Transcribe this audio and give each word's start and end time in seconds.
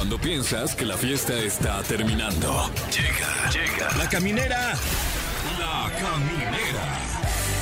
Cuando 0.00 0.16
piensas 0.16 0.74
que 0.74 0.86
la 0.86 0.96
fiesta 0.96 1.34
está 1.34 1.82
terminando. 1.82 2.70
Llega, 2.90 3.50
llega. 3.50 3.96
La 3.98 4.08
caminera. 4.08 4.72
La 5.58 5.92
caminera. 5.92 6.98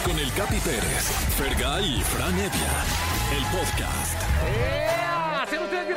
Con 0.04 0.16
el 0.16 0.32
Capi 0.34 0.60
Pérez, 0.60 1.02
Fergay 1.36 1.98
y 1.98 2.00
Fran 2.00 2.34
Evia. 2.34 2.84
El 3.36 3.42
podcast. 3.46 4.22
¡Ea! 4.56 5.07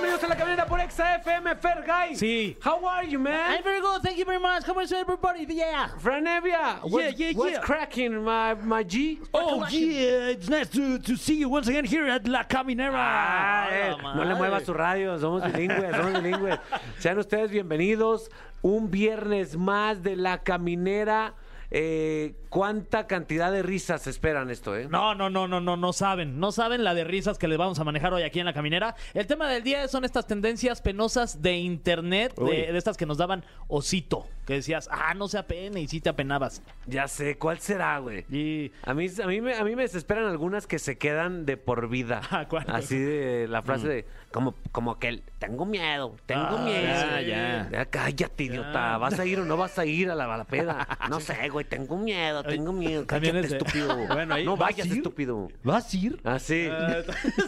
Bienvenidos 0.01 0.23
a 0.23 0.29
la 0.29 0.35
caminera 0.35 0.65
por 0.65 0.79
Exa 0.79 1.15
FM, 1.17 1.55
Fergay. 1.57 2.15
Sí. 2.15 2.57
How 2.63 2.83
are 2.87 3.07
you, 3.07 3.19
man? 3.19 3.51
I'm 3.51 3.63
very 3.63 3.79
good, 3.79 4.01
thank 4.01 4.17
you 4.17 4.25
very 4.25 4.39
much. 4.39 4.63
How 4.63 4.79
is 4.79 4.91
everybody? 4.91 5.45
Yeah. 5.47 5.89
Fran 5.99 6.25
Evia. 6.25 6.79
What's, 6.81 7.19
yeah, 7.19 7.33
what's 7.33 7.51
yeah. 7.51 7.59
cracking, 7.59 8.23
my, 8.23 8.55
my 8.55 8.81
G? 8.81 9.19
Oh, 9.31 9.63
yeah, 9.69 10.29
it's 10.29 10.49
nice 10.49 10.69
to, 10.69 10.97
to 10.97 11.15
see 11.15 11.35
you 11.35 11.49
once 11.49 11.67
again 11.67 11.85
here 11.85 12.07
at 12.07 12.27
La 12.27 12.41
Caminera. 12.41 12.97
Ah, 12.97 13.67
eh, 13.69 13.95
no 14.15 14.23
le 14.23 14.33
muevas 14.33 14.65
su 14.65 14.73
radio, 14.73 15.19
somos 15.19 15.43
bilingües, 15.43 15.95
somos 15.95 16.13
bilingües. 16.13 16.57
Sean 16.99 17.19
ustedes 17.19 17.51
bienvenidos 17.51 18.31
un 18.63 18.89
viernes 18.89 19.55
más 19.55 20.01
de 20.01 20.15
la 20.15 20.39
caminera. 20.39 21.35
Eh, 21.73 22.35
¿Cuánta 22.49 23.07
cantidad 23.07 23.49
de 23.49 23.63
risas 23.63 24.05
esperan 24.05 24.49
esto, 24.49 24.75
eh? 24.75 24.87
No, 24.89 25.15
no, 25.15 25.29
no, 25.29 25.47
no, 25.47 25.61
no, 25.61 25.77
no 25.77 25.93
saben. 25.93 26.37
No 26.39 26.51
saben 26.51 26.83
la 26.83 26.93
de 26.93 27.05
risas 27.05 27.37
que 27.37 27.47
les 27.47 27.57
vamos 27.57 27.79
a 27.79 27.85
manejar 27.85 28.13
hoy 28.13 28.23
aquí 28.23 28.39
en 28.39 28.45
la 28.45 28.53
caminera. 28.53 28.95
El 29.13 29.25
tema 29.25 29.47
del 29.49 29.63
día 29.63 29.87
son 29.87 30.03
estas 30.03 30.27
tendencias 30.27 30.81
penosas 30.81 31.41
de 31.41 31.55
internet, 31.57 32.35
de, 32.35 32.71
de 32.73 32.77
estas 32.77 32.97
que 32.97 33.05
nos 33.05 33.17
daban 33.17 33.45
osito. 33.69 34.27
Que 34.51 34.55
decías, 34.55 34.89
ah, 34.91 35.13
no 35.13 35.29
se 35.29 35.37
apene 35.37 35.79
y 35.79 35.87
sí 35.87 36.01
te 36.01 36.09
apenabas. 36.09 36.61
Ya 36.85 37.07
sé, 37.07 37.37
¿cuál 37.37 37.59
será, 37.59 37.99
güey? 37.99 38.25
Y. 38.29 38.73
A 38.83 38.93
mí, 38.93 39.07
a, 39.23 39.25
mí 39.25 39.39
me, 39.39 39.55
a 39.55 39.63
mí 39.63 39.77
me 39.77 39.83
desesperan 39.83 40.25
algunas 40.25 40.67
que 40.67 40.77
se 40.77 40.97
quedan 40.97 41.45
de 41.45 41.55
por 41.55 41.87
vida. 41.87 42.19
Ah, 42.31 42.47
¿cuál? 42.49 42.65
Así 42.67 42.97
de 42.99 43.47
la 43.47 43.61
frase 43.61 43.87
de, 43.87 44.05
como, 44.31 44.55
como 44.73 44.99
que 44.99 45.21
tengo 45.39 45.65
miedo, 45.65 46.15
tengo 46.25 46.41
Ah, 46.57 46.61
miedo. 46.65 46.81
ya, 46.83 47.21
ya. 47.21 47.69
Ya, 47.71 47.85
cállate, 47.85 48.43
idiota. 48.43 48.97
¿Vas 48.97 49.17
a 49.19 49.25
ir 49.25 49.39
o 49.39 49.45
no 49.45 49.55
vas 49.55 49.77
a 49.79 49.85
ir 49.85 50.09
a 50.11 50.15
la, 50.15 50.33
a 50.33 50.37
la 50.37 50.43
peda? 50.43 50.85
No 51.09 51.21
sé, 51.21 51.47
güey, 51.49 51.63
tengo 51.65 51.97
miedo, 51.97 52.43
tengo 52.43 52.73
miedo. 52.73 53.05
También 53.05 53.35
Cállate, 53.35 53.47
ese- 53.47 53.57
estúpido. 53.57 53.95
Bueno, 54.07 54.35
ahí- 54.35 54.43
no 54.45 54.57
¿vas 54.57 54.71
vayas, 54.71 54.87
ir? 54.87 54.93
estúpido. 54.97 55.47
¿Vas 55.63 55.93
a 55.93 55.97
ir? 55.97 56.19
Así. 56.25 56.69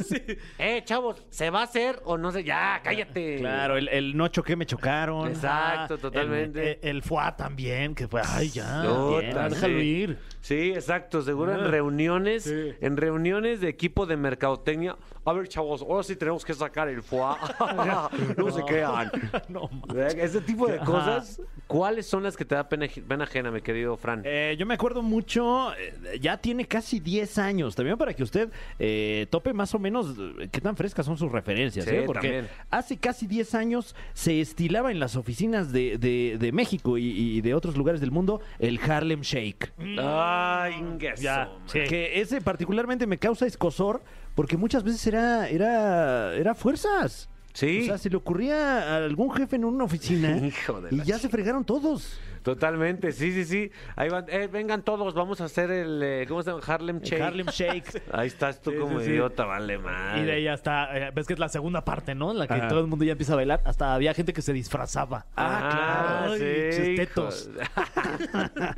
sí. 0.08 0.22
Eh, 0.58 0.82
chavos, 0.86 1.22
¿se 1.30 1.50
va 1.50 1.62
a 1.62 1.64
hacer 1.64 2.00
o 2.06 2.18
no 2.18 2.32
sé? 2.32 2.44
Ya, 2.46 2.80
cállate. 2.82 3.38
Claro, 3.40 3.76
el, 3.78 3.90
el 3.90 4.16
no 4.16 4.28
choqué, 4.30 4.56
me 4.56 4.66
chocaron. 4.66 5.28
Exacto, 5.30 5.96
Ah, 5.96 5.98
totalmente. 5.98 6.80
El, 6.84 6.90
el, 6.93 6.93
FUA 7.02 7.36
también, 7.36 7.96
que 7.96 8.08
fue, 8.08 8.22
ay, 8.24 8.50
ya. 8.50 8.84
No, 8.84 9.18
bien, 9.18 9.34
tan- 9.34 9.50
déjalo 9.52 9.80
sí. 9.80 9.86
ir. 9.86 10.20
Sí, 10.42 10.72
exacto, 10.74 11.22
seguro 11.22 11.54
en 11.54 11.62
Ah, 11.62 11.68
reuniones, 11.68 12.44
sí. 12.44 12.74
en 12.82 12.98
reuniones 12.98 13.62
de 13.62 13.70
equipo 13.70 14.06
de 14.06 14.18
mercadotecnia. 14.18 14.96
A 15.26 15.32
ver, 15.34 15.48
chavos, 15.48 15.82
ahora 15.82 16.04
sí 16.04 16.16
tenemos 16.18 16.44
que 16.44 16.54
sacar 16.54 16.90
el 16.90 17.02
foie. 17.02 17.36
no 18.38 18.52
se 18.52 18.64
crean. 18.64 19.10
No, 19.50 19.70
ma- 19.88 20.08
Ese 20.08 20.42
tipo 20.42 20.68
de 20.68 20.76
Ajá. 20.76 20.86
cosas, 20.86 21.42
¿cuáles 21.78 22.06
son 22.06 22.24
las 22.24 22.38
que 22.38 22.46
te 22.46 22.56
da 22.56 22.70
pena, 22.70 22.88
pena 23.08 23.24
ajena, 23.26 23.52
mi 23.52 23.62
querido 23.62 23.98
Fran? 23.98 24.22
Eh, 24.26 24.56
yo 24.58 24.66
me 24.66 24.76
acuerdo 24.76 25.02
mucho, 25.02 25.74
eh, 25.76 26.20
ya 26.22 26.38
tiene 26.38 26.66
casi 26.66 27.00
10 27.00 27.38
años, 27.40 27.76
también 27.76 27.98
para 27.98 28.14
que 28.14 28.24
usted 28.24 28.50
eh, 28.80 29.28
tope 29.30 29.54
más 29.54 29.74
o 29.76 29.80
menos 29.80 30.16
eh, 30.40 30.50
qué 30.52 30.62
tan 30.62 30.76
frescas 30.76 31.06
son 31.06 31.18
sus 31.18 31.32
referencias, 31.32 31.86
Sí, 31.86 31.96
¿eh? 31.96 32.04
porque 32.06 32.28
también. 32.28 32.48
hace 32.70 32.98
casi 32.98 33.28
10 33.28 33.56
años 33.56 33.96
se 34.14 34.40
estilaba 34.42 34.92
en 34.92 35.00
las 35.00 35.16
oficinas 35.16 35.72
de, 35.72 35.98
de- 35.98 36.38
de 36.40 36.52
México 36.52 36.98
y, 36.98 37.06
y 37.38 37.42
de 37.42 37.54
otros 37.54 37.76
lugares 37.78 38.00
del 38.02 38.12
mundo 38.12 38.42
el 38.60 38.80
Harlem 38.80 39.22
Shake. 39.22 39.74
Ay, 40.00 40.74
Ya, 41.20 41.38
man. 41.38 41.50
sí. 41.66 41.80
Que 41.88 42.22
ese 42.22 42.42
particularmente 42.42 43.08
me 43.08 43.18
causa 43.18 43.46
escosor 43.46 44.04
porque 44.36 44.58
muchas 44.58 44.84
veces 44.84 45.06
era, 45.08 45.48
era, 45.50 46.36
era 46.36 46.56
fuerzas. 46.56 47.30
Sí. 47.54 47.82
O 47.84 47.86
sea, 47.86 47.98
se 48.00 48.10
le 48.10 48.18
ocurría 48.18 48.94
a 48.94 48.98
algún 48.98 49.32
jefe 49.32 49.56
en 49.58 49.66
una 49.66 49.84
oficina 49.84 50.36
Hijo 50.46 50.82
de 50.82 50.96
y 50.96 51.04
ya 51.04 51.20
se 51.20 51.30
fregaron 51.30 51.64
todos. 51.64 52.20
Totalmente, 52.42 53.14
sí, 53.14 53.32
sí, 53.32 53.46
sí. 53.46 53.72
Ahí 53.96 54.10
van, 54.10 54.26
eh, 54.28 54.50
vengan 54.52 54.82
todos, 54.82 55.14
vamos 55.14 55.40
a 55.40 55.46
hacer 55.46 55.72
el, 55.72 56.02
eh, 56.04 56.26
¿cómo 56.28 56.44
se 56.44 56.50
llama? 56.52 56.62
Harlem 56.68 57.00
Shake. 57.00 57.22
Harlem 57.22 57.46
Shake. 57.48 58.04
Ahí 58.12 58.28
estás 58.28 58.62
tú 58.62 58.72
Sí, 58.72 58.78
como 58.78 59.00
sí, 59.00 59.06
sí. 59.06 59.12
idiota, 59.12 59.46
vale, 59.46 59.78
madre. 59.78 60.22
Y 60.22 60.26
de 60.26 60.32
ahí 60.34 60.48
hasta, 60.50 60.98
eh, 60.98 61.12
ves 61.16 61.26
que 61.26 61.34
es 61.34 61.40
la 61.40 61.48
segunda 61.48 61.86
parte, 61.86 62.16
¿no? 62.16 62.32
En 62.32 62.40
la 62.40 62.48
que 62.48 62.56
Ajá. 62.56 62.68
todo 62.68 62.82
el 62.82 62.88
mundo 62.88 63.06
ya 63.06 63.14
empieza 63.14 63.32
a 63.32 63.36
bailar. 63.38 63.62
Hasta 63.64 63.94
había 63.94 64.14
gente 64.14 64.34
que 64.34 64.42
se 64.42 64.52
disfrazaba. 64.52 65.26
Ah, 65.38 66.26
Ay, 66.32 66.40
sí, 66.40 66.78
chestetos. 66.78 67.50
hijo. 67.56 68.74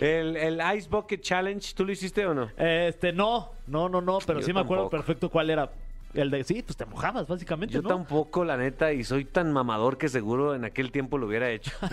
el, 0.00 0.36
el 0.36 0.60
Ice 0.76 0.88
Bucket 0.88 1.20
Challenge, 1.20 1.74
¿tú 1.74 1.84
lo 1.84 1.92
hiciste 1.92 2.24
o 2.26 2.34
no? 2.34 2.48
Este, 2.56 3.12
no, 3.12 3.50
no, 3.66 3.88
no, 3.88 4.00
no, 4.00 4.18
pero 4.26 4.40
Yo 4.40 4.46
sí 4.46 4.52
me 4.52 4.60
acuerdo 4.60 4.84
tampoco. 4.84 5.02
perfecto 5.04 5.30
cuál 5.30 5.50
era. 5.50 5.70
El 6.14 6.30
de, 6.30 6.42
sí, 6.44 6.62
pues 6.62 6.76
te 6.76 6.86
mojabas, 6.86 7.26
básicamente, 7.28 7.74
Yo 7.74 7.82
¿no? 7.82 7.88
tampoco, 7.88 8.44
la 8.44 8.56
neta, 8.56 8.92
y 8.92 9.04
soy 9.04 9.24
tan 9.24 9.52
mamador 9.52 9.96
que 9.98 10.08
seguro 10.08 10.54
en 10.54 10.64
aquel 10.64 10.90
tiempo 10.92 11.18
lo 11.18 11.26
hubiera 11.26 11.50
hecho. 11.50 11.70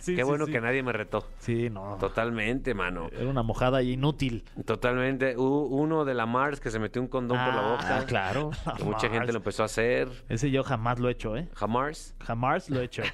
Sí, 0.00 0.14
Qué 0.16 0.22
sí, 0.22 0.22
bueno 0.22 0.46
sí. 0.46 0.52
que 0.52 0.60
nadie 0.60 0.82
me 0.82 0.92
retó. 0.92 1.26
Sí, 1.38 1.68
no. 1.70 1.96
Totalmente, 2.00 2.74
mano. 2.74 3.08
Era 3.12 3.28
una 3.28 3.42
mojada 3.42 3.82
inútil. 3.82 4.44
Totalmente. 4.64 5.36
Hubo 5.36 5.66
uno 5.66 6.04
de 6.04 6.14
la 6.14 6.26
Mars 6.26 6.60
que 6.60 6.70
se 6.70 6.78
metió 6.78 7.00
un 7.02 7.08
condón 7.08 7.38
por 7.38 7.54
la 7.54 7.60
Ah, 7.60 7.72
boca. 7.72 8.06
claro. 8.06 8.50
Que 8.76 8.84
mucha 8.84 9.08
gente 9.08 9.32
lo 9.32 9.38
empezó 9.38 9.62
a 9.62 9.66
hacer. 9.66 10.08
Ese 10.28 10.50
yo 10.50 10.62
jamás 10.64 10.98
lo 10.98 11.08
he 11.08 11.12
hecho, 11.12 11.36
¿eh? 11.36 11.48
Jamás. 11.54 12.14
Jamás 12.20 12.70
lo 12.70 12.80
he 12.80 12.84
hecho. 12.84 13.02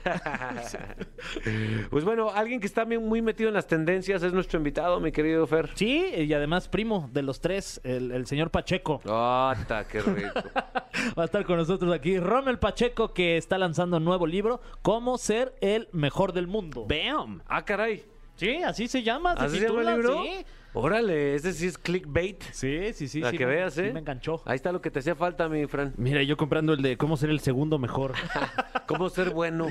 Pues 1.91 2.05
bueno, 2.05 2.31
alguien 2.31 2.61
que 2.61 2.67
está 2.67 2.85
bien- 2.85 3.07
muy 3.07 3.23
metido 3.23 3.49
en 3.49 3.55
las 3.55 3.67
tendencias 3.67 4.23
es 4.23 4.33
nuestro 4.33 4.59
invitado, 4.59 5.01
mi 5.01 5.13
querido 5.13 5.47
Fer. 5.47 5.71
Sí, 5.75 6.05
y 6.17 6.33
además 6.33 6.69
primo 6.69 7.09
de 7.13 7.23
los 7.23 7.41
tres, 7.41 7.81
el, 7.85 8.11
el 8.13 8.27
señor 8.27 8.51
Pacheco. 8.51 9.01
¡Ata, 9.05 9.87
qué 9.87 10.01
rico! 10.01 10.28
Va 11.19 11.23
a 11.23 11.25
estar 11.25 11.45
con 11.45 11.57
nosotros 11.57 11.93
aquí 11.93 12.19
Rommel 12.19 12.59
Pacheco, 12.59 13.13
que 13.13 13.37
está 13.37 13.59
lanzando 13.59 13.99
un 13.99 14.05
nuevo 14.05 14.27
libro, 14.27 14.61
Cómo 14.83 15.19
ser 15.19 15.55
el 15.61 15.89
mejor 15.93 16.33
del 16.33 16.47
mundo. 16.47 16.87
¡Bam! 16.89 17.43
¡Ah, 17.47 17.65
caray! 17.65 18.05
Sí, 18.37 18.63
así 18.63 18.87
se 18.87 19.03
llama. 19.03 19.33
¿Así 19.33 19.59
se 19.59 19.67
llama 19.67 19.83
el 19.83 19.97
libro? 19.97 20.23
Sí, 20.23 20.47
Órale, 20.75 21.35
ese 21.35 21.53
sí 21.53 21.67
es 21.67 21.79
clickbait. 21.79 22.43
sí, 22.53 22.93
sí. 22.93 23.09
sí 23.09 23.21
Para 23.21 23.31
sí 23.33 23.39
que 23.39 23.47
me- 23.47 23.55
veas, 23.55 23.75
sí 23.75 23.81
¿eh? 23.81 23.93
me 23.93 24.01
enganchó. 24.01 24.43
Ahí 24.45 24.57
está 24.57 24.71
lo 24.71 24.81
que 24.81 24.91
te 24.91 24.99
hacía 25.01 25.15
falta, 25.15 25.49
mi 25.49 25.67
Fran. 25.67 25.95
Mira, 25.97 26.23
yo 26.23 26.37
comprando 26.37 26.75
el 26.75 26.83
de 26.83 26.97
cómo 26.97 27.17
ser 27.17 27.31
el 27.31 27.41
segundo 27.41 27.79
mejor. 27.79 28.13
¿Cómo 28.87 29.09
ser 29.11 29.31
bueno? 29.31 29.67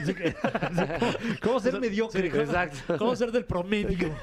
¿Cómo 1.41 1.59
ser 1.59 1.79
mediocre? 1.79 2.27
Exacto. 2.27 2.97
¿Cómo 2.97 3.15
ser 3.15 3.31
del 3.31 3.45
promedio? 3.45 4.09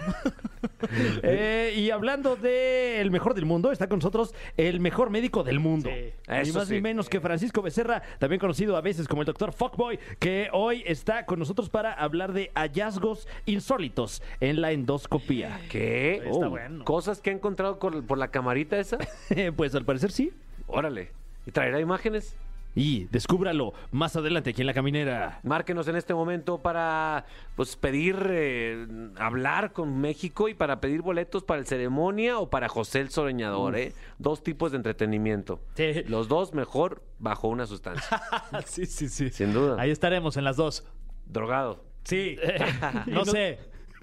Eh, 1.23 1.75
y 1.77 1.91
hablando 1.91 2.37
del 2.37 3.11
mejor 3.11 3.35
del 3.35 3.45
mundo, 3.47 3.73
está 3.73 3.89
con 3.89 3.99
nosotros 3.99 4.35
el 4.57 4.81
mejor 4.81 5.09
médico 5.11 5.43
del 5.43 5.59
mundo. 5.61 5.91
Sí. 5.91 6.13
Ni 6.29 6.53
más 6.53 6.69
sí. 6.69 6.75
ni 6.75 6.81
menos 6.81 7.09
que 7.09 7.21
Francisco 7.21 7.63
Becerra, 7.63 8.03
también 8.19 8.39
conocido 8.39 8.77
a 8.77 8.81
veces 8.81 9.09
como 9.09 9.23
el 9.23 9.27
doctor 9.27 9.53
Fuckboy, 9.53 9.99
que 10.19 10.49
hoy 10.53 10.83
está 10.87 11.25
con 11.27 11.39
nosotros 11.39 11.69
para 11.71 11.93
hablar 11.93 12.33
de 12.33 12.51
hallazgos 12.55 13.27
insólitos 13.47 14.23
en 14.41 14.61
la 14.61 14.73
endoscopía. 14.73 15.61
¿Qué? 15.71 16.17
Está 16.17 16.31
Oh, 16.47 16.51
bueno. 16.51 16.64
¿Cosas 16.85 17.21
que 17.21 17.31
ha 17.31 17.33
encontrado 17.33 17.79
con- 17.79 18.07
por 18.07 18.19
la 18.19 18.29
camarita 18.29 18.79
esa? 18.79 18.99
pues 19.57 19.75
al 19.75 19.85
parecer 19.85 20.11
sí. 20.11 20.33
Órale. 20.67 21.13
¿Y 21.47 21.51
traerá 21.51 21.81
imágenes? 21.81 22.37
Y 22.77 23.05
descúbralo 23.13 23.73
más 23.93 24.17
adelante 24.17 24.51
aquí 24.51 24.63
en 24.63 24.67
la 24.67 24.75
caminera. 24.75 25.39
Márquenos 25.45 25.87
en 25.87 25.95
este 25.95 26.13
momento 26.13 26.59
para 26.59 27.25
pues 27.55 27.77
pedir 27.77 28.17
eh, 28.31 28.89
hablar 29.17 29.73
con 29.73 30.01
México 30.01 30.49
y 30.49 30.55
para 30.55 30.81
pedir 30.81 31.01
boletos 31.01 31.45
para 31.45 31.61
el 31.61 31.67
ceremonia 31.67 32.39
o 32.41 32.51
para 32.51 32.69
José 32.69 32.99
el 33.01 33.11
Soñador, 33.11 33.77
¿eh? 33.77 33.93
Dos 34.19 34.43
tipos 34.43 34.73
de 34.73 34.79
entretenimiento. 34.79 35.61
Sí. 35.77 36.03
Los 36.09 36.27
dos 36.27 36.53
mejor 36.53 37.01
bajo 37.21 37.47
una 37.47 37.67
sustancia. 37.67 38.21
sí, 38.67 38.87
sí, 38.87 39.09
sí. 39.09 39.31
Sin 39.31 39.53
duda. 39.53 39.77
Ahí 39.81 39.93
estaremos 39.93 40.37
en 40.37 40.43
las 40.43 40.57
dos. 40.57 40.85
Drogado. 41.27 41.85
Sí. 42.03 42.37
no 43.07 43.25
sé. 43.25 43.61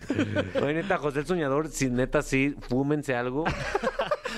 Oye, 0.63 0.73
neta, 0.73 0.97
José 0.97 1.19
el 1.19 1.25
Soñador, 1.25 1.67
si 1.69 1.89
neta 1.89 2.21
sí, 2.21 2.55
fúmense 2.69 3.15
algo. 3.15 3.45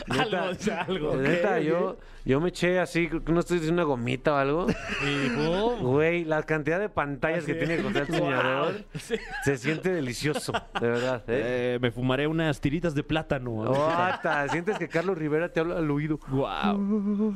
Algo, 0.10 0.50
o 0.50 0.56
sea, 0.56 0.82
algo. 0.82 1.16
Neta, 1.16 1.60
yo, 1.60 1.98
yo 2.26 2.42
me 2.42 2.50
eché 2.50 2.80
así, 2.80 3.08
creo 3.08 3.24
que 3.24 3.32
no 3.32 3.40
estoy 3.40 3.60
diciendo 3.60 3.84
una 3.84 3.88
gomita 3.88 4.34
o 4.34 4.36
algo. 4.36 4.68
Y 5.02 5.30
boom. 5.30 5.82
Güey, 5.82 6.26
la 6.26 6.44
cantidad 6.44 6.80
de 6.80 6.90
pantallas 6.90 7.46
que 7.46 7.54
tiene 7.54 7.82
José 7.82 8.00
el 8.00 8.08
Soñador 8.08 8.86
Sí. 9.00 9.16
se 9.46 9.58
siente 9.58 9.94
delicioso, 9.94 10.52
de 10.82 10.88
verdad. 10.90 11.24
¿eh? 11.28 11.76
Eh, 11.76 11.80
me 11.82 11.92
fumaré 11.92 12.28
unas 12.28 12.60
tiritas 12.60 12.96
de 12.96 13.04
plátano. 13.04 13.54
Ota, 13.62 14.48
sientes 14.50 14.78
que 14.78 14.90
Carlos 14.90 15.18
Rivera 15.18 15.50
te 15.54 15.62
habla 15.62 15.78
al 15.78 15.90
oído. 15.90 16.20
Wow. 16.28 17.34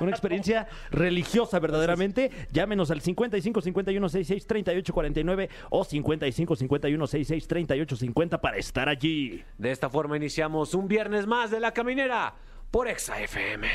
Una 0.00 0.10
experiencia 0.10 0.66
religiosa 0.90 1.58
verdaderamente. 1.58 2.30
Llámenos 2.52 2.90
al 2.90 3.00
55 3.00 3.60
51 3.60 4.08
66 4.08 4.46
38 4.46 4.92
49 4.92 5.48
o 5.70 5.84
55 5.84 6.56
51 6.56 7.06
66 7.06 7.48
38 7.48 7.96
50 7.96 8.40
para 8.40 8.56
estar 8.56 8.88
allí. 8.88 9.44
De 9.58 9.70
esta 9.70 9.90
forma 9.90 10.16
iniciamos 10.16 10.74
un 10.74 10.88
viernes 10.88 11.26
más 11.26 11.50
de 11.50 11.60
La 11.60 11.72
Caminera 11.72 12.34
por 12.70 12.88
Exa 12.88 13.20
FM. 13.20 13.68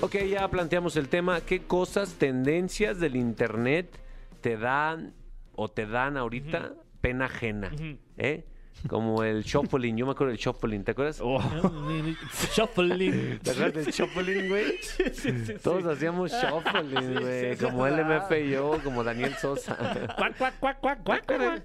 Ok, 0.00 0.16
ya 0.28 0.48
planteamos 0.48 0.96
el 0.96 1.08
tema. 1.08 1.40
¿Qué 1.40 1.62
cosas, 1.62 2.14
tendencias 2.14 3.00
del 3.00 3.16
internet 3.16 3.98
te 4.40 4.56
dan 4.56 5.14
o 5.54 5.68
te 5.68 5.86
dan 5.86 6.16
ahorita 6.16 6.74
pena 7.00 7.26
ajena? 7.26 7.72
¿Eh? 8.18 8.44
Como 8.88 9.22
el 9.22 9.44
Chopolin. 9.44 9.96
Yo 9.96 10.06
me 10.06 10.12
acuerdo 10.12 10.30
del 10.32 10.38
Chopolin, 10.38 10.84
¿te 10.84 10.90
acuerdas? 10.92 11.20
Oh. 11.22 11.38
Shuffling. 12.54 13.38
¿Te 13.40 13.50
acuerdas 13.50 13.84
del 13.84 13.92
Chopolin, 13.94 14.48
güey? 14.48 14.64
Todos 15.62 15.84
hacíamos 15.86 16.32
Chopolin, 16.40 17.20
güey. 17.20 17.56
como 17.56 17.86
LMF 17.86 18.30
y 18.44 18.50
yo, 18.50 18.78
como 18.82 19.02
Daniel 19.04 19.34
Sosa. 19.34 19.76
Cuac, 20.16 20.36
cuac, 20.36 20.58
cuac, 20.58 20.80
cuac, 20.80 21.02
cuac, 21.04 21.26
cuac. 21.26 21.62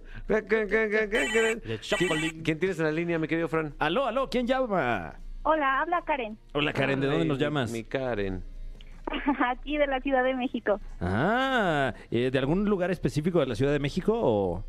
¿Quién, 1.97 2.41
quién 2.43 2.59
tienes 2.59 2.79
en 2.79 2.85
la 2.85 2.91
línea, 2.91 3.19
mi 3.19 3.27
querido 3.27 3.47
Fran? 3.47 3.73
Aló, 3.79 4.05
aló, 4.07 4.29
¿quién 4.29 4.47
llama? 4.47 5.19
Hola, 5.43 5.81
habla 5.81 6.01
Karen, 6.05 6.37
Hola 6.53 6.73
Karen, 6.73 6.99
¿de 6.99 7.07
dónde 7.07 7.25
nos 7.25 7.39
llamas? 7.39 7.71
Mi 7.71 7.83
Karen. 7.83 8.43
aquí 9.47 9.77
de 9.77 9.87
la 9.87 9.99
Ciudad 10.01 10.23
de 10.23 10.35
México, 10.35 10.79
Ah, 11.01 11.93
eh, 12.11 12.29
¿de 12.31 12.39
algún 12.39 12.65
lugar 12.65 12.91
específico 12.91 13.39
de 13.39 13.47
la 13.47 13.55
Ciudad 13.55 13.71
de 13.71 13.79
México 13.79 14.13
o...? 14.15 14.63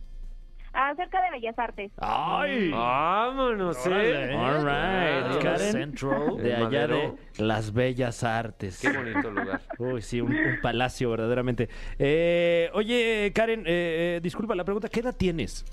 Acerca 0.88 1.20
de 1.22 1.30
Bellas 1.32 1.58
Artes. 1.58 1.92
¡Ay! 1.98 2.70
Vámonos, 2.70 3.86
Órale. 3.86 4.32
¿eh? 4.32 4.34
All 4.36 4.56
right, 4.58 5.36
Ah, 5.36 5.38
Karen. 5.42 5.72
Central. 5.72 6.36
De 6.38 6.54
allá 6.56 6.86
de 6.86 7.12
las 7.38 7.72
Bellas 7.72 8.24
Artes. 8.24 8.80
Qué 8.80 8.90
bonito 8.96 9.30
lugar. 9.30 9.60
Uy, 9.78 10.00
sí, 10.02 10.20
un, 10.20 10.34
un 10.34 10.60
palacio 10.62 11.10
verdaderamente. 11.10 11.68
Eh, 11.98 12.70
oye, 12.74 13.30
Karen, 13.34 13.60
eh, 13.60 14.16
eh, 14.16 14.20
disculpa 14.22 14.54
la 14.54 14.64
pregunta, 14.64 14.88
¿qué 14.88 15.00
edad 15.00 15.14
tienes? 15.16 15.64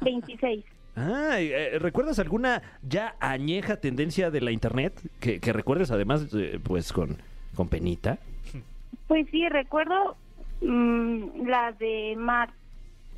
26. 0.00 0.64
Ah, 0.96 1.36
eh, 1.38 1.78
¿recuerdas 1.78 2.18
alguna 2.18 2.60
ya 2.82 3.14
añeja 3.20 3.76
tendencia 3.76 4.30
de 4.30 4.40
la 4.42 4.50
internet 4.50 4.92
que, 5.20 5.40
que 5.40 5.52
recuerdes 5.52 5.90
además, 5.90 6.26
eh, 6.34 6.58
pues, 6.62 6.92
con, 6.92 7.16
con 7.54 7.68
penita? 7.68 8.18
Pues 9.06 9.26
sí, 9.30 9.48
recuerdo 9.48 10.16
mm, 10.60 11.46
la 11.46 11.72
de 11.72 12.14
Mar, 12.18 12.50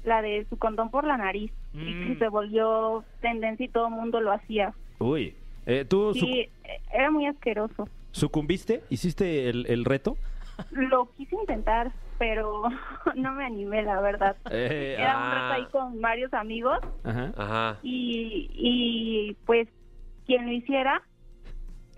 la 0.04 0.22
de 0.22 0.46
su 0.50 0.56
condón 0.58 0.90
por 0.90 1.04
la 1.04 1.16
nariz, 1.16 1.50
y 1.72 1.78
Mm. 1.78 2.06
que 2.08 2.18
se 2.18 2.28
volvió 2.28 3.04
tendencia 3.20 3.66
y 3.66 3.68
todo 3.68 3.88
el 3.88 3.94
mundo 3.94 4.20
lo 4.20 4.32
hacía. 4.32 4.72
Uy, 4.98 5.34
eh, 5.66 5.84
¿tú 5.88 6.12
Sí, 6.14 6.40
eh, 6.40 6.50
era 6.92 7.10
muy 7.10 7.26
asqueroso. 7.26 7.88
sucumbiste? 8.12 8.82
¿Hiciste 8.90 9.48
el, 9.48 9.66
el 9.68 9.84
reto? 9.84 10.16
Lo 10.70 11.10
quise 11.16 11.34
intentar, 11.34 11.90
pero 12.18 12.62
no 13.16 13.32
me 13.32 13.44
animé, 13.44 13.82
la 13.82 14.00
verdad. 14.00 14.36
Eh, 14.50 14.94
Era 14.98 15.16
un 15.16 15.22
ah. 15.24 15.34
reto 15.34 15.54
ahí 15.66 15.72
con 15.72 16.00
varios 16.00 16.32
amigos 16.32 16.78
Ajá. 17.02 17.32
Ajá. 17.36 17.78
y, 17.82 18.50
y 18.54 19.36
pues 19.46 19.68
quien 20.26 20.46
lo 20.46 20.52
hiciera 20.52 21.02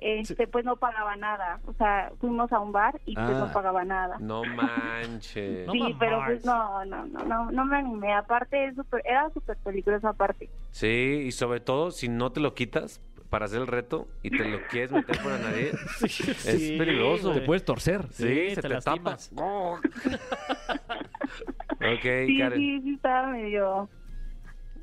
este 0.01 0.47
pues 0.47 0.65
no 0.65 0.77
pagaba 0.77 1.17
nada 1.17 1.59
o 1.67 1.73
sea 1.75 2.13
fuimos 2.21 2.53
a 2.53 2.61
un 2.61 2.73
bar 2.73 3.01
y 3.07 3.15
pues 3.15 3.27
Ah. 3.31 3.47
no 3.47 3.53
pagaba 3.53 3.85
nada 3.85 4.17
No 4.21 4.43
manches. 4.45 5.67
No 5.67 5.73
sí 5.73 5.79
mames. 5.81 5.97
pero 5.99 6.23
pues 6.27 6.45
no 6.45 6.85
no 6.85 7.07
no 7.07 7.25
no 7.25 7.51
no 7.51 7.65
me 7.65 7.77
animé 7.79 8.13
aparte 8.15 8.67
es 8.67 8.75
súper- 8.77 9.03
era 9.05 9.31
súper 9.31 9.57
peligroso 9.59 10.09
aparte 10.09 10.49
Sí, 10.71 11.23
y 11.27 11.33
sobre 11.33 11.61
todo 11.61 11.91
si 11.91 12.09
no 12.09 12.31
te 12.33 12.41
lo 12.41 12.55
quitas 12.55 13.01
para 13.31 13.47
hacer 13.47 13.61
el 13.61 13.67
reto 13.67 14.07
y 14.23 14.31
te 14.31 14.45
lo 14.49 14.59
quieres 14.69 14.93
meter 14.93 15.21
por 15.21 15.33
la 15.33 15.39
nariz, 15.39 15.73
es 16.47 16.73
peligroso. 16.79 17.33
Te 17.33 17.41
puedes 17.41 17.65
torcer. 17.65 18.03
Sí, 18.13 18.23
Sí, 18.51 18.55
se 18.55 18.63
te 18.63 18.63
te, 18.63 18.69
lastimas. 18.69 19.31
tapa. 19.31 19.81
ok, 21.81 22.03
sí 22.27 22.39
Karen. 22.39 22.59
sí 22.59 22.81
sí 22.83 22.95
estaba 22.95 23.27
medio 23.29 23.89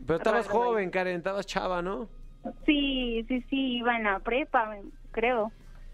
Pero 0.06 0.18
estabas 0.18 0.48
Raro, 0.48 0.60
joven, 0.60 0.90
Karen, 0.90 1.18
estabas 1.18 1.46
chava, 1.46 1.82
¿no? 1.82 2.10
sí 2.66 3.24
sí 3.30 3.42
sí 3.50 3.78
iba 3.78 3.96
en 3.96 4.04
la 4.04 4.20
prepa 4.20 4.76
creo 5.14 5.52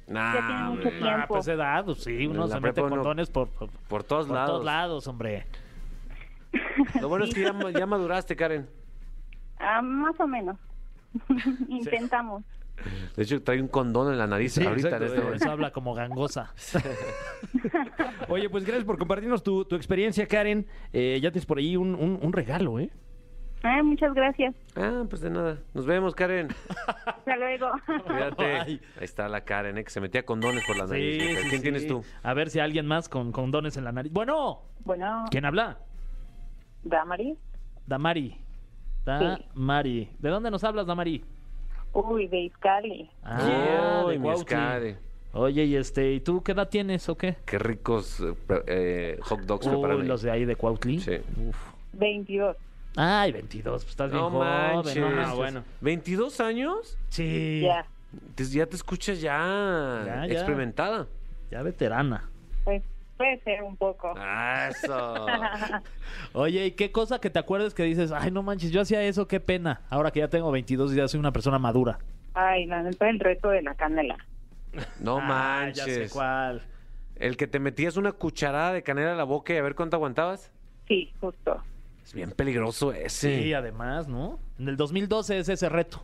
Nah, 0.07 0.33
Ya 0.33 0.47
tiene 0.47 0.61
mucho 0.63 0.89
tiempo. 0.89 1.27
Pues 1.35 1.47
edad, 1.49 1.85
pues 1.85 2.03
sí, 2.03 2.25
uno 2.25 2.47
la 2.47 2.55
se 2.55 2.59
mete 2.61 2.81
uno- 2.81 2.95
condones 2.95 3.29
por, 3.29 3.47
por, 3.49 3.69
Por 3.69 4.03
todos 4.03 4.25
por 4.25 4.35
lados. 4.35 4.49
todos 4.49 4.65
lados, 4.65 5.07
hombre. 5.07 5.45
Lo 6.99 7.09
bueno 7.09 7.25
es 7.25 7.33
que 7.35 7.41
ya, 7.43 7.53
ma- 7.53 7.69
ya 7.69 7.85
maduraste, 7.85 8.35
Karen. 8.35 8.67
ah, 9.59 9.83
más 9.83 10.19
o 10.19 10.25
menos 10.27 10.57
intentamos 11.69 12.43
De 13.15 13.21
hecho, 13.23 13.43
trae 13.43 13.61
un 13.61 13.67
condón 13.67 14.11
en 14.11 14.17
la 14.17 14.25
nariz 14.25 14.53
Sí, 14.53 14.65
ahorita 14.65 14.87
exacto, 14.87 15.05
en 15.05 15.11
este 15.11 15.21
momento. 15.23 15.43
Eso 15.45 15.51
habla 15.51 15.71
como 15.71 15.93
gangosa. 15.93 16.53
Oye, 18.29 18.49
pues 18.49 18.63
gracias 18.63 18.85
por 18.85 18.97
compartirnos 18.97 19.43
tu, 19.43 19.65
tu 19.65 19.75
experiencia, 19.75 20.27
Karen. 20.27 20.65
Eh, 20.93 21.19
ya 21.21 21.29
tienes 21.31 21.45
por 21.45 21.57
ahí 21.59 21.75
un, 21.77 21.93
un- 21.95 22.19
un 22.21 22.33
regalo, 22.33 22.79
¿eh? 22.79 22.89
Ay, 23.61 23.83
muchas 23.83 24.13
gracias 24.13 24.55
Ah, 24.75 25.03
pues 25.09 25.21
de 25.21 25.29
nada. 25.29 25.57
Nos 25.73 25.85
vemos, 25.85 26.15
Karen. 26.15 26.47
hasta 27.05 27.35
luego 27.35 27.67
Cuídate. 28.07 28.45
Ahí 28.59 28.81
está 29.01 29.27
la 29.27 29.41
Karen, 29.41 29.77
¿eh? 29.77 29.83
que 29.83 29.89
se 29.89 29.99
metía 29.99 30.23
condones 30.23 30.63
por 30.65 30.77
la 30.77 30.85
nariz. 30.85 31.21
Sí, 31.21 31.35
¿Quién 31.49 31.49
sí. 31.57 31.61
tienes 31.61 31.87
tú? 31.87 32.03
A 32.23 32.33
ver 32.33 32.49
si 32.49 32.59
alguien 32.59 32.85
más 32.85 33.09
con 33.09 33.31
condones 33.33 33.75
en 33.77 33.83
la 33.83 33.91
nariz. 33.91 34.11
Bueno, 34.13 34.61
bueno 34.85 35.25
¿quién 35.29 35.45
habla? 35.45 35.77
Damari 36.83 37.37
Damari. 37.85 38.37
Damari. 39.05 40.09
¿De 40.19 40.29
dónde 40.29 40.51
nos 40.51 40.63
hablas, 40.63 40.85
Damari? 40.87 41.23
uy 41.91 42.27
de 42.27 42.41
Izcali 42.41 43.09
Ah, 43.23 44.03
Uy, 44.05 44.17
de. 44.19 44.31
Escade. 44.31 44.97
Oye, 45.33 45.65
y 45.65 45.75
este, 45.75 46.13
¿y 46.13 46.19
tú 46.21 46.43
qué 46.43 46.51
edad 46.53 46.69
tienes 46.69 47.09
o 47.09 47.17
qué? 47.17 47.35
Qué 47.45 47.57
ricos 47.59 48.19
eh, 48.21 48.33
eh, 48.67 49.17
hot 49.21 49.41
dogs 49.41 49.65
Uy, 49.67 49.73
preparan 49.73 50.01
ahí. 50.01 50.07
los 50.07 50.21
de 50.21 50.31
ahí 50.31 50.45
de 50.45 50.55
Cuautli. 50.55 50.99
Sí. 50.99 51.17
Uf. 51.47 51.57
22 51.93 52.55
Ay, 53.01 53.31
22, 53.31 53.83
pues 53.83 53.91
estás 53.91 54.11
bien 54.11 54.21
No 54.21 54.29
joven. 54.29 54.47
manches. 54.49 54.97
¿no? 54.97 55.21
Ah, 55.21 55.33
bueno. 55.33 55.63
¿22 55.81 56.39
años? 56.43 56.97
Sí. 57.09 57.61
ya 57.61 57.85
Te- 58.35 58.43
Ya 58.45 58.65
te 58.65 58.75
escuchas 58.75 59.21
ya, 59.21 60.03
Ya, 60.05 60.25
ya. 60.27 60.33
experimentada. 60.33 61.07
Ya 61.49 61.61
veterana. 61.61 62.27
Pues 62.65 62.83
puede 63.15 63.39
ser 63.43 63.63
un 63.63 63.77
poco. 63.77 64.13
Eso. 64.69 65.25
Oye, 66.33 66.65
¿y 66.65 66.71
qué 66.71 66.91
cosa 66.91 67.19
que 67.19 67.29
te 67.29 67.39
acuerdes 67.39 67.73
que 67.73 67.83
dices, 67.83 68.11
ay, 68.11 68.31
no 68.31 68.43
manches, 68.43 68.71
yo 68.71 68.81
hacía 68.81 69.01
eso, 69.03 69.27
qué 69.27 69.39
pena. 69.39 69.81
Ahora 69.89 70.11
que 70.11 70.19
ya 70.19 70.27
tengo 70.27 70.51
22 70.51 70.91
y 70.93 70.97
ya 70.97 71.07
soy 71.07 71.19
una 71.21 71.31
persona 71.31 71.57
madura. 71.57 71.99
Ay, 72.33 72.65
la 72.65 72.83
neta, 72.83 73.09
el 73.09 73.19
reto 73.19 73.49
de 73.49 73.61
la 73.61 73.75
canela. 73.75 74.17
No 74.99 75.19
Ah, 75.19 75.25
manches. 75.25 75.85
Ya 75.85 75.93
sé 76.07 76.09
cuál. 76.09 76.61
El 77.15 77.37
que 77.37 77.47
te 77.47 77.59
metías 77.59 77.95
una 77.97 78.11
cucharada 78.11 78.73
de 78.73 78.83
canela 78.83 79.13
a 79.13 79.15
la 79.15 79.23
boca 79.23 79.53
y 79.53 79.57
a 79.57 79.61
ver 79.61 79.75
cuánto 79.75 79.95
aguantabas. 79.95 80.51
Sí, 80.87 81.11
justo. 81.21 81.61
Es 82.09 82.15
bien 82.15 82.31
peligroso 82.31 82.91
ese. 82.91 83.43
Sí, 83.43 83.53
además, 83.53 84.07
¿no? 84.07 84.39
En 84.57 84.67
el 84.67 84.77
2012 84.77 85.37
es 85.37 85.47
ese 85.47 85.69
reto. 85.69 86.01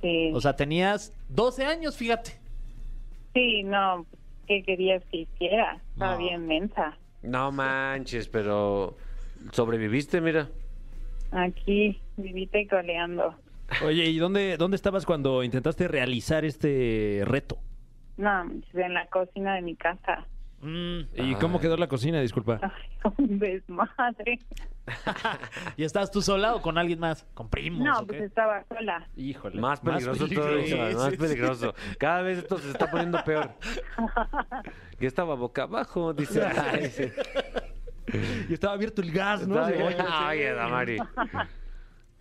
Sí, 0.00 0.30
O 0.32 0.40
sea, 0.40 0.56
tenías 0.56 1.12
12 1.28 1.66
años, 1.66 1.98
fíjate. 1.98 2.40
sí 3.34 3.62
no, 3.62 4.06
¿qué 4.46 4.62
querías 4.62 5.04
que 5.10 5.18
hiciera? 5.18 5.78
Estaba 5.92 6.12
No. 6.12 6.18
bien 6.20 6.46
mensa. 6.46 6.96
No 7.22 7.52
manches, 7.52 8.26
pero 8.28 8.96
sobreviviste, 9.52 10.22
mira. 10.22 10.48
Aquí, 11.30 12.00
vivita 12.16 12.58
y 12.58 12.66
coleando. 12.66 13.34
Oye, 13.84 14.06
¿y 14.06 14.16
dónde, 14.16 14.56
dónde 14.56 14.76
estabas 14.76 15.04
cuando 15.04 15.44
intentaste 15.44 15.88
realizar 15.88 16.46
este 16.46 17.20
reto? 17.26 17.58
No, 18.16 18.50
en 18.72 18.94
la 18.94 19.06
cocina 19.08 19.56
de 19.56 19.60
mi 19.60 19.76
casa. 19.76 20.26
Mm, 20.62 21.00
¿Y 21.14 21.34
cómo 21.36 21.58
quedó 21.58 21.76
la 21.76 21.88
cocina? 21.88 22.20
Disculpa. 22.20 22.60
Ay, 22.62 23.12
un 23.16 23.38
desmadre. 23.38 24.38
¿Y 25.76 25.84
estás 25.84 26.10
tú 26.10 26.20
sola 26.20 26.54
o 26.54 26.62
con 26.62 26.76
alguien 26.76 26.98
más? 26.98 27.26
¿Con 27.34 27.48
primos? 27.48 27.82
No, 27.82 28.00
o 28.00 28.06
pues 28.06 28.18
qué? 28.18 28.24
estaba 28.26 28.64
sola. 28.68 29.08
Híjole. 29.16 29.60
Más 29.60 29.80
peligroso, 29.80 30.28
todavía, 30.28 30.90
Sí, 30.90 30.96
más 30.96 31.10
sí, 31.10 31.16
peligroso. 31.16 31.74
Cada 31.98 32.22
vez 32.22 32.38
esto 32.38 32.58
se 32.58 32.70
está 32.70 32.90
poniendo 32.90 33.22
peor. 33.24 33.50
Ya 35.00 35.08
estaba 35.08 35.34
boca 35.34 35.62
abajo, 35.62 36.12
dice. 36.12 36.44
Ay, 36.44 36.90
sí. 36.90 37.04
Y 38.50 38.52
estaba 38.52 38.74
abierto 38.74 39.00
el 39.00 39.10
gas, 39.12 39.48
¿no? 39.48 39.64
Oye, 39.64 40.52
Damari. 40.52 40.98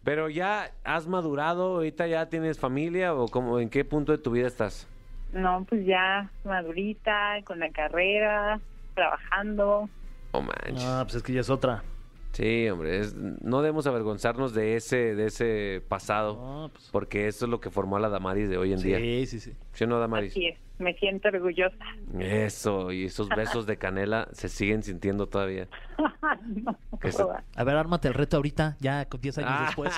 Pero 0.06 0.30
ya 0.30 0.72
has 0.86 1.06
madurado, 1.06 1.76
ahorita 1.76 2.08
ya 2.08 2.30
tienes 2.30 2.58
familia 2.58 3.14
o 3.14 3.28
cómo, 3.28 3.60
en 3.60 3.70
qué 3.70 3.84
punto 3.84 4.14
de 4.14 4.18
tu 4.18 4.32
vida 4.32 4.48
estás? 4.48 4.88
No, 5.34 5.66
pues 5.68 5.86
ya 5.86 6.32
madurita, 6.44 7.42
con 7.44 7.60
la 7.60 7.70
carrera, 7.72 8.60
trabajando. 8.96 9.90
Oh 10.32 10.42
manches. 10.42 10.84
Ah, 10.84 11.02
pues 11.04 11.16
es 11.16 11.24
que 11.24 11.34
ya 11.34 11.42
es 11.42 11.50
otra. 11.50 11.84
Sí, 12.32 12.70
hombre, 12.70 13.00
es- 13.00 13.16
no 13.16 13.62
debemos 13.64 13.88
avergonzarnos 13.88 14.54
de 14.54 14.76
ese, 14.76 15.16
de 15.16 15.26
ese 15.26 15.82
pasado, 15.88 16.36
No, 16.36 16.70
pues, 16.72 16.88
porque 16.92 17.28
eso 17.28 17.46
es 17.46 17.50
lo 17.52 17.60
que 17.60 17.72
formó 17.72 17.98
a 17.98 18.00
la 18.00 18.10
Damaris 18.10 18.50
de 18.50 18.58
hoy 18.58 18.72
en 18.74 18.80
día. 18.82 18.98
sí, 18.98 19.26
sí, 19.26 19.40
sí. 19.40 19.54
¿Sí 19.74 19.84
o 19.84 19.88
no, 19.88 20.00
Damaris? 20.00 20.32
Así 20.32 20.46
es, 20.46 20.58
me 20.78 20.94
siento 20.94 21.28
orgullosa. 21.30 21.84
Eso, 22.20 22.92
y 22.92 23.06
esos 23.06 23.30
besos 23.30 23.66
de 23.66 23.78
canela 23.78 24.28
se 24.32 24.48
siguen 24.48 24.84
sintiendo 24.84 25.26
todavía. 25.28 25.68
no, 26.46 26.78
Que 27.02 27.12
se- 27.12 27.24
joda. 27.24 27.44
A 27.56 27.64
ver, 27.64 27.78
ármate 27.78 28.08
el 28.10 28.14
reto 28.14 28.38
ahorita, 28.38 28.78
ya 28.80 29.06
con 29.06 29.22
10 29.22 29.40
años 29.40 29.52
Ah. 29.52 29.64
después. 29.66 29.96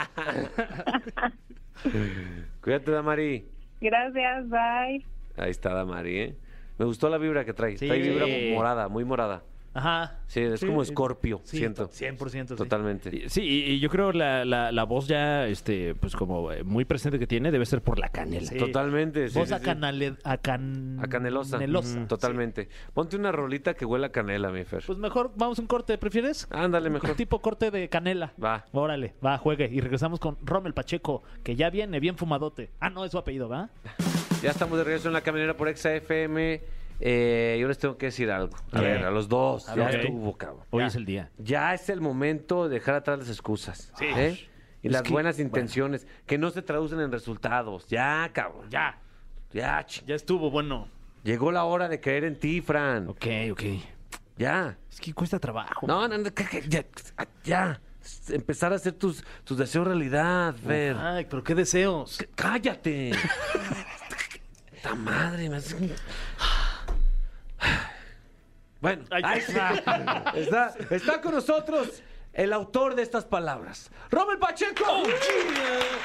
Cuídate, 2.62 2.92
Damari. 2.92 3.46
Gracias, 3.82 4.48
bye. 4.50 5.06
Ahí 5.42 5.50
está 5.50 5.74
Damari, 5.74 6.18
¿eh? 6.20 6.36
Me 6.78 6.86
gustó 6.86 7.10
la 7.10 7.18
vibra 7.18 7.44
que 7.46 7.54
trae. 7.54 7.76
Sí. 7.76 7.88
Trae 7.88 8.00
vibra 8.00 8.26
morada, 8.56 8.88
muy 8.88 9.04
morada. 9.04 9.44
Ajá. 9.74 10.20
Sí, 10.28 10.42
es 10.42 10.60
Sí, 10.60 10.68
como 10.68 10.84
sí. 10.84 10.92
Scorpio, 10.92 11.40
Sí, 11.44 11.58
siento. 11.58 11.90
100%. 11.90 12.50
sí. 12.50 12.56
Totalmente. 12.56 13.30
Sí, 13.30 13.42
y, 13.42 13.72
y 13.74 13.80
yo 13.80 13.90
creo 13.90 14.12
la, 14.12 14.44
la, 14.44 14.72
la 14.72 14.84
voz 14.84 15.08
ya, 15.08 15.48
este, 15.48 15.96
pues 15.96 16.16
como 16.16 16.52
eh, 16.52 16.64
muy 16.64 16.84
presente 16.86 17.18
que 17.20 17.28
tiene, 17.28 17.52
debe 17.52 17.66
ser 17.66 17.82
por 17.82 17.98
la 18.00 18.10
canela. 18.10 18.48
Sí. 18.48 18.58
Totalmente. 18.58 19.30
sí, 19.30 19.38
Voz 19.40 19.52
acanale- 19.52 20.18
acan- 20.24 21.00
A 21.02 21.08
canelosa. 21.08 21.58
canelosa. 21.58 21.98
Ujú, 22.00 22.08
Totalmente. 22.08 22.68
Ponte 22.94 23.16
una 23.16 23.32
rolita 23.32 23.74
que 23.74 23.86
huela 23.86 24.08
a 24.08 24.12
canela, 24.12 24.52
mi 24.52 24.64
Fer. 24.66 24.84
Pues 24.86 24.98
mejor 25.00 25.32
vamos 25.36 25.58
a 25.58 25.62
un 25.62 25.68
corte, 25.68 25.98
¿prefieres? 25.98 26.48
Ándale 26.52 26.90
mejor. 26.90 27.16
Tipo 27.16 27.40
corte 27.42 27.72
de 27.72 27.88
canela. 27.88 28.34
Va. 28.44 28.66
Órale, 28.74 29.16
va, 29.26 29.38
juegue. 29.38 29.70
Y 29.72 29.80
regresamos 29.80 30.20
con 30.20 30.38
Rommel 30.44 30.74
Pacheco, 30.74 31.24
que 31.44 31.56
ya 31.56 31.70
viene 31.70 32.00
bien 32.02 32.18
fumadote. 32.18 32.72
Ah, 32.82 32.90
no, 32.90 33.06
es 33.06 33.12
su 33.12 33.18
apellido, 33.18 33.48
¿va? 33.48 33.70
Ya 34.42 34.50
estamos 34.52 34.78
de 34.78 34.84
regreso 34.84 35.08
en 35.08 35.14
la 35.14 35.22
caminera 35.22 35.56
por 35.56 35.68
Exa 35.70 35.94
FM. 35.96 36.62
Eh, 37.04 37.58
yo 37.60 37.68
les 37.68 37.78
tengo 37.80 37.98
que 37.98 38.08
decir 38.08 38.30
algo. 38.32 38.56
A 38.72 38.80
¿Qué? 38.80 38.86
ver, 38.86 39.06
a 39.06 39.12
los 39.12 39.28
dos. 39.28 39.68
A 39.68 39.76
ya 39.76 39.86
ver. 39.86 40.02
estuvo, 40.02 40.38
cabrón. 40.38 40.64
Hoy 40.70 40.82
Ya. 40.84 40.88
es 40.88 40.96
el 40.96 41.06
día. 41.06 41.32
Ya 41.40 41.74
es 41.74 41.90
el 41.90 42.00
momento 42.00 42.68
de 42.70 42.76
dejar 42.76 42.96
atrás 42.96 43.18
las 43.20 43.30
excusas. 43.30 43.92
Sí. 43.98 44.06
¿eh? 44.06 44.48
Y 44.84 44.88
Es 44.88 44.94
las 44.94 45.02
que, 45.04 45.12
buenas 45.12 45.36
bueno. 45.38 45.48
intenciones 45.48 46.08
que 46.26 46.38
no 46.38 46.50
se 46.52 46.62
traducen 46.62 47.00
en 47.00 47.12
resultados. 47.12 47.88
Ya, 47.88 48.30
cabrón. 48.34 48.68
Ya, 48.70 49.00
Ya, 49.52 49.80
ch- 49.86 50.04
ya 50.06 50.16
estuvo, 50.16 50.50
bueno. 50.52 50.88
Llegó 51.24 51.52
la 51.52 51.66
hora 51.66 51.90
de 51.90 52.00
creer 52.00 52.24
en 52.24 52.40
ti, 52.40 52.62
Fran. 52.62 53.08
Ok, 53.10 53.26
ok. 53.52 53.64
Ya. 54.38 54.78
Es 54.90 55.00
que 55.02 55.14
cuesta 55.14 55.40
trabajo. 55.40 55.86
No, 55.86 56.08
no, 56.08 56.18
no, 56.18 56.30
ya. 56.70 56.86
ya. 57.44 57.82
Empezar 58.30 58.74
a 58.74 58.78
hacer 58.78 58.94
tus, 58.94 59.24
tus 59.44 59.58
deseos 59.58 59.86
realidad, 59.86 60.56
Fer. 60.56 60.96
Ay, 60.98 61.28
pero 61.30 61.44
qué 61.44 61.54
deseos. 61.54 62.12
C- 62.18 62.30
¡Cállate! 62.34 63.12
¡Ta 64.82 64.96
madre! 64.96 65.48
Me 65.50 65.58
hace... 65.58 65.76
Bueno, 68.82 69.04
ahí 69.12 69.40
está. 69.40 70.32
está. 70.36 70.74
Está 70.90 71.22
con 71.22 71.36
nosotros 71.36 72.02
el 72.34 72.52
autor 72.54 72.96
de 72.96 73.04
estas 73.04 73.26
palabras. 73.26 73.92
¡Rommel 74.10 74.40
Pacheco! 74.40 75.04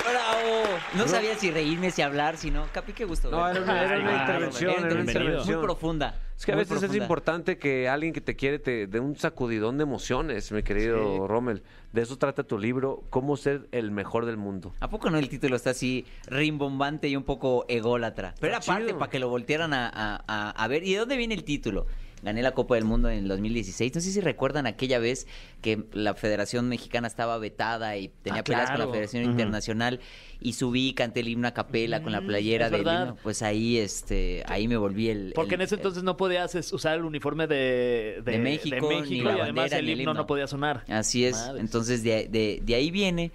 ¡Bravo! 0.05 0.79
No 0.95 1.09
sabía 1.09 1.37
si 1.37 1.51
reírme, 1.51 1.91
si 1.91 2.03
hablar, 2.03 2.37
si 2.37 2.51
no. 2.51 2.67
Capi, 2.73 2.93
qué 2.93 3.05
gusto. 3.05 3.31
No, 3.31 3.49
era 3.49 3.61
una, 3.63 3.83
era 3.85 3.99
una 3.99 4.11
Ay, 4.15 4.21
intervención, 4.21 4.71
Era 4.73 4.79
era 4.81 4.87
una 4.89 4.95
bienvenido. 4.97 5.23
intervención. 5.25 5.57
Muy 5.59 5.65
profunda. 5.67 6.21
Es 6.37 6.45
que 6.45 6.53
a 6.53 6.57
veces 6.57 6.83
es 6.83 6.95
importante 6.95 7.57
que 7.59 7.89
alguien 7.89 8.13
que 8.13 8.21
te 8.21 8.37
quiere 8.37 8.59
te 8.59 8.87
dé 8.87 9.01
un 9.01 9.17
sacudidón 9.17 9.79
de 9.79 9.85
emociones, 9.85 10.53
mi 10.53 10.63
querido 10.63 10.99
Sí. 11.23 11.27
Rommel. 11.27 11.63
De 11.93 12.03
eso 12.03 12.19
trata 12.19 12.43
tu 12.45 12.59
libro, 12.59 13.05
Cómo 13.09 13.37
ser 13.39 13.69
el 13.73 13.91
mejor 13.91 14.27
del 14.27 14.37
mundo. 14.37 14.75
¿A 14.81 14.91
poco 14.91 15.09
no 15.09 15.17
el 15.19 15.29
título 15.31 15.57
está 15.57 15.71
así 15.71 16.05
rimbombante 16.27 17.09
y 17.09 17.17
un 17.17 17.23
poco 17.25 17.65
ególatra? 17.69 18.35
Pero 18.39 18.49
era 18.53 18.59
aparte 18.59 18.93
para 18.95 19.11
que 19.11 19.19
lo 19.19 19.29
voltearan 19.31 19.73
a, 19.73 19.89
a- 19.89 20.23
a- 20.27 20.51
a 20.51 20.69
ver. 20.69 20.83
¿Y 20.85 20.93
de 20.93 20.99
dónde 20.99 21.17
viene 21.17 21.35
el 21.35 21.45
título? 21.45 21.87
Gané 22.27 22.43
la 22.43 22.51
Copa 22.53 22.75
del 22.75 22.85
Mundo 22.85 23.09
en 23.09 23.19
el 23.21 23.29
2016. 23.29 23.95
No 23.95 24.01
sé 24.01 24.11
si 24.11 24.21
recuerdan 24.21 24.67
aquella 24.67 24.99
vez 24.99 25.29
que 25.63 25.85
la 25.93 26.15
Federación 26.15 26.69
Mexicana 26.69 27.07
estaba 27.07 27.39
vetada 27.39 27.97
y 27.97 28.09
tenía 28.23 28.41
Ah, 28.41 28.45
peleas 28.45 28.71
con 28.73 28.81
la 28.81 28.89
Federación. 28.89 29.23
Internacional 29.25 30.01
y 30.41 30.55
subí, 30.55 30.93
canté 30.93 31.21
el 31.21 31.29
himno 31.29 31.47
a 31.47 31.55
capela 31.55 32.03
con 32.03 32.11
la 32.11 32.21
Mm, 32.21 32.27
playera 32.27 32.69
del 32.69 32.81
himno. 32.81 33.17
Pues 33.23 33.43
ahí, 33.43 33.79
este, 33.79 34.43
ahí 34.49 34.67
me 34.67 34.77
volví 34.77 35.09
el... 35.09 35.33
Porque 35.37 35.55
el- 35.55 35.61
en 35.61 35.65
ese 35.67 35.77
entonces 35.77 36.03
no 36.03 36.17
podías 36.17 36.53
usar 36.73 36.97
el 36.99 37.05
uniforme 37.05 37.47
de, 37.47 38.23
De 38.25 38.39
México, 38.39 38.89
ni 39.09 39.19
y 39.19 39.21
la 39.23 39.31
además 39.35 39.47
bandera, 39.55 39.79
el 39.79 39.87
ni 39.87 39.93
el 39.93 40.01
himno 40.01 40.11
himno. 40.11 40.23
no 40.23 40.27
podía 40.27 40.49
sonar. 40.49 40.85
Así 40.89 41.25
es. 41.25 41.37
Entonces 41.59 42.03
de, 42.03 42.27
de- 42.29 42.61
de 42.63 42.75
ahí 42.75 42.91
viene. 42.91 43.31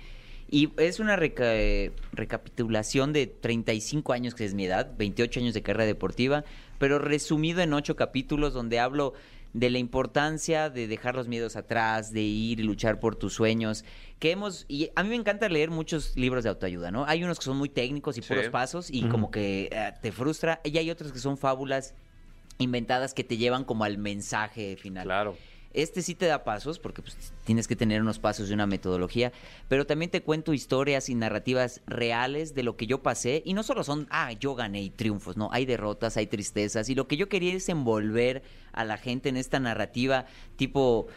Y 0.53 0.69
es 0.75 0.99
una 0.99 1.15
reca- 1.15 1.55
eh, 1.55 1.93
recapitulación 2.11 3.13
de 3.13 3.27
35 3.27 4.11
años, 4.11 4.35
que 4.35 4.43
es 4.43 4.53
mi 4.53 4.65
edad, 4.65 4.91
28 4.97 5.39
años 5.39 5.53
de 5.53 5.61
carrera 5.61 5.85
deportiva, 5.85 6.43
pero 6.81 6.97
resumido 6.97 7.61
en 7.61 7.73
ocho 7.73 7.95
capítulos 7.95 8.55
donde 8.55 8.79
hablo 8.79 9.13
de 9.53 9.69
la 9.69 9.77
importancia 9.77 10.71
de 10.71 10.87
dejar 10.87 11.13
los 11.13 11.27
miedos 11.27 11.55
atrás, 11.55 12.11
de 12.11 12.21
ir 12.21 12.59
y 12.59 12.63
luchar 12.63 12.99
por 12.99 13.15
tus 13.15 13.33
sueños, 13.35 13.85
que 14.17 14.31
hemos, 14.31 14.65
y 14.67 14.89
a 14.95 15.03
mí 15.03 15.09
me 15.09 15.15
encanta 15.15 15.47
leer 15.47 15.69
muchos 15.69 16.15
libros 16.17 16.43
de 16.43 16.49
autoayuda, 16.49 16.89
¿no? 16.89 17.05
Hay 17.05 17.23
unos 17.23 17.37
que 17.37 17.45
son 17.45 17.57
muy 17.57 17.69
técnicos 17.69 18.17
y 18.17 18.23
Sí. 18.23 18.29
puros 18.29 18.49
pasos 18.49 18.89
y 18.89 19.03
como 19.09 19.29
que 19.29 19.69
eh, 19.71 19.93
te 20.01 20.11
frustra, 20.11 20.59
y 20.63 20.75
hay 20.75 20.89
otros 20.89 21.11
que 21.11 21.19
son 21.19 21.37
fábulas 21.37 21.93
inventadas 22.57 23.13
que 23.13 23.23
te 23.23 23.37
llevan 23.37 23.63
como 23.63 23.83
al 23.83 23.99
mensaje 23.99 24.75
final. 24.75 25.03
Claro. 25.03 25.37
Este 25.73 26.01
sí 26.01 26.15
te 26.15 26.25
da 26.25 26.43
pasos, 26.43 26.79
porque 26.79 27.01
pues, 27.01 27.15
tienes 27.43 27.67
que 27.67 27.75
tener 27.75 28.01
unos 28.01 28.19
pasos 28.19 28.49
y 28.49 28.53
una 28.53 28.67
metodología, 28.67 29.31
pero 29.67 29.85
también 29.85 30.11
te 30.11 30.21
cuento 30.21 30.53
historias 30.53 31.09
y 31.09 31.15
narrativas 31.15 31.81
reales 31.87 32.53
de 32.55 32.63
lo 32.63 32.77
que 32.77 32.87
yo 32.87 33.01
pasé, 33.01 33.41
y 33.45 33.53
no 33.53 33.63
solo 33.63 33.83
son, 33.83 34.07
ah, 34.09 34.31
yo 34.33 34.55
gané 34.55 34.81
y 34.81 34.89
triunfos, 34.89 35.37
no, 35.37 35.49
hay 35.51 35.65
derrotas, 35.65 36.17
hay 36.17 36.27
tristezas, 36.27 36.89
y 36.89 36.95
lo 36.95 37.07
que 37.07 37.17
yo 37.17 37.29
quería 37.29 37.53
es 37.53 37.69
envolver 37.69 38.43
a 38.73 38.85
la 38.85 38.97
gente 38.97 39.29
en 39.29 39.37
esta 39.37 39.59
narrativa 39.59 40.25
tipo... 40.55 41.07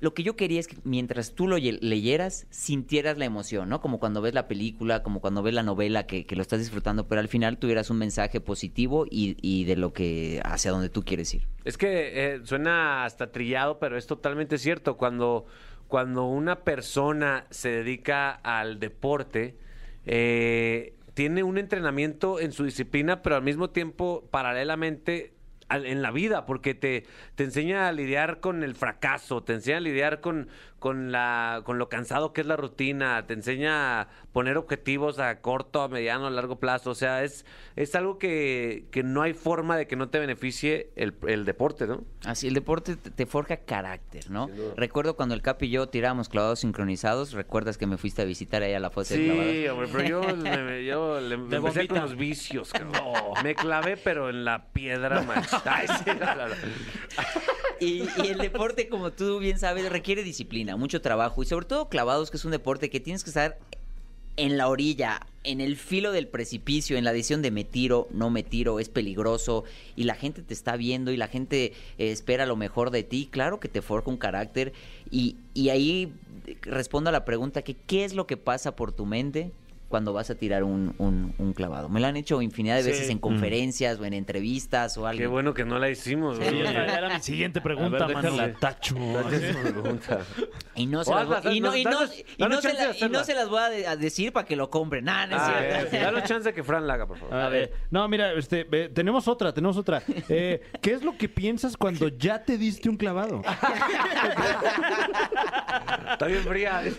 Lo 0.00 0.14
que 0.14 0.22
yo 0.22 0.36
quería 0.36 0.60
es 0.60 0.68
que 0.68 0.76
mientras 0.84 1.34
tú 1.34 1.48
lo 1.48 1.58
ye- 1.58 1.78
leyeras, 1.80 2.46
sintieras 2.50 3.18
la 3.18 3.24
emoción, 3.24 3.68
¿no? 3.68 3.80
Como 3.80 3.98
cuando 3.98 4.20
ves 4.22 4.32
la 4.32 4.46
película, 4.46 5.02
como 5.02 5.20
cuando 5.20 5.42
ves 5.42 5.54
la 5.54 5.62
novela, 5.64 6.06
que, 6.06 6.24
que 6.24 6.36
lo 6.36 6.42
estás 6.42 6.60
disfrutando, 6.60 7.08
pero 7.08 7.20
al 7.20 7.26
final 7.28 7.58
tuvieras 7.58 7.90
un 7.90 7.98
mensaje 7.98 8.40
positivo 8.40 9.06
y, 9.10 9.36
y 9.42 9.64
de 9.64 9.74
lo 9.76 9.92
que, 9.92 10.40
hacia 10.44 10.70
donde 10.70 10.88
tú 10.88 11.02
quieres 11.02 11.34
ir. 11.34 11.42
Es 11.64 11.76
que 11.76 12.34
eh, 12.34 12.40
suena 12.44 13.04
hasta 13.04 13.32
trillado, 13.32 13.78
pero 13.80 13.98
es 13.98 14.06
totalmente 14.06 14.56
cierto. 14.58 14.96
Cuando, 14.96 15.46
cuando 15.88 16.26
una 16.26 16.60
persona 16.60 17.46
se 17.50 17.68
dedica 17.70 18.30
al 18.30 18.78
deporte, 18.78 19.56
eh, 20.06 20.94
tiene 21.14 21.42
un 21.42 21.58
entrenamiento 21.58 22.38
en 22.38 22.52
su 22.52 22.64
disciplina, 22.64 23.22
pero 23.22 23.34
al 23.36 23.42
mismo 23.42 23.70
tiempo, 23.70 24.28
paralelamente, 24.30 25.32
al- 25.32 25.37
en 25.70 26.02
la 26.02 26.10
vida, 26.10 26.46
porque 26.46 26.74
te, 26.74 27.06
te 27.34 27.44
enseña 27.44 27.88
a 27.88 27.92
lidiar 27.92 28.40
con 28.40 28.62
el 28.62 28.74
fracaso, 28.74 29.42
te 29.42 29.54
enseña 29.54 29.78
a 29.78 29.80
lidiar 29.80 30.20
con, 30.20 30.48
con, 30.78 31.12
la, 31.12 31.62
con 31.64 31.78
lo 31.78 31.88
cansado 31.88 32.32
que 32.32 32.40
es 32.40 32.46
la 32.46 32.56
rutina, 32.56 33.26
te 33.26 33.34
enseña 33.34 34.08
poner 34.38 34.56
objetivos 34.56 35.18
a 35.18 35.40
corto, 35.40 35.82
a 35.82 35.88
mediano, 35.88 36.28
a 36.28 36.30
largo 36.30 36.60
plazo. 36.60 36.90
O 36.90 36.94
sea, 36.94 37.24
es, 37.24 37.44
es 37.74 37.96
algo 37.96 38.18
que, 38.18 38.84
que 38.92 39.02
no 39.02 39.22
hay 39.22 39.32
forma 39.32 39.76
de 39.76 39.88
que 39.88 39.96
no 39.96 40.10
te 40.10 40.20
beneficie 40.20 40.90
el, 40.94 41.12
el 41.26 41.44
deporte, 41.44 41.88
¿no? 41.88 42.04
Así, 42.24 42.46
el 42.46 42.54
deporte 42.54 42.94
te, 42.94 43.10
te 43.10 43.26
forja 43.26 43.56
carácter, 43.56 44.30
¿no? 44.30 44.48
Recuerdo 44.76 45.16
cuando 45.16 45.34
el 45.34 45.42
Capi 45.42 45.66
y 45.66 45.70
yo 45.70 45.88
tirábamos 45.88 46.28
clavados 46.28 46.60
sincronizados, 46.60 47.32
¿recuerdas 47.32 47.78
que 47.78 47.88
me 47.88 47.96
fuiste 47.96 48.22
a 48.22 48.26
visitar 48.26 48.62
ahí 48.62 48.74
a 48.74 48.78
la 48.78 48.90
fosa 48.90 49.14
de 49.14 49.24
clavados? 49.24 49.52
Sí, 49.52 49.66
hombre, 49.66 49.88
pero 49.90 50.04
yo, 50.08 50.36
me, 50.36 50.84
yo 50.84 51.20
le, 51.20 51.36
me 51.36 51.56
empecé 51.56 51.88
con 51.88 52.00
los 52.00 52.16
vicios, 52.16 52.72
cabrón. 52.72 52.92
Me 53.42 53.56
clavé, 53.56 53.96
pero 53.96 54.30
en 54.30 54.44
la 54.44 54.66
piedra, 54.68 55.20
sí, 56.04 56.10
no, 56.16 56.36
no, 56.36 56.46
no. 56.46 56.54
Y, 57.80 58.04
y 58.22 58.28
el 58.28 58.38
deporte, 58.38 58.88
como 58.88 59.10
tú 59.10 59.40
bien 59.40 59.58
sabes, 59.58 59.90
requiere 59.90 60.22
disciplina, 60.22 60.76
mucho 60.76 61.00
trabajo 61.00 61.42
y 61.42 61.46
sobre 61.46 61.66
todo 61.66 61.88
clavados, 61.88 62.30
que 62.30 62.36
es 62.36 62.44
un 62.44 62.52
deporte 62.52 62.88
que 62.88 63.00
tienes 63.00 63.24
que 63.24 63.30
estar 63.30 63.58
en 64.38 64.56
la 64.56 64.68
orilla, 64.68 65.26
en 65.42 65.60
el 65.60 65.76
filo 65.76 66.12
del 66.12 66.28
precipicio, 66.28 66.96
en 66.96 67.04
la 67.04 67.12
decisión 67.12 67.42
de 67.42 67.50
me 67.50 67.64
tiro, 67.64 68.06
no 68.12 68.30
me 68.30 68.44
tiro, 68.44 68.78
es 68.78 68.88
peligroso 68.88 69.64
y 69.96 70.04
la 70.04 70.14
gente 70.14 70.42
te 70.42 70.54
está 70.54 70.76
viendo 70.76 71.10
y 71.10 71.16
la 71.16 71.26
gente 71.26 71.72
eh, 71.98 72.12
espera 72.12 72.46
lo 72.46 72.54
mejor 72.56 72.90
de 72.90 73.02
ti, 73.02 73.28
claro 73.30 73.58
que 73.58 73.68
te 73.68 73.82
forja 73.82 74.10
un 74.10 74.16
carácter 74.16 74.72
y, 75.10 75.36
y 75.54 75.70
ahí 75.70 76.12
respondo 76.62 77.10
a 77.10 77.12
la 77.12 77.24
pregunta 77.24 77.62
que 77.62 77.74
¿qué 77.74 78.04
es 78.04 78.14
lo 78.14 78.26
que 78.26 78.36
pasa 78.36 78.76
por 78.76 78.92
tu 78.92 79.06
mente? 79.06 79.50
Cuando 79.88 80.12
vas 80.12 80.30
a 80.30 80.34
tirar 80.34 80.64
un, 80.64 80.94
un- 80.98 81.34
un 81.38 81.52
clavado. 81.54 81.88
Me 81.88 82.00
lo 82.00 82.06
han 82.06 82.16
hecho 82.16 82.42
infinidad 82.42 82.76
de 82.76 82.82
Sí. 82.82 82.90
veces 82.90 83.10
en 83.10 83.18
conferencias 83.18 83.98
o 83.98 84.04
en 84.04 84.12
entrevistas 84.14 84.96
o 84.98 85.06
algo. 85.06 85.18
Qué 85.18 85.26
bueno 85.26 85.54
que 85.54 85.64
no 85.64 85.78
la 85.78 85.88
hicimos, 85.90 86.36
Sí, 86.36 86.42
güey. 86.44 86.66
era, 86.66 87.08
mi 87.14 87.20
siguiente 87.22 87.60
pregunta, 87.60 88.06
ver. 88.06 88.56
Tacho. 88.60 88.94
Por 88.96 89.32
la 89.32 89.60
pregunta. 89.62 90.20
Y 90.74 90.86
no 90.86 91.04
se, 91.04 91.10
las, 91.14 91.26
voy- 91.26 91.40
de 91.42 91.54
a, 93.58 93.70
de- 93.70 93.86
a 93.86 93.96
decir 93.96 94.32
para 94.32 94.46
que 94.46 94.56
lo 94.56 94.68
compren. 94.70 95.04
Nah, 95.06 95.26
no 95.26 95.36
Ah, 95.38 95.54
eh, 95.62 95.88
dale 95.90 96.22
chance 96.24 96.52
que 96.52 96.62
Fran 96.62 96.86
la 96.86 96.94
haga, 96.94 97.06
por 97.06 97.18
favor. 97.18 97.34
A 97.34 97.48
ver. 97.48 97.72
No, 97.90 98.06
mira, 98.08 98.32
este, 98.34 98.66
eh, 98.70 98.90
tenemos 98.94 99.26
otra, 99.28 99.52
tenemos 99.52 99.76
otra. 99.76 100.02
Eh, 100.28 100.60
¿Qué 100.82 100.92
es 100.92 101.02
lo 101.02 101.16
que 101.16 101.28
piensas 101.28 101.76
cuando 101.76 102.08
ya 102.18 102.44
te 102.44 102.58
diste 102.58 102.88
un 102.88 102.96
clavado? 102.96 103.42
Está 106.12 106.26
bien 106.26 106.42
fría. 106.42 106.82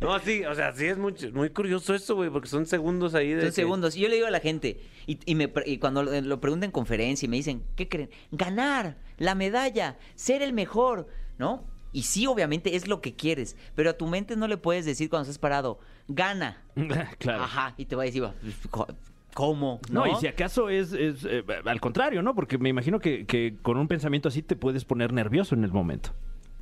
No, 0.00 0.18
sí, 0.20 0.44
o 0.44 0.54
sea, 0.54 0.72
sí 0.74 0.86
es 0.86 0.98
muy, 0.98 1.14
muy 1.32 1.50
curioso 1.50 1.94
eso, 1.94 2.14
güey, 2.16 2.30
porque 2.30 2.48
son 2.48 2.66
segundos 2.66 3.14
ahí 3.14 3.28
de. 3.32 3.40
Son 3.42 3.48
que- 3.50 3.54
segundos. 3.54 3.96
Y 3.96 4.00
yo 4.00 4.08
le 4.08 4.16
digo 4.16 4.26
a 4.26 4.30
la 4.30 4.40
gente, 4.40 4.80
y, 5.06 5.18
y 5.24 5.34
me, 5.34 5.48
pre- 5.48 5.68
y 5.68 5.78
cuando 5.78 6.02
lo, 6.02 6.20
lo 6.20 6.40
preguntan 6.40 6.68
en 6.68 6.72
conferencia 6.72 7.26
y 7.26 7.28
me 7.28 7.36
dicen, 7.36 7.62
¿qué 7.76 7.88
creen? 7.88 8.10
Ganar, 8.32 8.96
la 9.18 9.34
medalla, 9.34 9.96
ser 10.14 10.42
el 10.42 10.52
mejor, 10.52 11.08
¿no? 11.38 11.64
Y 11.92 12.02
sí, 12.02 12.26
obviamente 12.26 12.76
es 12.76 12.88
lo 12.88 13.00
que 13.00 13.14
quieres, 13.14 13.56
pero 13.74 13.90
a 13.90 13.92
tu 13.94 14.06
mente 14.06 14.36
no 14.36 14.48
le 14.48 14.56
puedes 14.58 14.84
decir 14.84 15.08
cuando 15.08 15.22
estás 15.22 15.38
parado, 15.38 15.78
gana. 16.08 16.62
claro. 17.18 17.42
Ajá, 17.44 17.74
y 17.78 17.86
te 17.86 17.96
va 17.96 18.02
a 18.02 18.06
decir, 18.06 18.22
"Co- 18.70 18.86
¿cómo? 19.32 19.80
No, 19.90 20.06
y 20.06 20.14
si 20.16 20.26
acaso 20.26 20.68
es, 20.68 20.92
es, 20.92 21.24
eh, 21.24 21.42
al 21.64 21.80
contrario, 21.80 22.22
¿no? 22.22 22.34
Porque 22.34 22.58
me 22.58 22.68
imagino 22.68 23.00
que, 23.00 23.24
que 23.26 23.54
con 23.62 23.76
un 23.78 23.88
pensamiento 23.88 24.28
así 24.28 24.42
te 24.42 24.56
puedes 24.56 24.84
poner 24.84 25.12
nervioso 25.12 25.54
en 25.54 25.64
el 25.64 25.72
momento. 25.72 26.10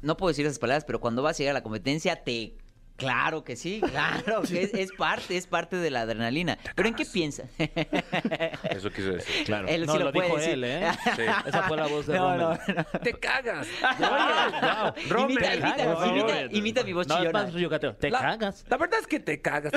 no 0.02 0.16
puedo 0.16 0.28
decir 0.28 0.44
esas 0.44 0.58
palabras, 0.58 0.84
pero 0.84 1.00
cuando 1.00 1.23
vas 1.23 1.37
a 1.37 1.38
llegar 1.38 1.52
a 1.56 1.58
la 1.61 1.62
competencia 1.62 2.23
te 2.23 2.54
Claro 2.96 3.42
que 3.42 3.56
sí, 3.56 3.80
claro, 3.80 4.42
que 4.48 4.62
es, 4.62 4.72
es 4.72 4.92
parte, 4.92 5.36
es 5.36 5.48
parte 5.48 5.74
de 5.76 5.90
la 5.90 6.02
adrenalina. 6.02 6.56
Pero 6.76 6.88
¿en 6.88 6.94
qué 6.94 7.04
piensa? 7.04 7.42
Eso 8.70 8.90
quiso 8.90 9.08
decir. 9.14 9.44
Claro. 9.46 9.66
Él 9.66 9.84
No, 9.86 9.92
sí 9.94 9.98
lo 9.98 10.04
lo, 10.06 10.12
puede 10.12 10.26
dijo 10.28 10.38
decir. 10.38 10.52
él, 10.54 10.64
¿eh? 10.64 10.88
Esa 11.46 11.62
fue 11.64 11.76
la 11.76 11.86
voz 11.88 12.06
de 12.06 12.14
No, 12.16 12.36
Rommel. 12.38 12.58
no, 12.68 12.74
no. 12.74 13.00
¡Te 13.00 13.12
cagas! 13.14 13.66
Imita, 15.06 15.54
imita, 15.54 15.76
cagas, 15.76 16.06
imita, 16.08 16.26
Rommel. 16.26 16.56
imita 16.56 16.84
mi 16.84 16.92
voz 16.92 17.08
No, 17.08 17.14
es 17.14 17.20
chillona. 17.20 17.42
más 17.42 17.52
yucateo. 17.52 17.94
Te 17.96 18.10
La- 18.10 18.20
cagas. 18.20 18.64
La 18.68 18.76
verdad 18.76 19.00
es 19.00 19.06
que 19.08 19.18
te 19.20 19.40
cagas. 19.42 19.72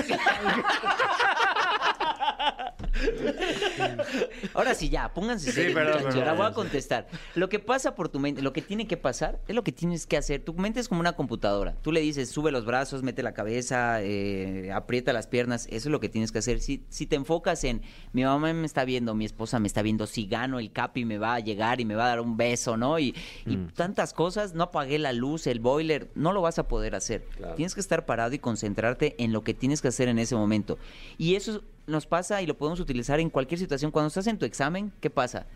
Ahora 4.53 4.73
sí, 4.75 4.89
ya, 4.89 5.13
pónganse 5.13 5.51
serios, 5.51 5.73
perdón. 5.73 6.13
Ahora 6.13 6.33
voy 6.33 6.45
a 6.45 6.51
contestar. 6.51 7.07
Lo 7.35 7.49
que 7.49 7.59
pasa 7.59 7.95
por 7.95 8.09
tu 8.09 8.19
mente, 8.19 8.41
lo 8.41 8.53
que 8.53 8.61
tiene 8.61 8.87
que 8.87 8.97
pasar, 8.97 9.39
es 9.47 9.55
lo 9.55 9.63
que 9.63 9.71
tienes 9.71 10.05
que 10.07 10.17
hacer. 10.17 10.41
Tu 10.41 10.53
mente 10.53 10.79
es 10.79 10.87
como 10.87 10.99
una 10.99 11.13
computadora. 11.13 11.75
Tú 11.81 11.91
le 11.91 12.01
dices, 12.01 12.29
sube 12.29 12.51
los 12.51 12.65
brazos, 12.65 13.03
mete 13.03 13.23
la 13.23 13.33
cabeza, 13.33 14.01
eh, 14.01 14.71
aprieta 14.71 15.13
las 15.13 15.27
piernas. 15.27 15.67
Eso 15.67 15.89
es 15.89 15.91
lo 15.91 15.99
que 15.99 16.09
tienes 16.09 16.31
que 16.31 16.39
hacer. 16.39 16.59
Si, 16.59 16.83
si 16.89 17.05
te 17.05 17.15
enfocas 17.15 17.63
en, 17.63 17.81
mi 18.13 18.23
mamá 18.23 18.53
me 18.53 18.65
está 18.65 18.85
viendo, 18.85 19.13
mi 19.15 19.25
esposa 19.25 19.59
me 19.59 19.67
está 19.67 19.81
viendo, 19.81 20.07
si 20.07 20.27
gano 20.27 20.59
el 20.59 20.71
capi 20.71 21.05
me 21.05 21.17
va 21.17 21.35
a 21.35 21.39
llegar 21.39 21.81
y 21.81 21.85
me 21.85 21.95
va 21.95 22.05
a 22.05 22.09
dar 22.09 22.21
un 22.21 22.37
beso, 22.37 22.77
¿no? 22.77 22.99
Y, 22.99 23.15
y 23.45 23.57
tantas 23.75 24.13
cosas, 24.13 24.53
no 24.53 24.63
apagué 24.63 24.99
la 24.99 25.13
luz, 25.13 25.47
el 25.47 25.59
boiler, 25.59 26.09
no 26.15 26.33
lo 26.33 26.41
vas 26.41 26.59
a 26.59 26.67
poder 26.67 26.95
hacer. 26.95 27.25
Claro. 27.37 27.55
Tienes 27.55 27.73
que 27.73 27.81
estar 27.81 28.05
parado 28.05 28.33
y 28.33 28.39
concentrarte 28.39 29.15
en 29.19 29.33
lo 29.33 29.43
que 29.43 29.53
tienes 29.53 29.81
que 29.81 29.89
hacer 29.89 30.07
en 30.07 30.19
ese 30.19 30.35
momento. 30.35 30.77
Y 31.17 31.35
eso 31.35 31.63
nos 31.88 32.06
pasa 32.06 32.41
y 32.41 32.46
lo 32.46 32.58
podemos 32.58 32.79
utilizar 32.79 33.20
en 33.20 33.29
cualquier 33.29 33.60
situación. 33.60 33.91
Cuando 33.91 34.08
estás 34.08 34.27
en 34.27 34.38
tu 34.38 34.46
examen, 34.46 34.91
¿qué 35.00 35.10
pasa? 35.10 35.48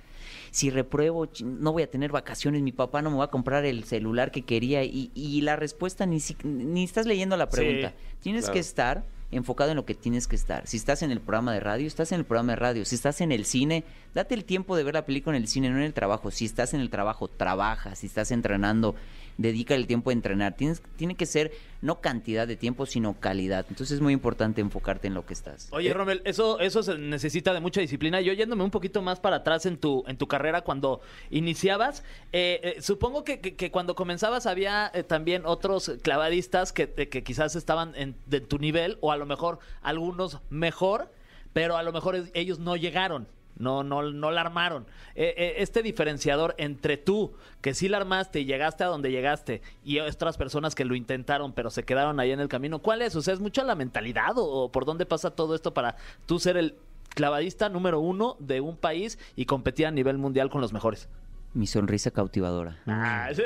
Si 0.50 0.70
repruebo, 0.70 1.28
no 1.44 1.72
voy 1.74 1.84
a 1.84 1.90
tener 1.92 2.12
vacaciones, 2.12 2.62
mi 2.62 2.72
papá 2.72 3.02
no 3.02 3.12
me 3.12 3.18
va 3.18 3.26
a 3.26 3.30
comprar 3.32 3.66
el 3.66 3.84
celular 3.84 4.32
que 4.32 4.42
quería 4.44 4.84
y, 4.84 5.12
y 5.14 5.42
la 5.42 5.56
respuesta 5.56 6.06
ni, 6.06 6.20
si- 6.20 6.38
ni 6.44 6.84
estás 6.84 7.06
leyendo 7.06 7.38
la 7.38 7.50
pregunta. 7.50 7.94
Tienes 8.22 8.44
claro. 8.46 8.54
que 8.54 8.60
estar 8.60 9.04
enfocado 9.32 9.70
en 9.72 9.78
lo 9.78 9.86
que 9.86 9.96
tienes 9.96 10.28
que 10.28 10.36
estar. 10.36 10.68
Si 10.68 10.76
estás 10.76 11.04
en 11.04 11.12
el 11.12 11.22
programa 11.22 11.54
de 11.54 11.62
radio, 11.62 11.88
estás 11.88 12.12
en 12.12 12.20
el 12.20 12.26
programa 12.26 12.52
de 12.54 12.58
radio. 12.58 12.86
Si 12.86 12.96
estás 12.96 13.22
en 13.22 13.32
el 13.32 13.46
cine, 13.46 13.86
date 14.14 14.36
el 14.36 14.44
tiempo 14.44 14.76
de 14.76 14.84
ver 14.84 14.94
la 14.94 15.06
película 15.06 15.38
en 15.38 15.44
el 15.44 15.48
cine, 15.48 15.70
no 15.70 15.78
en 15.78 15.84
el 15.84 15.94
trabajo. 15.94 16.32
Si 16.32 16.44
estás 16.46 16.74
en 16.74 16.82
el 16.82 16.90
trabajo, 16.90 17.30
trabaja. 17.30 17.96
Si 17.96 18.08
estás 18.08 18.32
entrenando, 18.32 18.94
dedica 19.38 19.76
el 19.76 19.88
tiempo 19.88 20.10
a 20.10 20.14
entrenar. 20.14 20.56
Tienes, 20.56 20.82
tiene 20.96 21.16
que 21.16 21.26
ser 21.26 21.52
no 21.82 22.00
cantidad 22.00 22.48
de 22.48 22.56
tiempo, 22.58 22.86
sino 22.86 23.20
calidad. 23.20 23.66
Entonces 23.70 23.96
es 23.96 24.02
muy 24.02 24.14
importante 24.14 24.62
enfocarte 24.62 25.08
en 25.08 25.14
lo 25.16 25.26
que 25.26 25.34
estás. 25.34 25.68
Oye, 25.72 25.92
Rommel, 25.94 26.22
eso, 26.26 26.60
eso 26.60 26.84
se 26.84 26.98
necesita 26.98 27.54
de 27.54 27.60
mucha 27.60 27.82
disciplina. 27.82 28.22
Yo 28.22 28.34
yéndome 28.34 28.64
un 28.64 28.70
poquito 28.72 29.02
más 29.02 29.20
para 29.20 29.38
atrás 29.38 29.66
en 29.66 29.78
tu, 29.78 30.04
en 30.08 30.18
tu 30.18 30.28
carrera 30.28 30.62
cuando 30.62 31.02
iniciabas, 31.32 32.04
eh, 32.32 32.60
eh, 32.78 32.82
supongo 32.82 33.24
que, 33.24 33.40
que- 33.40 33.56
que 33.56 33.72
cuando 33.72 33.96
comenzabas 33.96 34.46
había 34.46 34.92
eh, 34.94 35.04
también 35.04 35.44
otros 35.46 35.92
clavadistas 36.04 36.72
que, 36.72 36.94
eh, 36.98 37.10
que 37.10 37.24
quizás 37.24 37.56
estaban 37.56 37.94
en, 37.96 38.16
de 38.28 38.42
tu 38.42 38.60
nivel 38.60 38.98
o 39.02 39.12
a 39.12 39.18
lo 39.18 39.26
mejor 39.26 39.60
algunos 39.82 40.40
mejor, 40.50 41.12
pero 41.54 41.78
a 41.78 41.84
lo 41.84 41.92
mejor 41.92 42.16
ellos 42.34 42.60
no 42.60 42.76
llegaron. 42.76 43.28
No, 43.62 43.84
no, 43.84 44.02
no 44.12 44.32
la 44.32 44.42
armaron. 44.42 44.86
Eh, 45.16 45.34
eh, 45.38 45.54
este 45.58 45.84
diferenciador 45.84 46.56
entre 46.58 46.98
tú, 46.98 47.34
que 47.62 47.74
sí 47.74 47.88
la 47.88 47.98
armaste 47.98 48.40
y 48.42 48.46
llegaste 48.46 48.84
a 48.84 48.88
donde 48.88 49.12
llegaste, 49.12 49.62
y 49.84 50.00
otras 50.00 50.38
personas 50.38 50.76
que 50.76 50.84
lo 50.84 50.96
intentaron, 50.96 51.54
pero 51.54 51.70
se 51.70 51.84
quedaron 51.84 52.20
ahí 52.20 52.32
en 52.32 52.40
el 52.40 52.48
camino, 52.48 52.80
¿cuál 52.80 53.02
es? 53.02 53.16
O 53.16 53.22
sea, 53.22 53.34
¿es 53.34 53.40
mucho 53.40 53.64
la 53.64 53.76
mentalidad 53.76 54.38
o, 54.38 54.44
o 54.46 54.72
por 54.72 54.86
dónde 54.86 55.06
pasa 55.06 55.32
todo 55.32 55.56
esto 55.56 55.74
para 55.74 55.96
tú 56.26 56.40
ser 56.40 56.58
el 56.58 56.76
clavadista 57.14 57.70
número 57.70 58.00
uno 58.00 58.36
de 58.40 58.62
un 58.62 58.78
país 58.78 59.20
y 59.36 59.46
competir 59.46 59.86
a 59.86 59.92
nivel 59.92 60.18
mundial 60.18 60.50
con 60.50 60.62
los 60.62 60.74
mejores? 60.74 61.08
Mi 61.54 61.68
sonrisa 61.68 62.12
cautivadora. 62.12 62.80
Ah, 62.88 63.28
sí, 63.36 63.42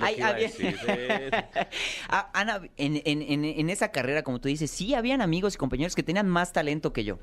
Ay, 0.00 0.20
había-. 0.20 0.48
Ah, 2.08 2.30
Ana, 2.32 2.60
en, 2.76 3.02
en- 3.04 3.22
en- 3.22 3.44
en 3.44 3.70
esa 3.70 3.90
carrera, 3.90 4.22
como 4.22 4.40
tú 4.40 4.48
dices, 4.48 4.70
sí 4.70 4.94
habían 4.94 5.20
amigos 5.20 5.54
y 5.54 5.58
compañeros 5.58 5.96
que 5.96 6.02
tenían 6.04 6.28
más 6.28 6.52
talento 6.52 6.92
que 6.92 7.02
yo. 7.04 7.18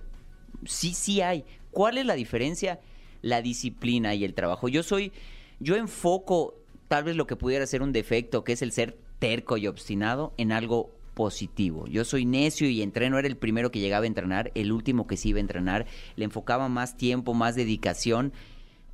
Sí, 0.66 0.94
sí 0.94 1.22
hay. 1.22 1.46
¿Cuál 1.72 1.98
es 1.98 2.06
la 2.06 2.16
diferencia? 2.16 2.80
La 3.22 3.42
disciplina 3.42 4.16
y 4.16 4.24
el 4.26 4.34
trabajo. 4.34 4.68
Yo 4.70 4.84
soy, 4.84 5.12
yo 5.60 5.76
enfoco 5.76 6.56
tal 6.88 7.04
vez 7.04 7.16
lo 7.16 7.28
que 7.28 7.36
pudiera 7.36 7.66
ser 7.68 7.82
un 7.82 7.92
defecto, 7.92 8.44
que 8.44 8.54
es 8.54 8.62
el 8.62 8.72
ser 8.72 8.98
terco 9.20 9.58
y 9.58 9.68
obstinado, 9.68 10.34
en 10.38 10.52
algo 10.52 10.92
positivo. 11.14 11.86
Yo 11.88 12.06
soy 12.06 12.26
necio 12.26 12.68
y 12.70 12.82
entreno, 12.82 13.20
era 13.20 13.28
el 13.28 13.38
primero 13.38 13.72
que 13.72 13.80
llegaba 13.80 14.06
a 14.06 14.08
entrenar, 14.08 14.52
el 14.56 14.72
último 14.72 15.06
que 15.06 15.18
sí 15.18 15.30
iba 15.30 15.38
a 15.38 15.42
entrenar, 15.42 15.86
le 16.16 16.26
enfocaba 16.26 16.70
más 16.70 16.98
tiempo, 16.98 17.34
más 17.34 17.56
dedicación 17.56 18.34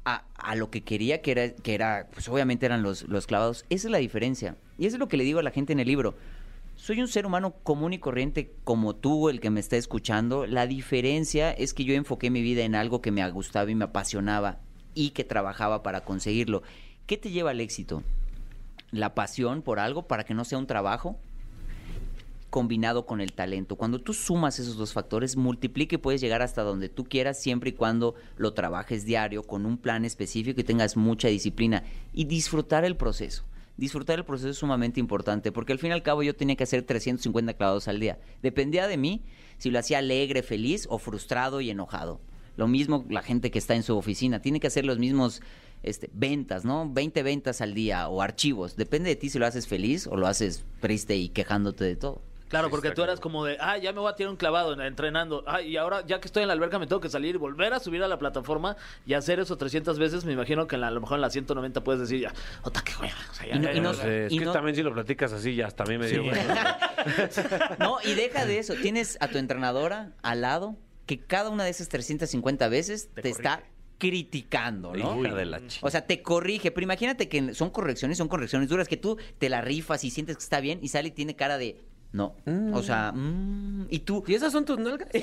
a, 0.06 0.56
lo 0.56 0.70
que 0.70 0.82
quería, 0.84 1.22
que 1.22 1.32
era, 1.32 1.50
que 1.50 1.74
era 1.74 2.08
pues 2.14 2.28
obviamente 2.30 2.66
eran 2.66 2.84
los, 2.84 3.04
los 3.04 3.26
clavados. 3.26 3.66
Esa 3.70 3.88
es 3.88 3.92
la 3.92 3.98
diferencia. 3.98 4.56
Y 4.78 4.86
eso 4.86 4.98
es 4.98 5.00
lo 5.00 5.08
que 5.08 5.18
le 5.18 5.24
digo 5.24 5.40
a 5.40 5.44
la 5.44 5.52
gente 5.52 5.74
en 5.74 5.80
el 5.80 5.88
libro. 5.88 6.16
Soy 6.86 7.02
un 7.02 7.08
ser 7.08 7.26
humano 7.26 7.56
común 7.64 7.94
y 7.94 7.98
corriente 7.98 8.54
como 8.64 8.96
tú, 8.96 9.30
el 9.30 9.40
que 9.40 9.50
me 9.50 9.60
está 9.60 9.76
escuchando. 9.76 10.46
La 10.46 10.68
diferencia 10.68 11.52
es 11.52 11.74
que 11.74 11.84
yo 11.84 11.96
enfoqué 11.96 12.30
mi 12.30 12.44
vida 12.44 12.62
en 12.62 12.76
algo 12.76 13.02
que 13.02 13.10
me 13.10 13.28
gustaba 13.32 13.72
y 13.72 13.74
me 13.74 13.86
apasionaba 13.86 14.60
y 14.94 15.10
que 15.10 15.24
trabajaba 15.24 15.82
para 15.82 16.02
conseguirlo. 16.02 16.62
¿Qué 17.08 17.18
te 17.18 17.32
lleva 17.32 17.50
al 17.50 17.60
éxito? 17.60 18.04
La 18.92 19.16
pasión 19.16 19.64
por 19.64 19.80
algo 19.80 20.04
para 20.04 20.26
que 20.26 20.36
no 20.36 20.46
sea 20.46 20.60
un 20.60 20.68
trabajo 20.68 21.18
combinado 22.52 23.08
con 23.08 23.20
el 23.20 23.34
talento. 23.34 23.78
Cuando 23.78 24.00
tú 24.00 24.14
sumas 24.14 24.60
esos 24.60 24.78
dos 24.78 24.94
factores, 24.94 25.38
multiplica 25.38 25.96
y 25.96 25.98
puedes 25.98 26.22
llegar 26.22 26.44
hasta 26.44 26.62
donde 26.62 26.88
tú 26.88 27.06
quieras 27.06 27.42
siempre 27.42 27.72
y 27.72 27.74
cuando 27.74 28.14
lo 28.38 28.54
trabajes 28.54 29.06
diario 29.06 29.42
con 29.42 29.66
un 29.66 29.80
plan 29.80 30.06
específico 30.06 30.62
y 30.62 30.64
tengas 30.64 30.98
mucha 30.98 31.30
disciplina 31.30 31.84
y 32.14 32.26
disfrutar 32.26 32.86
el 32.86 32.96
proceso. 32.96 33.44
Disfrutar 33.78 34.20
el 34.20 34.26
proceso 34.26 34.50
es 34.50 34.58
sumamente 34.58 35.00
importante 35.00 35.52
porque 35.52 35.74
al 35.74 35.80
fin 35.80 35.90
y 35.90 35.94
al 35.94 36.04
cabo 36.04 36.24
yo 36.24 36.36
tenía 36.36 36.56
que 36.56 36.64
hacer 36.64 36.84
350 36.84 37.54
clavados 37.56 37.88
al 37.88 38.00
día. 38.00 38.20
Dependía 38.42 38.88
de 38.88 38.98
mí 38.98 39.22
si 39.58 39.70
lo 39.70 39.80
hacía 39.80 39.98
alegre, 39.98 40.44
feliz 40.44 40.88
o 40.90 40.98
frustrado 40.98 41.62
y 41.62 41.70
enojado. 41.70 42.22
Lo 42.58 42.68
mismo 42.68 43.06
la 43.10 43.22
gente 43.22 43.52
que 43.52 43.60
está 43.60 43.76
en 43.76 43.84
su 43.84 43.98
oficina, 43.98 44.42
tiene 44.42 44.60
que 44.62 44.68
hacer 44.68 44.86
los 44.86 44.98
mismos 44.98 45.42
este, 45.84 46.10
ventas, 46.14 46.64
¿no? 46.64 46.90
20 46.90 47.22
ventas 47.24 47.60
al 47.60 47.74
día 47.74 48.08
o 48.08 48.22
archivos. 48.22 48.78
Depende 48.78 49.10
de 49.10 49.18
ti 49.18 49.30
si 49.30 49.40
lo 49.40 49.46
haces 49.46 49.68
feliz 49.68 50.08
o 50.08 50.16
lo 50.16 50.28
haces 50.28 50.64
triste 50.80 51.18
y 51.18 51.30
quejándote 51.30 51.84
de 51.84 51.96
todo. 51.98 52.22
Claro, 52.56 52.68
Sí, 52.68 52.72
porque 52.72 52.92
tú 52.92 53.04
eras 53.04 53.20
como 53.20 53.44
de, 53.44 53.58
ah, 53.60 53.78
ya 53.78 53.92
me 53.92 54.00
voy 54.00 54.10
a 54.12 54.16
tirar 54.16 54.30
un 54.32 54.38
clavado 54.38 54.74
en- 54.74 54.82
entrenando. 54.82 55.44
Ah, 55.46 55.62
y 55.62 55.76
ahora, 55.78 56.06
ya 56.06 56.20
que 56.20 56.28
estoy 56.28 56.42
en 56.44 56.48
la 56.48 56.54
alberca, 56.54 56.80
me 56.80 56.88
tengo 56.88 57.02
que 57.02 57.10
salir 57.10 57.36
y 57.36 57.38
volver 57.38 57.74
a 57.74 57.80
subir 57.80 58.02
a 58.04 58.08
la 58.08 58.18
plataforma 58.18 58.78
y 59.06 59.14
hacer 59.14 59.40
eso 59.40 59.58
300 59.58 60.00
veces. 60.00 60.24
Me 60.26 60.34
imagino 60.34 60.66
que 60.68 60.76
en 60.76 60.82
la- 60.82 60.88
a 60.88 60.92
lo 60.92 61.02
mejor 61.02 61.18
en 61.18 61.22
la 61.22 61.30
190 61.30 61.84
puedes 61.84 62.00
decir 62.02 62.22
ya, 62.22 62.34
ota, 62.64 62.82
qué 62.84 62.94
hueva. 63.02 63.16
O 63.30 63.34
sea, 63.34 63.48
ya, 63.48 63.56
Y 63.56 63.60
no- 63.60 63.66
ya, 63.66 63.72
y 63.72 63.76
ya, 63.76 63.82
no- 63.82 63.92
ya. 63.94 64.02
sé, 64.02 64.26
es 64.28 64.32
y 64.34 64.40
que 64.40 64.46
no- 64.46 64.52
también 64.54 64.76
si 64.76 64.84
lo 64.84 64.94
platicas 64.94 65.34
así, 65.34 65.56
ya 65.56 65.68
hasta 65.68 65.84
a 65.84 65.88
mí 65.88 65.98
me 65.98 66.08
dio. 66.08 66.24
Sí. 66.24 66.30
bueno. 66.30 66.44
No, 67.80 67.98
y 68.04 68.14
deja 68.14 68.46
de 68.46 68.60
eso. 68.60 68.74
Tienes 68.76 69.18
a 69.20 69.28
tu 69.28 69.38
entrenadora 69.38 70.12
al 70.24 70.42
lado 70.42 70.76
que 71.06 71.20
cada 71.20 71.50
una 71.50 71.64
de 71.64 71.70
esas 71.72 71.90
350 71.90 72.68
veces 72.68 73.10
te, 73.14 73.30
está 73.30 73.64
criticando, 73.98 74.94
¿no? 74.96 75.22
Hija 75.24 75.36
de 75.36 75.46
la 75.46 75.62
O 75.82 75.90
sea, 75.90 76.06
te 76.06 76.22
corrige, 76.22 76.72
pero 76.72 76.84
imagínate 76.84 77.28
que 77.30 77.54
son 77.54 77.70
correcciones, 77.70 78.18
son 78.18 78.28
correcciones 78.28 78.70
duras 78.70 78.88
que 78.88 78.98
tú 78.98 79.18
te 79.38 79.50
la 79.50 79.62
rifas 79.62 80.04
y 80.04 80.10
sientes 80.10 80.38
que 80.38 80.44
está 80.44 80.60
bien 80.60 80.80
y 80.82 80.90
sale 80.90 81.10
y 81.10 81.12
tiene 81.12 81.36
cara 81.36 81.58
de 81.58 81.82
no. 82.16 82.36
O 82.74 82.82
sea, 82.82 83.12
mm, 83.14 83.88
y 83.90 84.00
tú 84.00 84.24
¿Y 84.28 84.34
esas 84.36 84.52
son 84.54 84.64
tus 84.66 84.80
nalgas? 84.80 85.10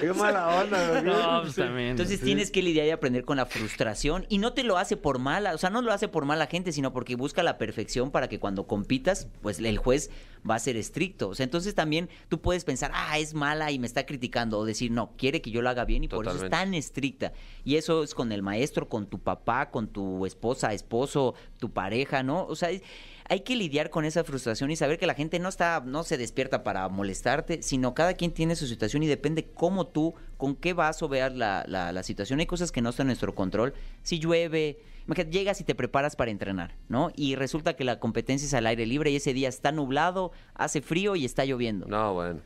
Qué 0.00 0.12
mala 0.12 0.48
onda, 0.62 1.00
No, 1.02 1.42
pues 1.42 1.54
también. 1.54 1.88
Entonces 1.90 2.20
tienes 2.20 2.50
que 2.50 2.62
lidiar 2.62 2.86
y 2.86 2.90
aprender 2.90 3.24
con 3.24 3.36
la 3.36 3.46
frustración 3.46 4.26
y 4.28 4.38
no 4.38 4.52
te 4.52 4.64
lo 4.64 4.78
hace 4.78 4.96
por 4.96 5.18
mala, 5.18 5.54
o 5.54 5.58
sea, 5.58 5.70
no 5.70 5.82
lo 5.82 5.92
hace 5.92 6.08
por 6.08 6.24
mala 6.24 6.46
gente, 6.46 6.72
sino 6.72 6.92
porque 6.92 7.14
busca 7.16 7.42
la 7.42 7.58
perfección 7.58 8.10
para 8.10 8.28
que 8.28 8.38
cuando 8.40 8.66
compitas, 8.66 9.28
pues 9.42 9.58
el 9.58 9.78
juez 9.78 10.10
va 10.48 10.56
a 10.56 10.58
ser 10.58 10.76
estricto. 10.76 11.28
O 11.28 11.34
sea, 11.34 11.44
entonces 11.44 11.74
también 11.74 12.08
tú 12.28 12.40
puedes 12.40 12.64
pensar, 12.64 12.90
ah, 12.94 13.18
es 13.18 13.34
mala 13.34 13.70
y 13.70 13.78
me 13.78 13.86
está 13.86 14.06
criticando, 14.06 14.58
o 14.58 14.64
decir, 14.64 14.90
no, 14.90 15.12
quiere 15.16 15.40
que 15.40 15.50
yo 15.50 15.62
lo 15.62 15.70
haga 15.70 15.84
bien 15.84 16.04
y 16.04 16.08
por 16.08 16.26
eso 16.26 16.44
es 16.44 16.50
tan 16.50 16.74
estricta. 16.74 17.32
Y 17.64 17.76
eso 17.76 18.02
es 18.02 18.14
con 18.14 18.32
el 18.32 18.42
maestro, 18.42 18.88
con 18.88 19.06
tu 19.06 19.18
papá, 19.20 19.70
con 19.70 19.88
tu 19.88 20.26
esposa, 20.26 20.72
esposo, 20.72 21.34
tu 21.58 21.70
pareja, 21.70 22.22
¿no? 22.22 22.44
O 22.46 22.56
sea, 22.56 22.70
es- 22.70 22.82
hay 23.26 23.40
que 23.40 23.56
lidiar 23.56 23.88
con 23.90 24.04
esa 24.04 24.22
frustración 24.22 24.70
y 24.70 24.76
saber 24.76 24.98
que 24.98 25.06
la 25.06 25.14
gente 25.14 25.38
no 25.38 25.48
está, 25.48 25.82
no 25.84 26.04
se 26.04 26.18
despierta 26.18 26.62
para 26.62 26.88
molestarte, 26.88 27.62
sino 27.62 27.94
cada 27.94 28.14
quien 28.14 28.32
tiene 28.32 28.54
su 28.54 28.66
situación 28.66 29.02
y 29.02 29.06
depende 29.06 29.44
cómo 29.54 29.86
tú, 29.86 30.14
con 30.36 30.54
qué 30.56 30.74
vaso 30.74 31.08
veas 31.08 31.34
la, 31.34 31.64
la, 31.66 31.92
la 31.92 32.02
situación. 32.02 32.40
Hay 32.40 32.46
cosas 32.46 32.70
que 32.70 32.82
no 32.82 32.90
están 32.90 33.04
en 33.04 33.08
nuestro 33.08 33.34
control. 33.34 33.72
Si 34.02 34.18
llueve, 34.18 34.78
imagínate, 35.06 35.30
llegas 35.32 35.60
y 35.60 35.64
te 35.64 35.74
preparas 35.74 36.16
para 36.16 36.30
entrenar, 36.30 36.76
¿no? 36.90 37.10
Y 37.16 37.34
resulta 37.34 37.76
que 37.76 37.84
la 37.84 37.98
competencia 37.98 38.44
es 38.46 38.52
al 38.52 38.66
aire 38.66 38.84
libre 38.84 39.10
y 39.10 39.16
ese 39.16 39.32
día 39.32 39.48
está 39.48 39.72
nublado, 39.72 40.32
hace 40.54 40.82
frío 40.82 41.16
y 41.16 41.24
está 41.24 41.46
lloviendo. 41.46 41.86
No, 41.86 42.12
bueno. 42.12 42.40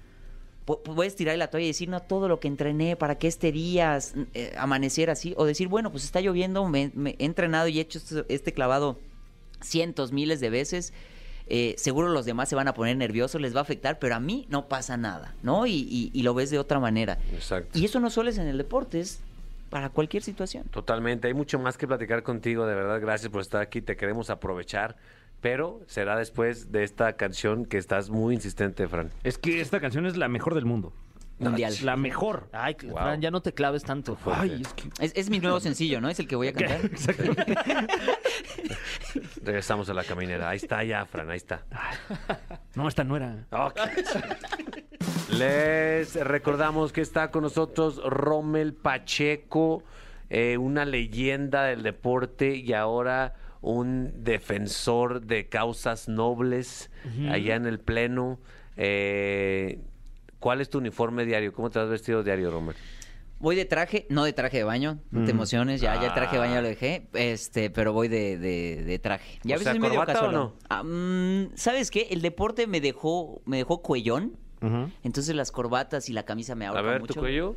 Pu- 0.64 0.82
puedes 0.82 1.16
tirar 1.16 1.36
la 1.38 1.48
toalla 1.48 1.64
y 1.64 1.68
decir, 1.68 1.88
no, 1.88 2.00
todo 2.02 2.28
lo 2.28 2.38
que 2.38 2.46
entrené 2.46 2.94
para 2.94 3.18
que 3.18 3.26
este 3.26 3.50
día 3.50 3.98
eh, 4.34 4.54
amaneciera 4.56 5.14
así. 5.14 5.34
O 5.38 5.44
decir, 5.44 5.66
bueno, 5.66 5.90
pues 5.90 6.04
está 6.04 6.20
lloviendo, 6.20 6.68
me, 6.68 6.92
me 6.94 7.16
he 7.18 7.24
entrenado 7.24 7.66
y 7.68 7.78
he 7.78 7.80
hecho 7.80 7.98
este, 7.98 8.24
este 8.28 8.52
clavado 8.52 9.00
cientos, 9.61 10.12
miles 10.12 10.40
de 10.40 10.51
veces. 10.51 10.92
eh, 11.51 11.75
seguro 11.79 12.09
los 12.11 12.27
demás 12.27 12.49
se 12.51 12.55
van 12.57 12.68
a 12.68 12.75
poner 12.75 12.97
nerviosos, 12.99 13.40
les 13.40 13.55
va 13.55 13.61
a 13.61 13.62
afectar, 13.62 13.99
pero 13.99 14.14
a 14.14 14.21
mí 14.21 14.47
no 14.51 14.68
pasa 14.68 14.99
nada, 14.99 15.35
¿no? 15.42 15.66
Y, 15.66 15.73
y- 15.73 16.11
y 16.12 16.23
lo 16.23 16.35
ves 16.35 16.51
de 16.51 16.59
otra 16.59 16.79
manera. 16.79 17.16
Exacto. 17.33 17.79
Y 17.79 17.87
eso 17.87 18.01
no 18.01 18.11
solo 18.11 18.29
es 18.29 18.37
en 18.37 18.47
el 18.49 18.59
deporte, 18.59 19.01
es 19.01 19.21
para 19.71 19.88
cualquier 19.88 20.23
situación. 20.23 20.64
Totalmente. 20.71 21.27
Hay 21.29 21.33
mucho 21.35 21.59
más 21.59 21.79
que 21.79 21.87
platicar 21.87 22.23
contigo, 22.23 22.66
de 22.66 22.75
verdad. 22.75 23.01
Gracias 23.01 23.31
por 23.33 23.40
estar 23.40 23.62
aquí. 23.62 23.81
Te 23.81 23.97
queremos 23.97 24.29
aprovechar. 24.31 24.97
pero 25.40 25.81
será 25.87 26.16
después 26.16 26.73
de 26.73 26.83
esta 26.83 27.12
canción 27.14 27.64
que 27.64 27.79
estás 27.79 28.11
muy 28.11 28.35
insistente, 28.35 28.88
Fran. 28.88 29.11
Es 29.23 29.38
que 29.38 29.61
esta 29.61 29.79
canción 29.81 30.05
es 30.05 30.16
la 30.16 30.27
mejor 30.29 30.55
del 30.57 30.64
mundo. 30.64 30.92
Mundial. 31.38 31.74
La 31.83 31.96
mejor. 31.96 32.48
Ay, 32.53 32.74
Fran, 32.74 33.20
ya 33.20 33.31
no 33.31 33.40
te 33.42 33.53
claves 33.53 33.85
tanto. 33.85 34.18
Ay, 34.27 34.61
es 34.62 34.72
que... 34.74 34.88
Es, 34.98 35.12
es 35.14 35.31
mi 35.31 35.38
nuevo 35.38 35.61
sencillo, 35.61 36.01
¿no? 36.01 36.09
Es 36.09 36.18
el 36.18 36.27
que 36.27 36.37
voy 36.37 36.48
a 36.48 36.53
cantar. 36.55 36.81
Regresamos 39.42 39.88
a 39.88 39.94
la 39.94 40.05
caminera. 40.05 40.51
Ahí 40.51 40.57
está 40.57 40.83
ya, 40.85 41.05
Fran, 41.07 41.31
ahí 41.31 41.37
está. 41.37 41.64
No, 42.74 42.88
esta 42.88 43.05
no 43.05 43.16
era. 43.16 43.46
Les 45.31 46.14
recordamos 46.14 46.92
que 46.92 47.01
está 47.01 47.31
con 47.31 47.42
nosotros 47.42 48.01
Rommel 48.05 48.74
Pacheco, 48.74 49.85
eh, 50.31 50.57
una 50.59 50.85
leyenda 50.85 51.64
del 51.64 51.83
deporte 51.83 52.57
y 52.57 52.72
ahora 52.72 53.35
un 53.61 54.24
defensor 54.24 55.22
de 55.22 55.48
causas 55.48 56.09
nobles 56.09 56.90
allá 57.31 57.57
en 57.57 57.66
el 57.66 57.79
Pleno. 57.81 58.38
Eh, 58.77 59.81
¿Cuál 60.38 60.61
es 60.61 60.70
tu 60.70 60.79
uniforme 60.79 61.24
diario? 61.24 61.53
¿Cómo 61.53 61.70
te 61.70 61.79
has 61.79 61.88
vestido 61.88 62.22
diario, 62.22 62.51
Rommel? 62.51 62.77
Voy 63.40 63.55
de 63.55 63.64
traje, 63.64 64.05
no 64.11 64.24
de 64.24 64.33
traje 64.33 64.57
de 64.59 64.64
baño, 64.64 64.98
no 65.12 65.24
te 65.24 65.31
emociones, 65.31 65.81
ya, 65.81 66.01
ya 66.03 66.12
traje 66.12 66.33
de 66.37 66.38
baño 66.40 66.55
ya 66.55 66.61
lo 66.62 66.66
dejé, 66.68 67.07
este, 67.12 67.70
pero 67.70 67.92
voy 67.92 68.09
de, 68.09 68.37
de, 68.37 68.83
de 68.85 68.98
traje. 68.98 69.38
Y 69.44 69.53
a 69.53 69.57
O 69.57 69.59
sea, 69.61 69.74
medio 69.74 69.90
¿corbata 69.90 70.24
o 70.27 70.33
no? 70.33 70.55
Ah, 70.68 70.83
mm, 70.83 71.51
¿Sabes 71.55 71.92
qué? 71.92 72.09
El 72.11 72.20
deporte 72.20 72.66
me 72.66 72.81
dejó, 72.81 73.40
me 73.44 73.59
dejó 73.59 73.81
cuellón, 73.81 74.37
entonces 75.05 75.37
las 75.37 75.53
corbatas 75.53 76.09
y 76.09 76.12
la 76.12 76.24
camisa 76.24 76.57
me 76.57 76.64
A 76.66 76.70
ahorcan 76.70 76.87
ver, 76.87 77.01
mucho. 77.01 77.14
¿tu 77.14 77.20
cuello? 77.20 77.55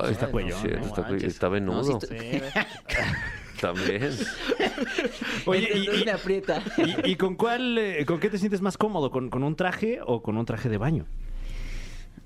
Ay, 0.00 0.12
está 0.12 0.26
no, 0.26 0.32
cuellón, 0.32 0.60
sí, 0.60 0.68
no 0.68 0.80
está, 0.80 1.02
cuello- 1.02 1.10
manches. 1.10 1.32
está 1.32 1.48
venudo. 1.48 1.76
No, 1.76 1.84
sí 1.84 1.92
está- 1.92 2.66
También. 3.60 4.10
Oye, 5.46 5.78
y, 5.78 6.04
me 6.04 6.10
aprieta. 6.10 6.60
y- 6.78 7.12
y 7.12 7.16
con 7.16 7.36
cuál, 7.36 7.78
eh, 7.78 8.04
con 8.04 8.18
qué 8.18 8.28
te 8.30 8.38
sientes 8.38 8.60
más 8.60 8.76
cómodo? 8.76 9.12
¿Con, 9.12 9.30
con 9.30 9.44
un 9.44 9.54
traje 9.54 10.00
o 10.04 10.22
con 10.22 10.36
un 10.36 10.44
traje 10.44 10.68
de 10.68 10.78
baño? 10.78 11.06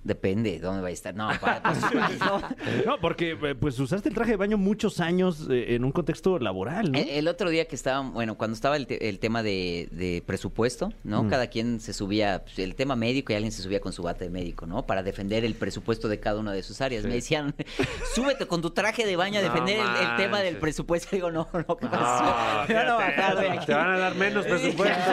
Depende 0.07 0.53
de 0.53 0.61
dónde 0.61 0.83
va 0.83 0.88
a 0.88 0.92
estar. 0.92 1.14
No, 1.16 1.29
para, 1.40 1.61
pues, 1.90 2.19
no. 2.21 2.40
No, 2.87 2.99
porque 3.01 3.37
eh, 3.42 3.55
pues 3.57 3.77
usaste 3.81 4.09
el 4.09 4.14
traje 4.14 4.31
de 4.33 4.37
baño 4.37 4.57
muchos 4.57 5.01
años 5.01 5.49
eh, 5.51 5.75
en 5.75 5.85
un 5.85 5.90
contexto 5.90 6.38
laboral, 6.38 6.92
¿no? 6.92 6.99
El, 6.99 7.09
el 7.09 7.29
otro 7.29 7.51
día 7.51 7.64
que 7.66 7.75
estaba, 7.75 8.01
bueno, 8.09 8.37
cuando 8.37 8.55
estaba 8.55 8.77
el, 8.77 8.87
te- 8.87 9.09
el 9.09 9.19
tema 9.19 9.42
de, 9.42 9.88
de 9.90 10.23
presupuesto, 10.25 10.92
¿no? 11.03 11.25
Mm. 11.25 11.31
Cada 11.31 11.49
quien 11.49 11.81
se 11.81 11.92
subía, 11.92 12.42
pues, 12.45 12.59
el 12.61 12.77
tema 12.77 12.95
médico 12.95 13.33
y 13.33 13.37
alguien 13.37 13.51
se 13.51 13.62
subía 13.62 13.81
con 13.81 13.92
su 13.92 14.03
bata 14.05 14.23
de 14.25 14.31
médico, 14.31 14.64
¿no? 14.66 14.87
Para 14.87 15.03
defender 15.03 15.45
el 15.45 15.57
presupuesto 15.57 16.07
de 16.09 16.21
cada 16.21 16.38
una 16.38 16.53
de 16.53 16.62
sus 16.62 16.81
áreas. 16.81 17.05
Me 17.05 17.14
decían, 17.14 17.55
súbete 18.14 18.47
con 18.47 18.62
tu 18.62 18.71
traje 18.71 19.05
de 19.07 19.16
baño 19.16 19.40
a 19.40 19.42
No 19.42 19.49
defender 19.49 19.81
el, 19.81 20.07
el 20.11 20.16
tema 20.16 20.40
del 20.40 20.59
presupuesto. 20.59 21.09
Digo, 21.16 21.33
no, 21.33 21.49
no, 21.53 21.77
¿qué 21.77 21.85
No, 21.87 21.90
pasó? 21.90 22.69
Me 22.69 22.75
van 22.75 22.88
a 22.88 22.95
bajar 22.95 23.38
de 23.40 23.51
aquí. 23.51 23.66
Te 23.66 23.75
van 23.75 23.90
a 23.90 23.99
dar 23.99 24.14
menos 24.14 24.47
presupuesto. 24.47 25.11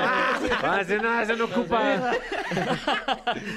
Van 0.62 0.74
a 0.74 0.78
decir, 0.78 1.02
no, 1.02 1.20
ese 1.22 1.36
no 1.36 1.46
ocupa. 1.46 2.12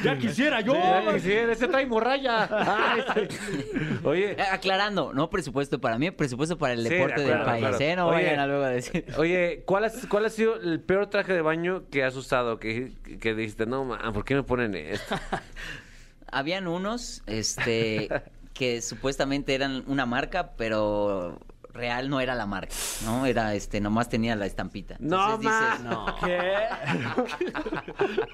ya 0.03 0.17
quisiera 0.19 0.61
yo. 0.61 0.73
Ya 0.75 1.01
quisiera, 1.27 1.53
ese 1.53 1.69
trae 1.69 1.87
morralla. 1.87 2.49
Ay, 2.51 3.29
sí. 3.29 3.65
Oye, 4.05 4.33
Eh, 4.33 4.43
Aclarando, 4.51 5.13
no 5.13 5.29
presupuesto 5.31 5.81
para 5.81 5.99
mí, 5.99 6.11
presupuesto 6.11 6.57
para 6.59 6.75
el 6.75 6.83
Sí, 6.85 6.89
deporte 6.91 7.21
de 7.23 7.29
del 7.29 7.43
país, 7.43 7.61
claro. 7.67 7.79
¿eh? 7.81 7.97
No 7.97 8.07
Oye, 8.09 8.25
vayan 8.25 8.41
a 8.41 8.47
luego 8.47 8.65
a 8.65 8.69
decir. 8.71 9.05
oye, 9.19 9.63
¿cuál, 9.67 9.85
has- 9.85 10.07
¿cuál 10.07 10.25
ha 10.27 10.31
sido 10.31 10.57
el 10.61 10.81
peor 10.81 11.07
traje 11.09 11.33
de 11.33 11.43
baño 11.43 11.85
que 11.91 12.05
has 12.05 12.17
usado? 12.17 12.59
Que, 12.59 12.93
que 13.21 13.35
dijiste, 13.35 13.67
no, 13.67 13.85
man, 13.85 14.13
¿por 14.13 14.25
qué 14.25 14.35
me 14.35 14.43
ponen 14.43 14.75
esto? 14.75 15.15
Habían 16.31 16.67
unos, 16.67 17.23
este, 17.27 18.09
que 18.53 18.83
supuestamente 18.83 19.55
eran 19.55 19.85
una 19.87 20.07
marca, 20.07 20.51
pero 20.57 21.39
real 21.77 22.09
no 22.09 22.21
era 22.21 22.35
la 22.35 22.47
marca, 22.47 22.75
¿no? 23.05 23.27
Era, 23.27 23.55
este, 23.55 23.81
nomás 23.81 24.09
tenía 24.09 24.35
la 24.35 24.47
estampita. 24.47 24.97
No, 24.99 25.35
Entonces 25.37 25.41
dices, 25.41 25.85
ma. 25.85 25.91
no. 25.91 26.17
¿Qué? 26.25 26.41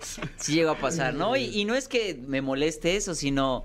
Sí 0.36 0.54
llegó 0.54 0.70
a 0.70 0.76
pasar, 0.78 1.14
¿no? 1.14 1.36
Y, 1.36 1.44
y 1.44 1.64
no 1.64 1.74
es 1.74 1.88
que 1.88 2.20
me 2.26 2.40
moleste 2.42 2.96
eso, 2.96 3.14
sino... 3.14 3.64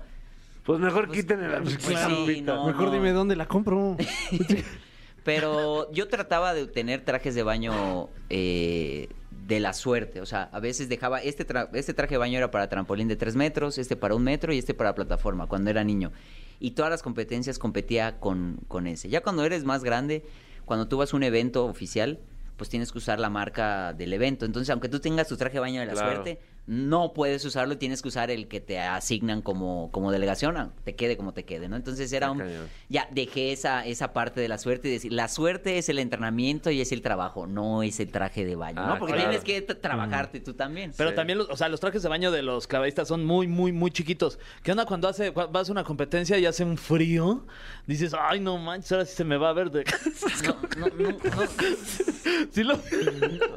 Pues 0.64 0.78
mejor 0.80 1.10
quiten 1.10 1.50
la 1.50 1.60
pues 1.62 1.78
sí, 2.26 2.42
no. 2.42 2.66
Mejor 2.66 2.90
dime 2.90 3.12
dónde 3.12 3.34
la 3.36 3.46
compro. 3.46 3.96
Pero 5.24 5.90
yo 5.92 6.08
trataba 6.08 6.54
de 6.54 6.66
tener 6.66 7.04
trajes 7.04 7.34
de 7.34 7.42
baño 7.42 8.08
eh, 8.30 9.08
de 9.46 9.60
la 9.60 9.72
suerte. 9.72 10.20
O 10.20 10.26
sea, 10.26 10.48
a 10.52 10.60
veces 10.60 10.88
dejaba. 10.88 11.20
Este, 11.20 11.46
tra- 11.46 11.68
este 11.72 11.94
traje 11.94 12.14
de 12.14 12.18
baño 12.18 12.36
era 12.38 12.50
para 12.50 12.68
trampolín 12.68 13.08
de 13.08 13.16
tres 13.16 13.34
metros, 13.36 13.78
este 13.78 13.96
para 13.96 14.14
un 14.14 14.22
metro 14.22 14.52
y 14.52 14.58
este 14.58 14.74
para 14.74 14.94
plataforma 14.94 15.46
cuando 15.46 15.70
era 15.70 15.84
niño. 15.84 16.12
Y 16.60 16.72
todas 16.72 16.90
las 16.90 17.02
competencias 17.02 17.58
competía 17.58 18.18
con, 18.18 18.58
con 18.68 18.86
ese. 18.86 19.08
Ya 19.08 19.22
cuando 19.22 19.44
eres 19.44 19.64
más 19.64 19.84
grande, 19.84 20.24
cuando 20.64 20.88
tú 20.88 20.96
vas 20.98 21.12
a 21.12 21.16
un 21.16 21.22
evento 21.22 21.64
oficial, 21.66 22.18
pues 22.56 22.68
tienes 22.68 22.90
que 22.90 22.98
usar 22.98 23.20
la 23.20 23.30
marca 23.30 23.92
del 23.92 24.12
evento. 24.12 24.44
Entonces, 24.44 24.70
aunque 24.70 24.88
tú 24.88 24.98
tengas 25.00 25.28
tu 25.28 25.36
traje 25.36 25.54
de 25.54 25.60
baño 25.60 25.80
de 25.80 25.86
la 25.86 25.92
Claro. 25.92 26.10
suerte, 26.24 26.40
no 26.70 27.14
puedes 27.14 27.42
usarlo, 27.46 27.78
tienes 27.78 28.02
que 28.02 28.08
usar 28.08 28.30
el 28.30 28.46
que 28.46 28.60
te 28.60 28.78
asignan 28.78 29.40
como, 29.40 29.90
como 29.90 30.12
delegación, 30.12 30.70
te 30.84 30.94
quede 30.94 31.16
como 31.16 31.32
te 31.32 31.44
quede, 31.46 31.68
¿no? 31.68 31.76
Entonces 31.76 32.12
era 32.12 32.26
Ah, 32.28 32.32
un... 32.32 32.42
Ya 32.90 33.08
dejé 33.10 33.52
esa, 33.52 33.86
esa 33.86 34.12
parte 34.12 34.40
de 34.42 34.48
la 34.48 34.58
suerte 34.58 34.88
y 34.88 34.92
decir, 34.92 35.12
la 35.12 35.28
suerte 35.28 35.78
es 35.78 35.88
el 35.88 35.98
entrenamiento 35.98 36.70
y 36.70 36.82
es 36.82 36.92
el 36.92 37.00
trabajo, 37.00 37.46
no 37.46 37.82
es 37.82 37.98
el 38.00 38.10
traje 38.12 38.44
de 38.44 38.54
baño, 38.54 38.82
Ah, 38.82 38.86
¿no? 38.88 38.98
Porque 38.98 39.14
claro. 39.14 39.30
tienes 39.30 39.44
que 39.44 39.62
trabajarte 39.74 40.40
tú 40.40 40.52
también. 40.54 40.92
Pero 40.96 41.10
Sí. 41.10 41.16
también, 41.16 41.38
los, 41.38 41.48
o 41.48 41.56
sea, 41.56 41.70
los 41.70 41.80
trajes 41.80 42.02
de 42.02 42.08
baño 42.10 42.30
de 42.30 42.42
los 42.42 42.66
clavadistas 42.66 43.08
son 43.08 43.24
muy, 43.24 43.48
muy, 43.48 43.72
muy 43.72 43.90
chiquitos. 43.90 44.38
¿Qué 44.62 44.70
onda 44.72 44.84
cuando 44.84 45.08
hace, 45.08 45.30
vas 45.30 45.68
a 45.70 45.72
una 45.72 45.84
competencia 45.84 46.36
y 46.38 46.44
hace 46.44 46.64
un 46.64 46.76
frío? 46.76 47.46
Dices, 47.86 48.14
ay, 48.20 48.40
no 48.40 48.58
manches, 48.58 48.92
ahora 48.92 49.06
sí 49.06 49.16
se 49.16 49.24
me 49.24 49.38
va 49.38 49.48
a 49.48 49.52
ver 49.54 49.70
de... 49.70 49.84
No, 50.44 50.56
no, 50.76 50.86
no, 50.88 51.10
no, 51.12 52.48
Sí 52.52 52.62
lo- 52.62 52.78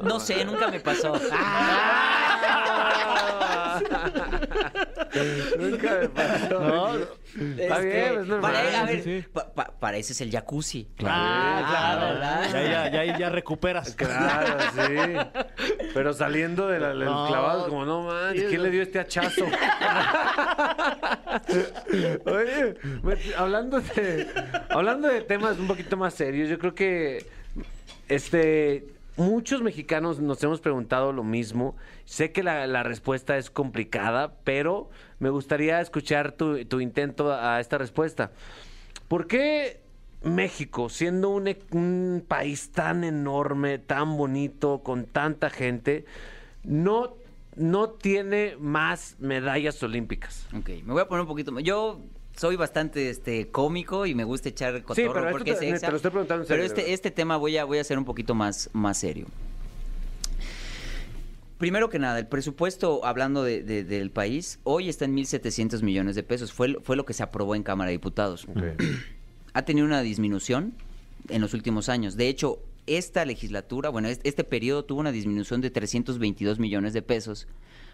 no 0.02 0.18
sé, 0.18 0.44
nunca 0.46 0.68
me 0.68 0.80
pasó. 0.80 1.12
Nunca 5.58 5.98
me 6.00 6.08
pasó. 6.08 6.60
No, 6.60 6.94
Está 7.58 7.78
bien, 7.78 8.20
es 8.20 8.26
normal. 8.26 8.40
para, 8.40 8.80
a 8.80 8.84
ver, 8.86 9.02
Sí, 9.02 9.22
sí. 9.22 9.28
pa- 9.32 9.52
pa- 9.52 9.72
para 9.78 9.96
eso 9.96 10.12
es 10.12 10.20
el 10.20 10.30
jacuzzi. 10.30 10.88
Ah, 11.04 11.64
claro. 11.68 12.14
¿verdad? 12.14 12.52
Ya, 12.52 12.88
ya, 13.04 13.18
ya, 13.18 13.30
recuperas. 13.30 13.94
Claro, 13.94 14.58
sí. 14.74 15.16
Pero 15.94 16.12
saliendo 16.12 16.68
del 16.68 16.82
del 16.82 17.04
No. 17.04 17.26
clavado, 17.28 17.68
como 17.68 17.84
no 17.84 18.02
man, 18.02 18.34
¿quién 18.34 18.62
le 18.62 18.70
dio 18.70 18.82
este 18.82 19.00
hachazo? 19.00 19.46
Oye, 22.26 22.74
me- 23.02 23.34
hablando 23.36 23.80
de, 23.80 24.26
hablando 24.70 25.08
de 25.08 25.20
temas 25.22 25.58
un 25.58 25.66
poquito 25.68 25.96
más 25.96 26.14
serios, 26.14 26.48
yo 26.48 26.58
creo 26.58 26.74
que 26.74 27.26
este 28.08 28.86
muchos 29.16 29.62
mexicanos 29.62 30.20
nos 30.20 30.42
hemos 30.42 30.60
preguntado 30.60 31.12
lo 31.12 31.24
mismo. 31.24 31.76
Sé 32.04 32.32
que 32.32 32.42
la, 32.42 32.82
respuesta 32.82 33.36
es 33.36 33.50
complicada, 33.50 34.34
pero 34.44 34.90
me 35.18 35.30
gustaría 35.30 35.80
escuchar 35.80 36.32
tu, 36.32 36.64
tu 36.64 36.80
intento 36.80 37.32
a 37.32 37.60
esta 37.60 37.78
respuesta. 37.78 38.32
¿Por 39.08 39.26
qué 39.26 39.80
México, 40.22 40.88
siendo 40.88 41.30
un, 41.30 41.48
e- 41.48 41.58
un 41.72 42.24
país 42.26 42.70
tan 42.70 43.04
enorme, 43.04 43.78
tan 43.78 44.16
bonito, 44.16 44.82
con 44.82 45.04
tanta 45.04 45.50
gente, 45.50 46.04
no, 46.64 47.14
no 47.56 47.90
tiene 47.90 48.56
más 48.58 49.16
medallas 49.18 49.82
olímpicas? 49.82 50.46
Ok, 50.56 50.70
me 50.84 50.92
voy 50.92 51.02
a 51.02 51.08
poner 51.08 51.22
un 51.22 51.28
poquito. 51.28 51.58
Yo 51.60 52.00
soy 52.36 52.56
bastante 52.56 53.10
este 53.10 53.48
cómico 53.50 54.06
y 54.06 54.14
me 54.14 54.24
gusta 54.24 54.48
echar 54.48 54.82
cotorro 54.82 55.12
pero 55.12 55.26
esto 55.26 55.30
porque 55.38 55.54
te- 55.54 55.70
es 55.70 55.80
te 55.80 55.90
lo 55.90 55.96
estoy 55.96 56.10
preguntando 56.10 56.42
en 56.44 56.48
Pero 56.48 56.62
serio, 56.66 56.80
este, 56.82 56.92
este 56.92 57.10
tema 57.10 57.36
voy 57.36 57.56
a, 57.56 57.64
voy 57.64 57.78
a 57.78 57.84
ser 57.84 57.98
un 57.98 58.04
poquito 58.04 58.34
más, 58.34 58.70
más 58.72 58.98
serio. 58.98 59.26
Primero 61.58 61.88
que 61.90 62.00
nada, 62.00 62.18
el 62.18 62.26
presupuesto, 62.26 63.04
hablando 63.04 63.44
de- 63.44 63.62
de- 63.62 63.84
del 63.84 64.10
país, 64.10 64.58
hoy 64.64 64.88
está 64.88 65.04
en 65.04 65.14
1.700 65.14 65.82
millones 65.82 66.16
de 66.16 66.24
pesos. 66.24 66.52
Fue, 66.52 66.68
lo- 66.68 66.80
fue 66.80 66.96
lo 66.96 67.04
que 67.06 67.12
se 67.12 67.22
aprobó 67.22 67.54
en 67.54 67.62
Cámara 67.62 67.88
de 67.88 67.92
Diputados. 67.92 68.46
Ha 69.54 69.66
tenido 69.66 69.86
una 69.86 70.00
disminución 70.00 70.72
en 71.28 71.42
los 71.42 71.52
últimos 71.52 71.90
años. 71.90 72.16
De 72.16 72.28
hecho, 72.28 72.58
esta 72.86 73.26
legislatura, 73.26 73.90
bueno, 73.90 74.08
este, 74.08 74.26
este 74.26 74.44
periodo 74.44 74.86
tuvo 74.86 75.00
una 75.00 75.12
disminución 75.12 75.60
de 75.60 75.68
322 75.70 76.58
millones 76.58 76.94
de 76.94 77.02
pesos, 77.02 77.46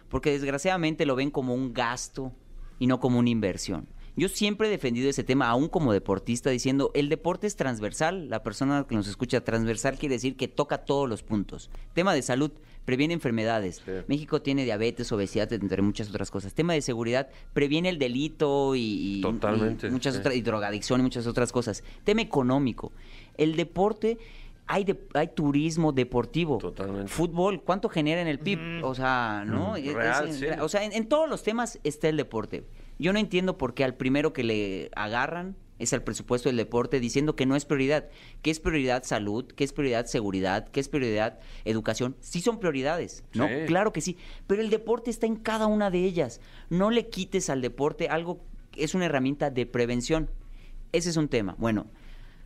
porque 0.09 0.31
desgraciadamente 0.31 1.05
lo 1.05 1.17
ven 1.17 1.33
como 1.33 1.55
un 1.55 1.75
gasto 1.75 2.33
y 2.79 2.87
no 2.87 3.01
como 3.01 3.19
una 3.19 3.29
inversión. 3.31 3.89
Yo 4.19 4.29
siempre 4.29 4.69
he 4.69 4.71
defendido 4.71 5.09
ese 5.09 5.23
tema, 5.25 5.49
aún 5.49 5.69
como 5.69 5.93
deportista, 5.93 6.51
diciendo, 6.51 6.91
el 6.95 7.09
deporte 7.09 7.47
es 7.47 7.57
transversal. 7.57 8.29
La 8.29 8.43
persona 8.43 8.85
que 8.89 8.97
nos 8.97 9.07
escucha 9.09 9.43
transversal 9.45 9.97
quiere 9.99 10.17
decir 10.17 10.37
que 10.37 10.49
toca 10.49 10.79
todos 10.79 11.09
los 11.09 11.23
puntos. 11.23 11.71
Tema 11.95 12.13
de 12.13 12.23
salud, 12.23 12.51
previene 12.85 13.15
enfermedades. 13.15 13.83
Sí. 13.85 13.93
México 14.09 14.43
tiene 14.43 14.65
diabetes, 14.65 15.13
obesidad, 15.13 15.53
entre 15.53 15.83
muchas 15.83 16.09
otras 16.11 16.31
cosas. 16.31 16.53
Tema 16.53 16.73
de 16.75 16.83
seguridad, 16.83 17.29
previene 17.53 17.89
el 17.91 17.99
delito 17.99 18.75
y, 18.75 19.19
y- 19.19 19.21
Totalmente, 19.21 19.87
y 19.87 19.91
muchas 19.91 20.15
sí. 20.15 20.21
otras, 20.21 20.35
y 20.35 20.43
drogadicción 20.43 21.01
y 21.01 21.03
muchas 21.05 21.27
otras 21.27 21.53
cosas. 21.53 21.85
Tema 22.05 22.21
económico, 22.23 22.93
el 23.37 23.57
deporte... 23.57 24.19
Hay, 24.71 24.85
de- 24.85 25.01
hay 25.15 25.29
turismo 25.29 25.93
deportivo. 25.93 26.59
Totalmente. 26.59 27.09
Fútbol, 27.09 27.63
¿cuánto 27.63 27.89
genera 27.89 28.21
en 28.21 28.27
el 28.29 28.39
PIB? 28.39 28.85
O 28.85 28.95
sea, 28.95 29.43
¿no? 29.47 29.77
Es- 29.77 29.95
Real, 29.95 30.29
es- 30.29 30.37
sí. 30.37 30.47
O 30.61 30.69
sea, 30.69 30.85
en, 30.85 30.93
en 30.93 31.09
todos 31.09 31.27
los 31.27 31.43
temas 31.43 31.79
está 31.85 32.11
el 32.11 32.19
deporte. 32.19 32.65
Yo 32.99 33.13
no 33.13 33.19
entiendo 33.19 33.59
por 33.59 33.75
qué 33.75 33.85
al 33.85 33.95
primero 33.95 34.33
que 34.33 34.45
le 34.45 34.91
agarran 34.95 35.57
es 35.79 35.93
el 35.93 36.03
presupuesto 36.03 36.49
del 36.49 36.57
deporte 36.57 37.01
diciendo 37.01 37.37
que 37.37 37.47
no 37.47 37.57
es 37.57 37.65
prioridad. 37.65 38.09
¿Qué 38.43 38.51
es 38.51 38.61
prioridad 38.61 39.05
salud? 39.05 39.45
¿Qué 39.47 39.65
es 39.65 39.73
prioridad 39.73 40.07
seguridad? 40.07 40.69
¿Qué 40.69 40.81
es 40.81 40.89
prioridad 40.89 41.39
educación? 41.65 42.17
Sí 42.21 42.41
son 42.41 42.59
prioridades, 42.59 43.25
¿no? 43.35 43.47
Sí. 43.47 43.55
Claro 43.67 43.93
que 43.93 44.01
sí, 44.01 44.17
pero 44.47 44.61
el 44.61 44.71
deporte 44.71 45.11
está 45.11 45.27
en 45.27 45.37
cada 45.37 45.67
una 45.67 45.91
de 45.91 46.05
ellas. 46.05 46.41
No 46.69 46.91
le 46.91 47.09
quites 47.09 47.51
al 47.51 47.63
deporte 47.63 48.09
algo, 48.09 48.41
es 48.77 48.95
una 48.95 49.07
herramienta 49.07 49.51
de 49.51 49.67
prevención. 49.67 50.31
Ese 50.93 51.11
es 51.11 51.17
un 51.17 51.29
tema. 51.29 51.55
Bueno, 51.59 51.87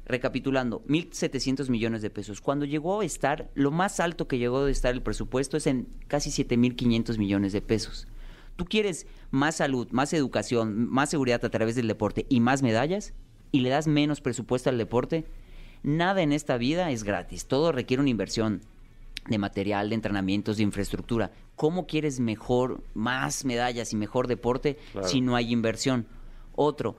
recapitulando, 0.04 0.82
1.700 0.86 1.70
millones 1.70 2.02
de 2.02 2.10
pesos. 2.10 2.40
Cuando 2.40 2.66
llegó 2.66 3.00
a 3.00 3.04
estar, 3.04 3.50
lo 3.54 3.70
más 3.70 4.00
alto 4.00 4.28
que 4.28 4.38
llegó 4.38 4.64
de 4.64 4.72
estar 4.72 4.92
el 4.92 5.02
presupuesto 5.02 5.56
es 5.56 5.66
en 5.66 5.88
casi 6.08 6.30
7.500 6.30 7.18
millones 7.18 7.52
de 7.52 7.62
pesos. 7.62 8.08
¿Tú 8.56 8.64
quieres 8.64 9.06
más 9.30 9.56
salud, 9.56 9.88
más 9.90 10.12
educación, 10.12 10.88
más 10.90 11.10
seguridad 11.10 11.44
a 11.44 11.50
través 11.50 11.74
del 11.74 11.88
deporte 11.88 12.26
y 12.28 12.40
más 12.40 12.62
medallas? 12.62 13.14
¿Y 13.50 13.60
le 13.60 13.70
das 13.70 13.86
menos 13.86 14.20
presupuesto 14.20 14.70
al 14.70 14.78
deporte? 14.78 15.24
Nada 15.82 16.22
en 16.22 16.32
esta 16.32 16.56
vida 16.58 16.90
es 16.90 17.04
gratis. 17.04 17.46
Todo 17.46 17.72
requiere 17.72 18.00
una 18.00 18.10
inversión 18.10 18.60
de 19.28 19.38
material, 19.38 19.88
de 19.88 19.94
entrenamientos, 19.94 20.56
de 20.56 20.62
infraestructura. 20.64 21.32
¿Cómo 21.56 21.86
quieres 21.86 22.20
mejor, 22.20 22.82
más 22.94 23.44
medallas 23.44 23.92
y 23.92 23.96
mejor 23.96 24.26
deporte 24.26 24.78
Claro. 24.92 25.08
si 25.08 25.20
no 25.20 25.36
hay 25.36 25.52
inversión? 25.52 26.06
Otro, 26.54 26.96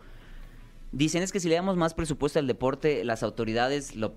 Dicen 0.94 1.24
es 1.24 1.32
que 1.32 1.40
si 1.40 1.50
le 1.50 1.56
damos 1.56 1.76
más 1.76 1.96
presupuesto 1.96 2.38
al 2.38 2.46
deporte, 2.46 3.04
las 3.04 3.24
autoridades 3.24 3.96
lo, 3.96 4.14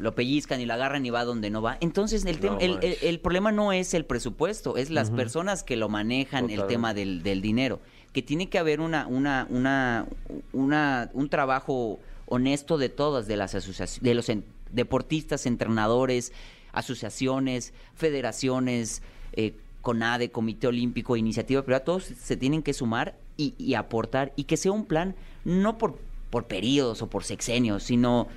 lo 0.00 0.14
pellizcan 0.14 0.60
y 0.60 0.66
la 0.66 0.74
agarran 0.74 1.04
y 1.04 1.10
va 1.10 1.24
donde 1.24 1.50
no 1.50 1.62
va. 1.62 1.76
Entonces, 1.80 2.24
el, 2.24 2.38
tema- 2.38 2.54
No 2.54 2.60
el, 2.60 2.96
el- 3.02 3.20
problema 3.20 3.52
no 3.52 3.72
es 3.72 3.94
el 3.94 4.04
presupuesto, 4.04 4.76
es 4.76 4.90
las 4.90 5.10
personas 5.10 5.62
que 5.62 5.76
lo 5.76 5.88
manejan, 5.88 6.48
el 6.50 6.66
tema 6.66 6.94
del, 6.94 7.22
del 7.22 7.42
dinero. 7.42 7.80
Que 8.12 8.22
tiene 8.22 8.48
que 8.48 8.58
haber 8.58 8.80
una, 8.80 9.06
una, 9.06 9.46
una, 9.50 10.06
una, 10.52 11.10
un 11.12 11.28
trabajo 11.28 12.00
honesto 12.26 12.78
de 12.78 12.88
todas, 12.88 13.26
de 13.28 13.36
las 13.36 13.54
asociaciones, 13.54 14.02
de 14.02 14.14
los 14.14 14.28
en- 14.28 14.44
deportistas, 14.72 15.46
entrenadores, 15.46 16.32
asociaciones, 16.72 17.72
federaciones, 17.94 19.02
eh, 19.32 19.54
CONADE, 19.82 20.30
Comité 20.30 20.66
Olímpico, 20.66 21.16
Iniciativa 21.16 21.62
Privada, 21.62 21.84
todos 21.84 22.04
se 22.04 22.36
tienen 22.36 22.62
que 22.62 22.72
sumar 22.74 23.16
y, 23.36 23.54
y 23.58 23.74
aportar 23.74 24.32
y 24.36 24.44
que 24.44 24.56
sea 24.56 24.72
un 24.72 24.84
plan 24.84 25.14
no 25.44 25.78
por, 25.78 25.98
por 26.30 26.46
periodos 26.46 27.00
o 27.02 27.08
por 27.08 27.24
sexenios, 27.24 27.82
sino 27.84 28.28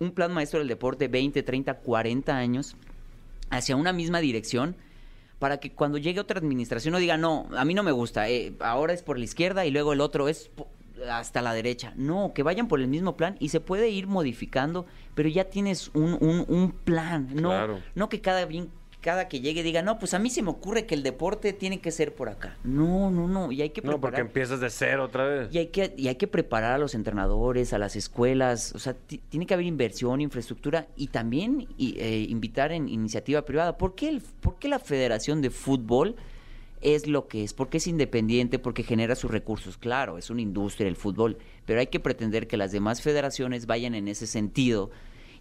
un 0.00 0.12
plan 0.12 0.32
maestro 0.32 0.58
del 0.60 0.68
deporte 0.68 1.08
20, 1.08 1.42
30, 1.42 1.74
40 1.74 2.36
años 2.36 2.76
hacia 3.50 3.76
una 3.76 3.92
misma 3.92 4.20
dirección 4.20 4.76
para 5.38 5.58
que 5.58 5.72
cuando 5.72 5.98
llegue 5.98 6.20
otra 6.20 6.38
administración 6.38 6.92
no 6.92 6.98
diga, 6.98 7.16
no, 7.16 7.48
a 7.56 7.64
mí 7.64 7.74
no 7.74 7.82
me 7.82 7.92
gusta, 7.92 8.28
eh, 8.28 8.52
ahora 8.60 8.92
es 8.92 9.02
por 9.02 9.18
la 9.18 9.24
izquierda 9.24 9.64
y 9.66 9.70
luego 9.70 9.92
el 9.92 10.00
otro 10.00 10.28
es 10.28 10.50
hasta 11.08 11.42
la 11.42 11.52
derecha. 11.54 11.92
No, 11.96 12.32
que 12.34 12.42
vayan 12.42 12.66
por 12.66 12.80
el 12.80 12.88
mismo 12.88 13.16
plan 13.16 13.36
y 13.38 13.50
se 13.50 13.60
puede 13.60 13.88
ir 13.88 14.08
modificando, 14.08 14.84
pero 15.14 15.28
ya 15.28 15.44
tienes 15.44 15.90
un, 15.94 16.18
un- 16.20 16.44
un 16.48 16.72
plan, 16.72 17.28
no, 17.34 17.50
Claro. 17.50 17.78
no 17.94 18.08
que 18.08 18.20
cada 18.20 18.44
bien 18.46 18.68
cada 19.00 19.28
que 19.28 19.40
llegue 19.40 19.62
diga, 19.62 19.80
no, 19.82 19.98
pues 19.98 20.12
a 20.14 20.18
mí 20.18 20.28
se 20.28 20.42
me 20.42 20.50
ocurre 20.50 20.84
que 20.84 20.94
el 20.94 21.02
deporte 21.02 21.52
tiene 21.52 21.80
que 21.80 21.90
ser 21.92 22.14
por 22.14 22.28
acá. 22.28 22.56
No, 22.64 23.10
no, 23.10 23.28
no, 23.28 23.52
y 23.52 23.62
hay 23.62 23.70
que 23.70 23.80
No, 23.80 23.92
porque 23.92 24.00
preparar. 24.16 24.20
empiezas 24.26 24.60
de 24.60 24.70
cero 24.70 25.04
otra 25.04 25.24
vez. 25.24 25.48
Y 25.54 25.58
hay, 25.58 25.66
que, 25.68 25.94
y 25.96 26.08
hay 26.08 26.16
que 26.16 26.26
preparar 26.26 26.72
a 26.72 26.78
los 26.78 26.94
entrenadores, 26.94 27.72
a 27.72 27.78
las 27.78 27.94
escuelas, 27.96 28.72
o 28.74 28.78
sea, 28.78 28.94
ti- 28.94 29.20
tiene 29.28 29.46
que 29.46 29.54
haber 29.54 29.66
inversión, 29.66 30.20
infraestructura 30.20 30.88
y 30.96 31.06
también 31.08 31.68
y, 31.78 31.94
eh, 32.00 32.26
invitar 32.28 32.72
en 32.72 32.88
iniciativa 32.88 33.42
privada. 33.42 33.78
¿Por 33.78 33.94
qué, 33.94 34.08
el- 34.08 34.20
¿Por 34.20 34.58
qué 34.58 34.68
la 34.68 34.78
Federación 34.80 35.42
de 35.42 35.50
Fútbol 35.50 36.16
es 36.80 37.06
lo 37.06 37.28
que 37.28 37.44
es? 37.44 37.54
Porque 37.54 37.78
es 37.78 37.86
independiente, 37.86 38.58
porque 38.58 38.82
genera 38.82 39.14
sus 39.14 39.30
recursos. 39.30 39.78
Claro, 39.78 40.18
es 40.18 40.28
una 40.30 40.42
industria 40.42 40.88
el 40.88 40.96
fútbol, 40.96 41.38
pero 41.66 41.80
hay 41.80 41.86
que 41.86 42.00
pretender 42.00 42.46
que 42.46 42.56
las 42.56 42.72
demás 42.72 43.00
federaciones 43.02 43.66
vayan 43.66 43.94
en 43.94 44.08
ese 44.08 44.26
sentido 44.26 44.90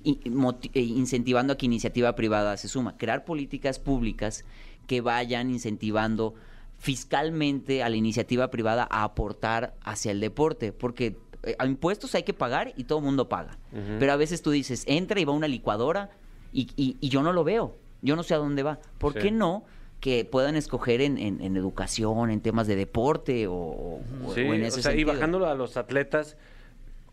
incentivando 0.04 1.54
a 1.54 1.58
que 1.58 1.66
iniciativa 1.66 2.16
privada 2.16 2.58
se 2.58 2.68
suma. 2.68 2.98
Crear 2.98 3.26
políticas 3.26 3.80
públicas 3.80 4.46
que 4.88 5.02
vayan 5.02 5.50
incentivando 5.50 6.36
fiscalmente 6.80 7.84
a 7.84 7.90
la 7.90 7.96
iniciativa 7.96 8.50
privada 8.50 8.88
a 8.90 9.04
aportar 9.04 9.74
hacia 9.84 10.12
el 10.12 10.20
deporte, 10.20 10.72
porque 10.72 11.18
eh, 11.44 11.56
a 11.60 11.66
impuestos 11.66 12.16
hay 12.16 12.24
que 12.24 12.34
pagar 12.34 12.74
y 12.78 12.84
todo 12.86 13.00
el 13.00 13.06
mundo 13.06 13.28
paga. 13.30 13.58
Pero 14.00 14.12
a 14.12 14.16
veces 14.16 14.42
tú 14.42 14.52
dices, 14.52 14.84
entra 14.88 15.20
y 15.20 15.26
va 15.26 15.34
una 15.34 15.48
licuadora 15.48 16.10
y, 16.54 16.70
y- 16.76 16.98
y 17.00 17.10
yo 17.10 17.22
no 17.24 17.34
lo 17.34 17.44
veo, 17.44 17.76
yo 18.02 18.16
no 18.16 18.24
sé 18.24 18.34
a 18.34 18.38
dónde 18.38 18.64
va. 18.64 18.80
¿Por 18.98 19.14
Sí. 19.14 19.20
qué 19.20 19.32
no? 19.32 19.64
que 20.00 20.26
puedan 20.26 20.56
escoger 20.56 21.02
en, 21.02 21.18
en- 21.18 21.42
en 21.42 21.58
educación, 21.58 22.30
en 22.30 22.40
temas 22.40 22.68
de 22.68 22.76
deporte 22.76 23.48
o, 23.48 23.54
o- 23.56 24.02
Sí, 24.36 24.42
o 24.42 24.54
en 24.54 24.62
o 24.62 24.66
ese 24.68 24.84
sea, 24.84 24.94
y 24.96 25.04
bajándolo 25.04 25.48
a 25.48 25.56
los 25.56 25.76
atletas, 25.76 26.38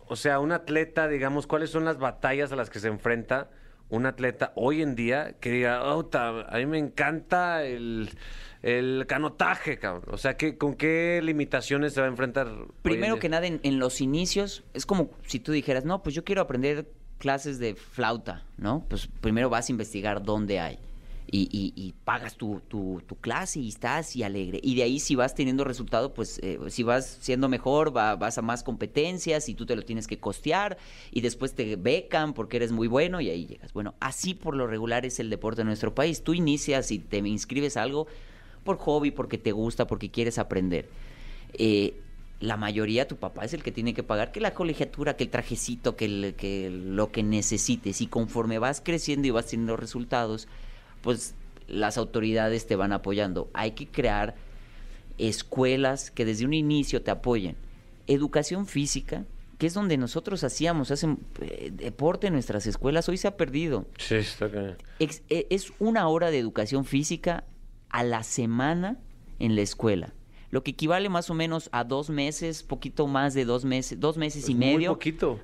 o 0.09 0.17
sea, 0.17 0.41
un 0.41 0.53
atleta, 0.53 1.09
digamos, 1.09 1.47
¿cuáles 1.47 1.71
son 1.71 1.85
las 1.85 1.99
batallas 1.99 2.53
a 2.53 2.57
las 2.57 2.71
que 2.71 2.79
se 2.81 2.89
enfrenta 2.89 3.51
un 3.89 4.07
atleta 4.07 4.53
hoy 4.57 4.83
en 4.83 4.95
día 4.95 5.35
que 5.41 5.51
diga, 5.51 5.83
"Oh, 5.85 6.09
a 6.15 6.57
mí 6.59 6.67
me 6.67 6.79
encanta 6.79 7.65
el, 7.65 8.11
el 8.63 9.05
canotaje, 9.07 9.79
cabrón"? 9.79 10.15
O 10.15 10.19
sea, 10.19 10.37
¿qué, 10.37 10.57
¿con 10.57 10.75
qué 10.75 11.21
limitaciones 11.23 11.93
se 11.93 12.01
va 12.01 12.07
a 12.07 12.11
enfrentar? 12.11 12.49
Primero 12.83 13.19
que 13.19 13.29
nada, 13.29 13.47
en, 13.47 13.61
en 13.63 13.79
los 13.79 14.01
inicios, 14.01 14.65
es 14.75 14.87
como 14.87 15.11
si 15.27 15.39
tú 15.41 15.53
dijeras, 15.53 15.85
no, 15.85 16.03
pues 16.03 16.15
yo 16.15 16.25
quiero 16.25 16.43
aprender 16.43 16.87
clases 17.19 17.59
de 17.59 17.75
flauta, 17.75 18.45
¿no? 18.59 18.85
Pues 18.89 19.07
primero 19.21 19.49
vas 19.49 19.69
a 19.69 19.73
investigar 19.73 20.23
dónde 20.23 20.61
hay. 20.61 20.79
Y, 21.37 21.49
y- 21.51 21.73
y 21.75 21.95
pagas 22.05 22.37
tu, 22.37 22.61
tu- 22.69 23.03
tu 23.09 23.17
clase 23.17 23.59
y 23.59 23.69
estás 23.69 24.15
y 24.15 24.23
alegre. 24.23 24.61
Y 24.63 24.77
de 24.77 24.85
ahí 24.85 25.01
si 25.01 25.17
vas 25.17 25.35
teniendo 25.35 25.65
resultado, 25.65 26.15
pues 26.15 26.39
eh, 26.45 26.61
si 26.69 26.85
vas 26.85 27.19
siendo 27.21 27.49
mejor, 27.49 27.97
va- 27.97 28.15
vas 28.15 28.39
a 28.39 28.43
más 28.43 28.63
competencias 28.63 29.49
y 29.49 29.55
tú 29.55 29.67
te 29.67 29.75
lo 29.75 29.83
tienes 29.83 30.07
que 30.07 30.19
costear 30.21 30.79
y 31.11 31.23
después 31.23 31.53
te 31.55 31.75
becan 31.75 32.35
porque 32.35 32.59
eres 32.59 32.71
muy 32.71 32.87
bueno 32.87 33.21
y 33.21 33.31
ahí 33.31 33.47
llegas. 33.47 33.73
Bueno, 33.73 33.95
así 33.99 34.35
por 34.35 34.55
lo 34.55 34.69
regular 34.69 35.05
es 35.07 35.19
el 35.19 35.29
deporte 35.29 35.63
en 35.63 35.67
nuestro 35.67 35.93
país. 35.93 36.23
Tú 36.23 36.35
inicias 36.35 36.93
y 36.93 37.01
te 37.01 37.19
inscribes 37.19 37.77
a 37.77 37.83
algo 37.83 38.07
por 38.63 38.79
hobby, 38.79 39.11
porque 39.11 39.37
te 39.37 39.51
gusta, 39.51 39.89
porque 39.89 40.11
quieres 40.11 40.39
aprender. 40.39 40.89
Eh, 41.55 41.95
la 42.39 42.57
mayoría 42.57 43.09
tu 43.09 43.17
papá 43.17 43.45
es 43.45 43.55
el 43.55 43.63
que 43.65 43.73
tiene 43.73 43.93
que 43.95 44.03
pagar 44.03 44.31
que 44.31 44.41
la 44.41 44.55
colegiatura, 44.55 45.17
que 45.17 45.25
el 45.25 45.31
trajecito, 45.31 45.97
que, 45.97 46.05
el- 46.05 46.35
que 46.37 46.71
lo 46.71 47.11
que 47.11 47.23
necesites. 47.25 48.01
Y 48.01 48.07
conforme 48.07 48.59
vas 48.61 48.81
creciendo 48.81 49.27
y 49.27 49.31
vas 49.33 49.47
teniendo 49.47 49.77
resultados, 49.77 50.47
pues 51.05 51.35
las 51.69 51.97
autoridades 51.99 52.67
te 52.67 52.75
van 52.75 52.93
apoyando. 52.93 53.49
Hay 53.55 53.71
que 53.73 53.87
crear 53.87 54.35
escuelas 55.19 56.11
que 56.11 56.25
desde 56.25 56.45
un 56.45 56.55
inicio 56.55 57.03
te 57.03 57.11
apoyen. 57.11 57.57
Educación 58.07 58.67
física, 58.67 59.25
que 59.59 59.67
es 59.67 59.75
donde 59.75 59.97
nosotros 59.97 60.43
hacíamos, 60.45 60.91
hacen 60.91 61.19
eh, 61.41 61.71
deporte 61.73 62.27
en 62.27 62.33
nuestras 62.33 62.67
escuelas, 62.67 63.09
hoy 63.09 63.17
se 63.17 63.29
ha 63.29 63.37
perdido. 63.37 63.87
Sí, 63.99 64.17
está 64.17 64.51
cañón. 64.51 64.77
Ex- 64.99 65.23
e- 65.29 65.47
es 65.51 65.73
una 65.79 66.09
hora 66.09 66.31
de 66.31 66.39
educación 66.39 66.85
física 66.85 67.45
a 67.91 68.03
la 68.03 68.23
semana 68.25 68.99
en 69.39 69.55
la 69.55 69.63
escuela. 69.63 70.13
Lo 70.51 70.63
que 70.63 70.73
equivale 70.73 71.09
más 71.09 71.31
o 71.31 71.35
menos 71.35 71.69
a 71.73 71.85
dos 71.85 72.11
meses, 72.11 72.63
poquito 72.63 73.07
más 73.07 73.35
de 73.35 73.45
dos 73.45 73.65
meses, 73.65 73.99
dos 74.01 74.17
meses 74.17 74.49
y 74.49 74.53
Es 74.53 74.57
Pues 74.57 74.67
muy 74.69 74.75
medio. 74.77 74.93
poquito. 74.93 75.41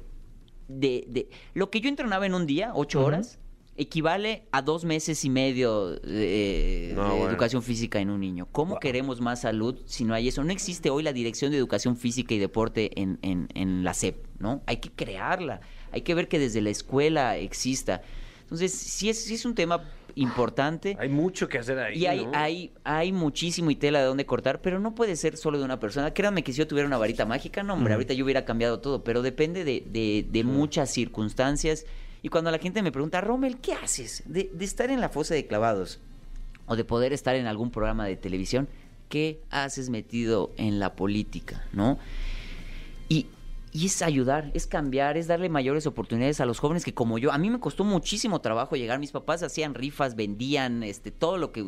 De, 0.69 1.05
de- 1.09 1.29
lo 1.55 1.71
que 1.71 1.81
yo 1.81 1.89
entrenaba 1.89 2.27
en 2.27 2.35
un 2.35 2.47
día, 2.47 2.71
ocho 2.75 3.05
horas, 3.05 3.40
equivale 3.81 4.43
a 4.53 4.63
dos 4.63 4.85
meses 4.85 5.25
y 5.25 5.31
medio 5.31 5.91
de, 5.91 6.93
No, 6.95 7.05
de 7.05 7.11
bueno. 7.11 7.31
educación 7.31 7.63
física 7.63 7.99
en 8.01 8.11
un 8.11 8.21
niño. 8.21 8.47
¿Cómo 8.53 8.79
queremos 8.79 9.21
más 9.21 9.41
salud 9.41 9.77
si 9.87 10.05
no 10.05 10.15
hay 10.15 10.29
eso? 10.29 10.45
No 10.45 10.53
existe 10.53 10.91
hoy 10.91 11.03
la 11.03 11.13
Dirección 11.13 11.51
de 11.51 11.57
Educación 11.57 11.97
Física 11.97 12.35
y 12.35 12.39
Deporte 12.39 12.91
en, 13.01 13.19
en- 13.23 13.49
en 13.55 13.83
la 13.83 13.95
SEP, 13.95 14.17
¿no? 14.39 14.63
Hay 14.67 14.77
que 14.79 14.91
crearla, 14.91 15.61
hay 15.93 16.03
que 16.03 16.15
ver 16.15 16.29
que 16.29 16.39
desde 16.39 16.61
la 16.61 16.71
escuela 16.71 17.37
exista. 17.39 18.03
Entonces, 18.43 18.73
sí 18.73 19.09
es, 19.09 19.25
sí 19.25 19.35
es 19.35 19.45
un 19.45 19.55
tema 19.55 19.83
importante. 20.17 20.97
Hay 20.99 21.09
mucho 21.09 21.49
que 21.49 21.59
hacer 21.59 21.79
ahí. 21.79 21.99
Y 21.99 22.07
hay, 22.07 22.27
¿no? 22.27 22.33
hay, 22.35 22.73
hay 22.85 23.13
muchísimo 23.13 23.71
y 23.71 23.77
tela 23.77 24.01
de 24.01 24.07
dónde 24.07 24.27
cortar, 24.27 24.61
pero 24.61 24.79
no 24.81 24.95
puede 24.95 25.17
ser 25.17 25.37
solo 25.37 25.59
de 25.59 25.65
una 25.65 25.79
persona. 25.81 26.13
Créanme 26.13 26.43
que 26.43 26.53
si 26.53 26.59
yo 26.59 26.67
tuviera 26.67 26.87
una 26.87 26.99
varita 26.99 27.25
mágica, 27.27 27.63
no, 27.63 27.75
hombre, 27.75 27.95
ahorita 27.95 28.13
yo 28.13 28.25
hubiera 28.25 28.45
cambiado 28.45 28.81
todo, 28.81 29.05
pero 29.05 29.23
depende 29.23 29.65
de, 29.65 29.85
de- 29.87 30.27
de 30.29 30.45
muchas 30.45 30.91
circunstancias. 30.91 31.87
Y 32.23 32.29
cuando 32.29 32.51
la 32.51 32.59
gente 32.59 32.83
me 32.83 32.93
pregunta, 32.93 33.21
Rommel, 33.21 33.59
¿qué 33.59 33.73
haces? 33.73 34.23
De, 34.27 34.51
de 34.53 34.65
estar 34.65 34.91
en 34.91 35.01
la 35.01 35.09
fosa 35.09 35.35
de 35.35 35.47
clavados 35.47 36.01
o 36.67 36.77
de 36.77 36.85
poder 36.85 37.13
estar 37.13 37.35
en 37.35 37.47
algún 37.47 37.71
programa 37.71 38.07
de 38.07 38.17
televisión, 38.17 38.69
¿qué 39.09 39.43
haces 39.51 39.91
metido 39.91 40.53
en 40.57 40.79
la 40.79 40.95
política? 40.95 41.65
¿No? 41.73 41.99
Y, 43.09 43.27
y 43.73 43.87
es 43.87 44.03
ayudar, 44.03 44.51
es 44.55 44.67
cambiar, 44.67 45.17
es 45.17 45.27
darle 45.27 45.49
mayores 45.49 45.87
oportunidades 45.87 46.41
a 46.41 46.47
los 46.47 46.59
jóvenes 46.59 46.85
que 46.85 46.95
como 46.95 47.19
yo, 47.19 47.33
a 47.33 47.39
mí 47.39 47.51
me 47.51 47.61
costó 47.61 47.85
muchísimo 47.85 48.41
trabajo 48.41 48.77
llegar, 48.77 48.99
mis 48.99 49.13
papás 49.13 49.43
hacían 49.43 49.75
rifas, 49.75 50.17
vendían 50.17 50.83
este 50.83 51.11
todo 51.11 51.39
lo 51.39 51.53
que 51.53 51.63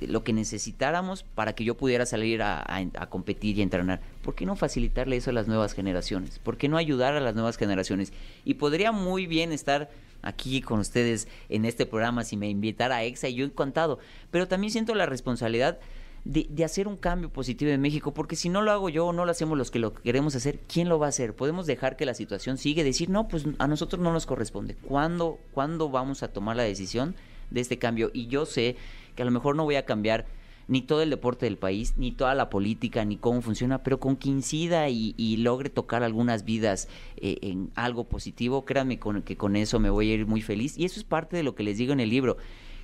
lo 0.00 0.24
que 0.24 0.32
necesitáramos 0.32 1.22
para 1.22 1.54
que 1.54 1.64
yo 1.64 1.76
pudiera 1.76 2.06
salir 2.06 2.42
a, 2.42 2.64
competir 3.08 3.58
y 3.58 3.62
entrenar. 3.62 4.00
¿Por 4.22 4.34
qué 4.34 4.46
no 4.46 4.56
facilitarle 4.56 5.16
eso 5.16 5.30
a 5.30 5.32
las 5.32 5.48
nuevas 5.48 5.74
generaciones? 5.74 6.38
¿Por 6.38 6.56
qué 6.56 6.68
no 6.68 6.76
ayudar 6.76 7.14
a 7.14 7.20
las 7.20 7.34
nuevas 7.34 7.56
generaciones? 7.56 8.12
Y 8.44 8.54
podría 8.54 8.92
muy 8.92 9.26
bien 9.26 9.52
estar 9.52 9.90
aquí 10.22 10.60
con 10.62 10.80
ustedes 10.80 11.28
en 11.48 11.64
este 11.64 11.86
programa 11.86 12.24
si 12.24 12.36
me 12.36 12.48
invitara 12.48 12.96
a 12.96 13.04
EXA 13.04 13.28
y 13.28 13.34
yo 13.34 13.44
encantado, 13.44 13.98
pero 14.30 14.48
también 14.48 14.72
siento 14.72 14.94
la 14.94 15.06
responsabilidad 15.06 15.78
de, 16.24 16.64
hacer 16.64 16.88
un 16.88 16.96
cambio 16.96 17.28
positivo 17.28 17.70
en 17.70 17.80
México, 17.80 18.14
porque 18.14 18.34
si 18.34 18.48
no 18.48 18.62
lo 18.62 18.72
hago 18.72 18.88
yo 18.88 19.06
o 19.06 19.12
no 19.12 19.24
lo 19.24 19.30
hacemos 19.30 19.58
los 19.58 19.70
que 19.70 19.78
lo 19.78 19.92
queremos 19.94 20.34
hacer, 20.34 20.58
¿quién 20.72 20.88
lo 20.88 20.98
va 20.98 21.06
a 21.06 21.08
hacer? 21.10 21.34
Podemos 21.34 21.66
dejar 21.66 21.96
que 21.96 22.06
la 22.06 22.14
situación 22.14 22.56
siga 22.56 22.80
y 22.80 22.84
decir, 22.84 23.10
no, 23.10 23.28
pues 23.28 23.44
a 23.58 23.68
nosotros 23.68 24.00
no 24.00 24.12
nos 24.12 24.24
corresponde. 24.24 24.74
¿Cuándo, 24.74 25.38
¿Cuándo 25.52 25.90
vamos 25.90 26.22
a 26.22 26.28
tomar 26.28 26.56
la 26.56 26.62
decisión 26.62 27.14
de 27.50 27.60
este 27.60 27.78
cambio? 27.78 28.10
Y 28.14 28.26
yo 28.26 28.46
sé 28.46 28.76
que 29.14 29.22
a 29.22 29.24
lo 29.24 29.30
mejor 29.30 29.56
no 29.56 29.64
voy 29.64 29.76
a 29.76 29.84
cambiar 29.84 30.26
ni 30.66 30.82
todo 30.82 31.02
el 31.02 31.10
deporte 31.10 31.46
del 31.46 31.58
país, 31.58 31.94
ni 31.96 32.12
toda 32.12 32.34
la 32.34 32.48
política, 32.48 33.04
ni 33.04 33.16
cómo 33.16 33.42
funciona, 33.42 33.82
pero 33.82 34.00
con 34.00 34.16
que 34.16 34.28
incida 34.28 34.88
y, 34.88 35.36
logre 35.38 35.68
tocar 35.68 36.02
algunas 36.02 36.44
vidas 36.44 36.88
eh, 37.16 37.38
en 37.42 37.70
algo 37.74 38.04
positivo, 38.04 38.64
créanme 38.64 38.98
que 39.24 39.36
con 39.36 39.56
eso 39.56 39.78
me 39.78 39.90
voy 39.90 40.10
a 40.10 40.14
ir 40.14 40.26
muy 40.26 40.40
feliz. 40.40 40.78
Y 40.78 40.84
eso 40.84 40.98
es 40.98 41.04
parte 41.04 41.36
de 41.36 41.42
lo 41.42 41.54
que 41.54 41.64
les 41.64 41.78
digo 41.78 41.92
en 41.92 42.00
el 42.00 42.08
libro, 42.08 42.36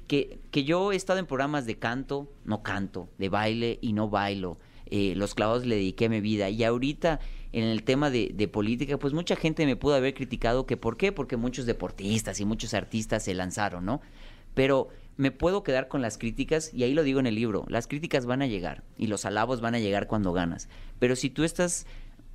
que, 0.07 0.41
que 0.51 0.65
yo 0.65 0.93
he 0.93 0.97
estado 0.97 1.19
en 1.19 1.27
programas 1.27 1.67
de 1.67 1.79
canto, 1.79 2.29
no 2.45 2.63
canto, 2.63 3.09
de 3.19 3.29
baile 3.29 3.79
y 3.81 3.93
no 3.93 4.11
bailo. 4.11 4.59
Eh, 4.87 5.15
los 5.17 5.35
clavos 5.35 5.65
le 5.65 5.77
dediqué 5.77 6.09
mi 6.09 6.21
vida 6.21 6.51
y 6.51 6.65
ahorita 6.65 7.21
en 7.53 7.65
el 7.65 7.85
tema 7.85 8.11
de, 8.11 8.33
de 8.35 8.49
política, 8.49 8.99
pues 8.99 9.13
mucha 9.13 9.37
gente 9.37 9.65
me 9.65 9.77
pudo 9.77 9.95
haber 9.95 10.15
criticado 10.15 10.67
que 10.67 10.77
por 10.77 10.97
qué, 10.97 11.13
porque 11.13 11.37
muchos 11.37 11.65
deportistas 11.65 12.41
y 12.41 12.45
muchos 12.45 12.75
artistas 12.75 13.25
se 13.25 13.35
lanzaron, 13.35 13.85
¿no? 13.85 14.01
Pero 14.55 14.89
me 15.21 15.31
puedo 15.31 15.63
quedar 15.63 15.87
con 15.87 16.01
las 16.01 16.17
críticas, 16.17 16.73
y 16.73 16.83
ahí 16.83 16.95
lo 16.95 17.03
digo 17.03 17.21
en 17.21 17.27
el 17.27 17.35
libro, 17.35 17.67
las 17.69 17.87
críticas 17.87 18.25
van 18.25 18.41
a 18.41 18.47
llegar 18.47 18.85
y 18.97 19.07
los 19.07 19.27
alabos 19.27 19.61
van 19.61 19.75
a 19.75 19.79
llegar 19.79 20.07
cuando 20.07 20.33
ganas. 20.33 20.71
Pero 20.99 21.15
si 21.15 21.29
tú 21.29 21.45
estás 21.45 21.87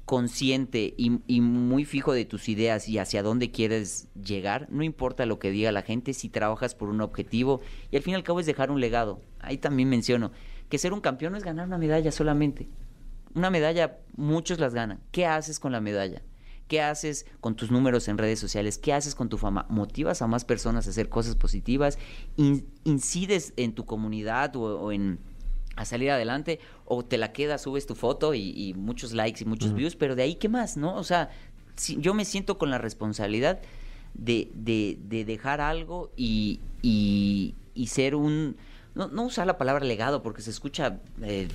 consciente 0.06 0.94
y, 0.96 1.20
y 1.26 1.42
muy 1.42 1.84
fijo 1.84 2.14
de 2.14 2.26
tus 2.26 2.48
ideas 2.48 2.88
y 2.88 3.00
hacia 3.00 3.24
dónde 3.24 3.50
quieres 3.50 4.08
llegar, 4.14 4.68
no 4.70 4.84
importa 4.84 5.26
lo 5.26 5.40
que 5.40 5.50
diga 5.50 5.72
la 5.72 5.82
gente, 5.82 6.14
si 6.14 6.30
trabajas 6.30 6.76
por 6.76 6.90
un 6.90 7.02
objetivo 7.02 7.60
y 7.90 7.98
al 7.98 8.04
fin 8.04 8.12
y 8.12 8.16
al 8.18 8.24
cabo 8.24 8.40
es 8.40 8.46
dejar 8.46 8.70
un 8.70 8.80
legado. 8.80 9.20
Ahí 9.40 9.58
también 9.58 9.90
menciono 9.90 10.32
que 10.70 10.78
ser 10.78 10.94
un 10.94 11.02
campeón 11.02 11.32
no 11.32 11.40
es 11.40 11.44
ganar 11.44 11.66
una 11.66 11.80
medalla 11.80 12.12
solamente. 12.12 12.70
Una 13.34 13.50
medalla 13.50 13.98
muchos 14.16 14.60
las 14.60 14.76
ganan. 14.76 15.00
¿Qué 15.12 15.26
haces 15.26 15.60
con 15.60 15.72
la 15.72 15.82
medalla? 15.82 16.22
¿Qué 16.68 16.82
haces 16.82 17.26
con 17.42 17.56
tus 17.56 17.70
números 17.72 18.08
en 18.08 18.18
redes 18.18 18.40
sociales? 18.40 18.78
¿Qué 18.80 18.92
haces 18.94 19.14
con 19.14 19.30
tu 19.30 19.38
fama? 19.38 19.66
¿Motivas 19.70 20.22
a 20.22 20.28
más 20.28 20.46
personas 20.46 20.88
a 20.88 20.90
hacer 20.90 21.10
cosas 21.10 21.36
positivas? 21.36 22.00
In- 22.38 22.66
¿Incides 22.84 23.54
en 23.58 23.74
tu 23.74 23.86
comunidad 23.86 24.56
o, 24.56 24.80
o 24.80 24.92
en 24.92 25.20
a 25.76 25.86
salir 25.86 26.10
adelante? 26.10 26.60
¿O 26.86 27.04
te 27.06 27.18
la 27.18 27.34
quedas, 27.34 27.62
subes 27.64 27.86
tu 27.86 27.96
foto 27.96 28.34
y, 28.34 28.50
y 28.56 28.74
muchos 28.74 29.12
likes 29.14 29.44
y 29.44 29.46
muchos 29.46 29.74
views? 29.76 29.96
Pero 29.96 30.16
de 30.16 30.24
ahí, 30.24 30.36
¿qué 30.36 30.50
más? 30.50 30.76
¿No? 30.78 30.96
O 30.96 31.04
sea, 31.04 31.30
si- 31.76 31.98
yo 32.02 32.14
me 32.14 32.26
siento 32.26 32.58
con 32.58 32.70
la 32.72 32.78
responsabilidad 32.78 33.60
de, 34.14 34.50
de- 34.56 34.98
de 35.08 35.26
dejar 35.26 35.62
algo 35.62 36.12
y, 36.16 36.62
y- 36.82 37.54
y 37.76 37.88
ser 37.88 38.16
un... 38.16 38.56
No, 38.96 39.10
no 39.10 39.24
usar 39.24 39.46
la 39.46 39.58
palabra 39.58 39.84
legado 39.86 40.24
porque 40.24 40.42
se 40.42 40.50
escucha, 40.50 41.00
eh, 41.22 41.50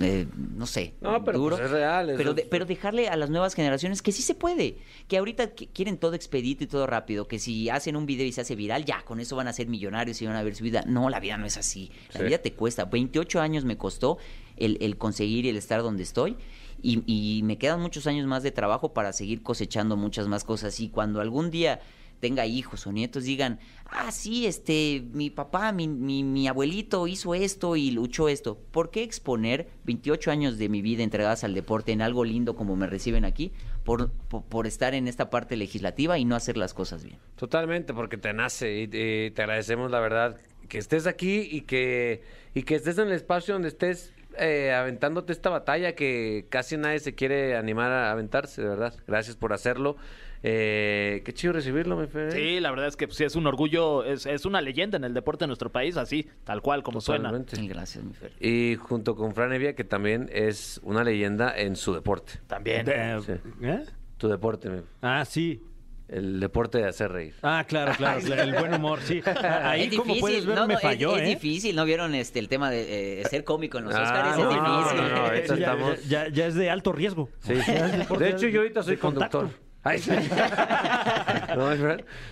eh, 0.00 0.26
no 0.56 0.64
sé, 0.64 0.94
No, 1.00 1.24
pero 1.24 1.38
duro. 1.38 1.56
pues 1.56 1.66
es 1.66 1.72
real, 1.72 2.14
Pero, 2.16 2.34
de- 2.34 2.44
pero 2.48 2.66
dejarle 2.66 3.08
a 3.08 3.16
las 3.16 3.30
nuevas 3.30 3.54
generaciones 3.54 4.00
que 4.00 4.12
sí 4.12 4.22
se 4.22 4.34
puede. 4.36 4.78
Que 5.08 5.18
ahorita 5.18 5.56
qui- 5.56 5.68
quieren 5.72 5.98
todo 5.98 6.14
expedito 6.14 6.62
y 6.62 6.68
todo 6.68 6.86
rápido. 6.86 7.26
Que 7.26 7.40
si 7.40 7.68
hacen 7.68 7.96
un 7.96 8.06
video 8.06 8.24
y 8.26 8.32
se 8.32 8.42
hace 8.42 8.54
viral, 8.54 8.84
ya, 8.84 9.02
con 9.04 9.18
eso 9.18 9.34
van 9.34 9.48
a 9.48 9.52
ser 9.52 9.66
millonarios 9.66 10.22
y 10.22 10.26
van 10.26 10.36
a 10.36 10.42
ver 10.44 10.54
su 10.54 10.62
vida. 10.62 10.84
No, 10.86 11.10
la 11.10 11.18
vida 11.18 11.36
no 11.36 11.46
es 11.46 11.56
así. 11.56 11.90
La 12.14 12.20
Sí. 12.20 12.26
vida 12.26 12.38
te 12.38 12.52
cuesta. 12.52 12.84
28 12.84 13.40
años 13.40 13.64
me 13.64 13.76
costó 13.76 14.18
el, 14.56 14.78
el 14.80 14.96
conseguir 14.98 15.46
y 15.46 15.48
el 15.48 15.56
estar 15.56 15.82
donde 15.82 16.04
estoy. 16.04 16.36
Y, 16.80 17.02
y 17.06 17.42
me 17.42 17.58
quedan 17.58 17.80
muchos 17.80 18.06
años 18.06 18.24
más 18.28 18.44
de 18.44 18.52
trabajo 18.52 18.92
para 18.94 19.12
seguir 19.12 19.42
cosechando 19.42 19.96
muchas 19.96 20.28
más 20.28 20.44
cosas. 20.44 20.78
Y 20.78 20.90
cuando 20.90 21.20
algún 21.20 21.50
día 21.50 21.80
tenga 22.20 22.46
hijos 22.46 22.86
o 22.86 22.92
nietos, 22.92 23.24
digan, 23.24 23.58
ah, 23.86 24.10
sí, 24.10 24.46
este, 24.46 25.04
mi 25.12 25.30
papá, 25.30 25.72
mi, 25.72 25.88
mi, 25.88 26.24
mi 26.24 26.48
abuelito 26.48 27.06
hizo 27.06 27.34
esto 27.34 27.76
y 27.76 27.90
luchó 27.90 28.28
esto. 28.28 28.58
¿Por 28.70 28.90
qué 28.90 29.02
exponer 29.02 29.68
28 29.84 30.30
años 30.30 30.58
de 30.58 30.68
mi 30.68 30.82
vida 30.82 31.02
entregadas 31.02 31.44
al 31.44 31.54
deporte 31.54 31.92
en 31.92 32.02
algo 32.02 32.24
lindo 32.24 32.56
como 32.56 32.76
me 32.76 32.86
reciben 32.86 33.24
aquí 33.24 33.52
por, 33.84 34.10
por, 34.10 34.66
estar 34.66 34.94
en 34.94 35.08
esta 35.08 35.30
parte 35.30 35.56
legislativa 35.56 36.18
y 36.18 36.24
no 36.24 36.36
hacer 36.36 36.56
las 36.56 36.74
cosas 36.74 37.04
bien? 37.04 37.18
Totalmente, 37.36 37.94
porque 37.94 38.16
te 38.16 38.32
nace 38.32 38.80
y, 38.80 38.82
y 38.84 39.30
te 39.30 39.42
agradecemos 39.42 39.90
la 39.90 40.00
verdad 40.00 40.38
que 40.68 40.78
estés 40.78 41.06
aquí 41.06 41.48
y 41.50 41.62
que, 41.62 42.22
y 42.54 42.62
que 42.62 42.74
estés 42.74 42.98
en 42.98 43.08
el 43.08 43.14
espacio 43.14 43.54
donde 43.54 43.68
estés 43.68 44.12
eh, 44.38 44.72
aventándote 44.72 45.32
esta 45.32 45.50
batalla 45.50 45.94
que 45.94 46.46
casi 46.48 46.76
nadie 46.76 47.00
se 47.00 47.14
quiere 47.14 47.56
animar 47.56 47.90
a 47.90 48.12
aventarse, 48.12 48.62
de 48.62 48.68
verdad. 48.68 48.94
Gracias 49.06 49.36
por 49.36 49.52
hacerlo. 49.52 49.96
Eh, 50.42 51.22
qué 51.24 51.32
chido 51.34 51.52
recibirlo, 51.52 51.96
mi 51.96 52.06
Fer. 52.06 52.28
¿eh? 52.28 52.32
Sí, 52.32 52.60
la 52.60 52.70
verdad 52.70 52.86
es 52.86 52.96
que 52.96 53.06
pues, 53.06 53.16
sí 53.16 53.24
es 53.24 53.34
un 53.36 53.46
orgullo, 53.46 54.04
es, 54.04 54.24
es 54.26 54.44
una 54.46 54.60
leyenda 54.60 54.96
en 54.96 55.04
el 55.04 55.14
deporte 55.14 55.44
de 55.44 55.48
nuestro 55.48 55.70
país, 55.72 55.96
así, 55.96 56.28
tal 56.44 56.62
cual 56.62 56.82
como 56.82 57.00
suena. 57.00 57.24
Totalmente. 57.30 57.56
Sí, 57.56 57.66
gracias, 57.68 58.04
mi 58.04 58.12
Fer. 58.14 58.32
Y 58.40 58.76
junto 58.76 59.14
con 59.16 59.34
Fran 59.34 59.52
Evia, 59.52 59.74
que 59.74 59.84
también 59.84 60.28
es 60.32 60.80
una 60.84 61.02
leyenda 61.04 61.56
en 61.58 61.74
su 61.76 61.92
deporte. 61.94 62.34
También. 62.46 62.86
Eh, 62.88 63.18
Sí. 63.24 63.32
¿eh? 63.62 63.82
Tu 64.16 64.28
deporte, 64.28 64.68
mi- 64.70 64.82
Ah, 65.02 65.24
sí. 65.24 65.62
el 66.08 66.40
deporte 66.40 66.78
de 66.78 66.86
hacer 66.88 67.12
reír. 67.12 67.34
Ah, 67.42 67.64
claro, 67.68 67.92
claro. 67.96 68.18
el 68.20 68.54
buen 68.54 68.74
humor, 68.74 69.00
sí. 69.02 69.20
Ahí, 69.62 69.82
Es 69.82 69.88
como 69.90 70.04
difícil, 70.14 70.20
puedes 70.20 70.46
ver, 70.46 70.56
no, 70.56 70.66
me 70.66 70.74
no, 70.74 70.80
falló, 70.80 71.16
es, 71.16 71.22
¿eh? 71.22 71.26
difícil, 71.26 71.76
¿no 71.76 71.84
vieron 71.84 72.14
este 72.14 72.38
el 72.38 72.48
tema 72.48 72.70
de 72.70 73.20
eh, 73.20 73.24
ser 73.26 73.44
cómico 73.44 73.78
en 73.78 73.84
los 73.84 73.94
Ah, 73.94 74.02
Oscars? 74.02 74.38
no, 74.38 75.32
es 75.32 75.42
difícil. 75.42 75.58
ya, 75.58 75.72
estamos- 75.72 76.08
ya- 76.08 76.28
ya 76.28 76.46
es 76.46 76.54
de 76.54 76.70
alto 76.70 76.92
riesgo. 76.92 77.28
Sí. 77.40 77.54
De 77.54 78.28
hecho, 78.30 78.48
yo 78.48 78.60
ahorita 78.60 78.82
soy 78.82 78.94
de 78.96 79.00
contacto. 79.00 79.50
es. 79.92 80.08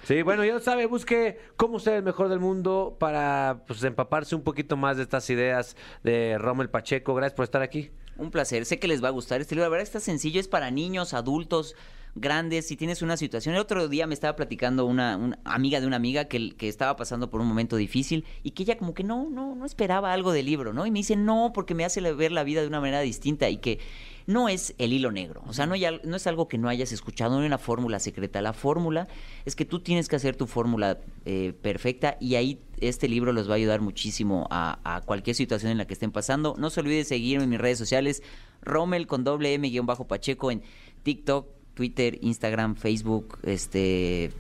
Sí, 0.04 0.22
bueno, 0.22 0.44
ya 0.44 0.54
lo 0.54 0.61
sabe, 0.61 0.87
busque 0.87 1.38
cómo 1.56 1.78
ser 1.78 1.94
el 1.94 2.02
mejor 2.02 2.28
del 2.28 2.40
mundo 2.40 2.96
para 2.98 3.62
pues, 3.66 3.82
empaparse 3.85 4.35
un 4.35 4.42
poquito 4.42 4.76
más 4.76 4.96
de 4.96 5.04
estas 5.04 5.28
ideas 5.30 5.76
de 6.02 6.37
Rommel 6.38 6.68
Pacheco. 6.70 7.14
Gracias 7.14 7.37
por 7.37 7.44
estar 7.44 7.62
aquí. 7.62 7.90
Un 8.18 8.30
placer, 8.30 8.64
sé 8.64 8.78
que 8.78 8.88
les 8.88 9.02
va 9.02 9.09
a 9.09 9.12
gustar 9.12 9.40
este 9.40 9.54
libro. 9.54 9.66
La 9.66 9.70
verdad 9.70 9.85
está 9.85 10.00
sencillo, 10.00 10.40
es 10.40 10.48
para 10.48 10.70
niños, 10.70 11.14
adultos, 11.14 11.76
grandes. 12.16 12.66
Si 12.66 12.76
tienes 12.76 13.02
una 13.02 13.16
situación, 13.16 13.55
el 13.55 13.61
otro 13.61 13.88
día 13.88 14.07
me 14.07 14.14
estaba 14.14 14.35
platicando 14.35 14.87
una, 14.87 15.37
amiga 15.44 15.81
de 15.81 15.87
una 15.87 15.96
amiga 15.96 16.24
que, 16.24 16.55
estaba 16.61 16.96
pasando 16.96 17.31
por 17.31 17.40
un 17.40 17.46
momento 17.46 17.76
difícil 17.76 18.24
y 18.42 18.50
que 18.50 18.64
ella 18.64 18.76
como 18.76 18.94
que 18.94 19.05
no, 19.05 19.31
no, 19.31 19.55
no 19.55 19.64
esperaba 19.64 20.12
algo 20.12 20.33
del 20.33 20.46
libro, 20.46 20.72
¿no? 20.72 20.87
Y 20.87 20.90
me 20.90 20.98
dice, 20.98 21.14
no, 21.16 21.52
porque 21.55 21.74
me 21.74 21.85
hace 21.85 22.00
ver 22.12 22.33
la 22.33 22.42
vida 22.42 22.62
de 22.62 22.66
una 22.66 22.81
manera 22.81 23.00
distinta 23.00 23.48
y 23.48 23.59
que 23.59 23.79
no 24.26 24.48
es 24.48 24.74
el 24.79 24.92
hilo 24.92 25.12
negro. 25.12 25.42
O 25.46 25.52
sea, 25.52 25.66
no, 25.66 25.74
es 25.74 26.26
algo 26.26 26.48
que 26.48 26.59
no 26.59 26.68
hayas 26.68 26.92
escuchado, 26.92 27.35
no 27.37 27.40
hay 27.40 27.46
una 27.46 27.59
fórmula 27.59 28.00
secreta. 28.00 28.40
La 28.42 28.52
fórmula 28.52 29.07
es 29.44 29.55
que 29.55 29.64
tú 29.64 29.81
tienes 29.81 30.09
que 30.09 30.16
hacer 30.16 30.37
tu 30.37 30.46
fórmula 30.46 30.98
eh, 31.24 31.52
perfecta 31.62 32.16
y 32.20 32.35
ahí 32.35 32.61
este 32.81 33.09
libro 33.09 33.33
los 33.33 33.48
va 33.48 33.52
a 33.52 33.57
ayudar 33.57 33.81
muchísimo 33.81 34.46
a, 34.50 34.81
a 34.83 35.00
cualquier 35.02 35.37
situación 35.37 35.70
en 35.70 35.79
la 35.79 35.87
que 35.87 35.94
estén 35.94 36.11
pasando. 36.11 36.55
No 36.59 36.70
se 36.70 36.81
olvide 36.81 37.05
seguirme 37.05 37.44
en 37.44 37.50
mis 37.50 37.61
redes 37.61 37.79
sociales, 37.79 38.22
Rommel 38.62 39.07
con 39.07 39.22
doble 39.22 39.55
M 39.55 39.68
guion 39.70 39.87
bajo 39.87 40.09
Pacheco 40.09 40.50
en 40.50 40.62
TikTok, 41.05 41.46
Twitter, 41.77 42.19
Instagram, 42.23 42.75
Facebook, 42.75 43.39
este 43.45 44.33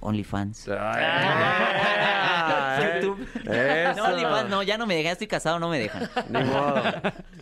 OnlyFans. 0.00 0.66
YouTube. 2.94 3.26
Eso. 3.46 3.96
No, 3.96 4.04
OnlyFans, 4.12 4.50
no, 4.50 4.62
ya 4.62 4.76
no 4.76 4.86
me 4.86 4.96
dejan, 4.96 5.12
estoy 5.12 5.26
casado, 5.28 5.58
no 5.58 5.68
me 5.68 5.78
dejan. 5.78 6.08
Ni 6.28 6.42
modo. 6.44 6.82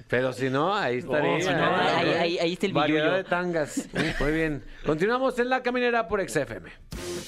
Pero 0.08 0.32
si 0.32 0.50
no, 0.50 0.74
ahí 0.74 0.98
estaría. 0.98 1.30
Oh, 1.32 1.40
si 1.40 1.48
no, 1.48 1.76
ahí- 1.76 2.08
ahí- 2.12 2.38
ahí 2.38 2.52
está 2.52 2.66
el 2.66 2.72
Variedad 2.74 3.04
billullo. 3.04 3.16
de 3.16 3.24
tangas. 3.24 3.88
Muy 4.20 4.32
bien. 4.32 4.62
Continuamos 4.84 5.38
en 5.38 5.48
La 5.48 5.62
Caminera 5.62 6.06
por 6.08 6.20
XFM. 6.20 6.70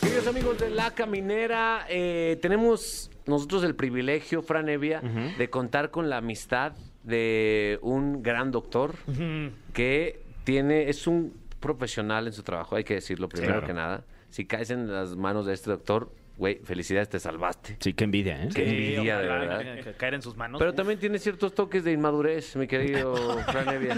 Queridos 0.01 0.27
amigos 0.27 0.59
de 0.59 0.71
La 0.71 0.91
Caminera, 0.93 1.87
eh, 1.89 2.39
tenemos 2.43 3.11
nosotros 3.27 3.65
el 3.65 3.75
privilegio, 3.75 4.43
Fran 4.43 4.69
Evia, 4.69 5.01
de 5.39 5.49
contar 5.51 5.91
con 5.91 6.11
la 6.11 6.19
amistad 6.19 6.73
de 7.03 7.79
un 7.83 8.23
gran 8.23 8.51
doctor 8.51 8.95
que 9.73 10.23
tiene, 10.45 10.91
es 10.91 11.07
un 11.07 11.33
profesional 11.65 12.27
en 12.27 12.33
su 12.33 12.43
trabajo, 12.43 12.77
hay 12.77 12.85
que 12.85 12.95
decirlo 12.95 13.29
primero 13.29 13.55
claro. 13.55 13.67
que 13.67 13.73
nada. 13.73 14.05
Si 14.31 14.45
caes 14.45 14.71
en 14.71 14.93
las 14.93 15.17
manos 15.17 15.47
de 15.47 15.55
este 15.55 15.71
doctor, 15.71 16.11
güey, 16.37 16.57
felicidades, 16.65 17.09
te 17.09 17.19
salvaste. 17.21 17.77
Sí, 17.81 17.95
qué 17.95 18.05
envidia, 18.05 18.43
¿eh? 18.43 18.49
Qué 18.55 18.65
Sí, 18.65 18.71
envidia, 18.71 19.19
de 19.19 19.29
verdad. 19.29 19.59
que- 19.77 19.81
que 19.85 19.93
caer 19.93 20.15
en 20.15 20.23
sus 20.23 20.37
manos. 20.37 20.59
Pero 20.59 20.73
Uf. 20.73 20.77
también 20.77 20.99
tiene 20.99 21.19
ciertos 21.19 21.55
toques 21.55 21.85
de 21.85 21.93
inmadurez, 21.93 22.57
mi 22.57 22.67
querido 22.67 23.15
Fran 23.47 23.69
Evia. 23.69 23.97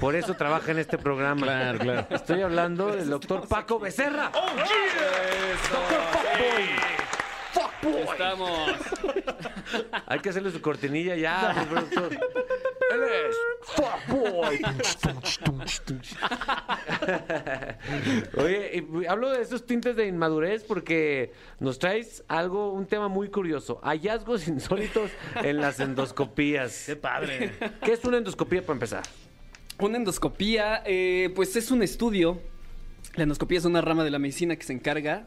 Por 0.00 0.16
eso 0.16 0.34
trabaja 0.34 0.72
en 0.72 0.78
este 0.80 0.98
programa. 0.98 1.42
Claro, 1.46 1.78
claro. 1.78 2.06
Estoy 2.10 2.42
hablando 2.42 2.88
del 2.94 3.08
doctor 3.08 3.46
Paco 3.48 3.78
Becerra. 3.78 4.30
¡Doctor 4.32 4.66
Fuckboy! 4.66 5.58
¡Fuckboy! 5.62 7.03
Estamos. 7.84 8.70
Hay 10.06 10.18
que 10.20 10.28
hacerle 10.30 10.50
su 10.50 10.60
cortinilla 10.60 11.16
ya, 11.16 11.66
productor. 11.70 12.12
Él 12.12 13.00
es 13.02 13.36
Fuckboy. 13.62 14.60
Oye, 18.44 18.84
y 19.02 19.06
hablo 19.06 19.30
de 19.30 19.42
esos 19.42 19.66
tintes 19.66 19.96
de 19.96 20.06
inmadurez 20.06 20.64
porque 20.64 21.32
nos 21.60 21.78
traes 21.78 22.24
algo, 22.28 22.72
un 22.72 22.86
tema 22.86 23.08
muy 23.08 23.28
curioso. 23.28 23.80
Hallazgos 23.82 24.46
insólitos 24.48 25.10
en 25.36 25.60
las 25.60 25.80
endoscopías. 25.80 26.84
Qué 26.86 26.96
padre. 26.96 27.52
¿Qué 27.82 27.92
es 27.92 28.04
una 28.04 28.18
endoscopía 28.18 28.62
para 28.62 28.74
empezar? 28.74 29.02
Una 29.78 29.96
endoscopía, 29.96 30.82
eh, 30.86 31.32
pues 31.34 31.56
es 31.56 31.70
un 31.70 31.82
estudio. 31.82 32.40
La 33.16 33.24
endoscopía 33.24 33.58
es 33.58 33.64
una 33.64 33.80
rama 33.80 34.04
de 34.04 34.10
la 34.10 34.18
medicina 34.18 34.56
que 34.56 34.64
se 34.64 34.72
encarga 34.72 35.26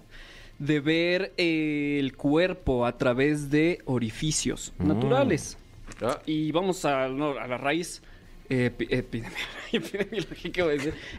de 0.60 0.80
ver 0.80 1.34
eh, 1.38 1.98
el 2.00 2.16
cuerpo 2.16 2.86
a 2.86 2.98
través 2.98 3.50
de 3.52 3.80
orificios 3.86 4.74
naturales. 4.80 5.58
Ah. 6.02 6.20
Y 6.26 6.52
vamos 6.52 6.84
a, 6.86 7.08
no, 7.08 7.38
a 7.38 7.48
la 7.48 7.58
raíz 7.58 8.02
epi- 8.50 8.88
epidemi- 8.90 9.32
epidemiológica, 9.72 10.64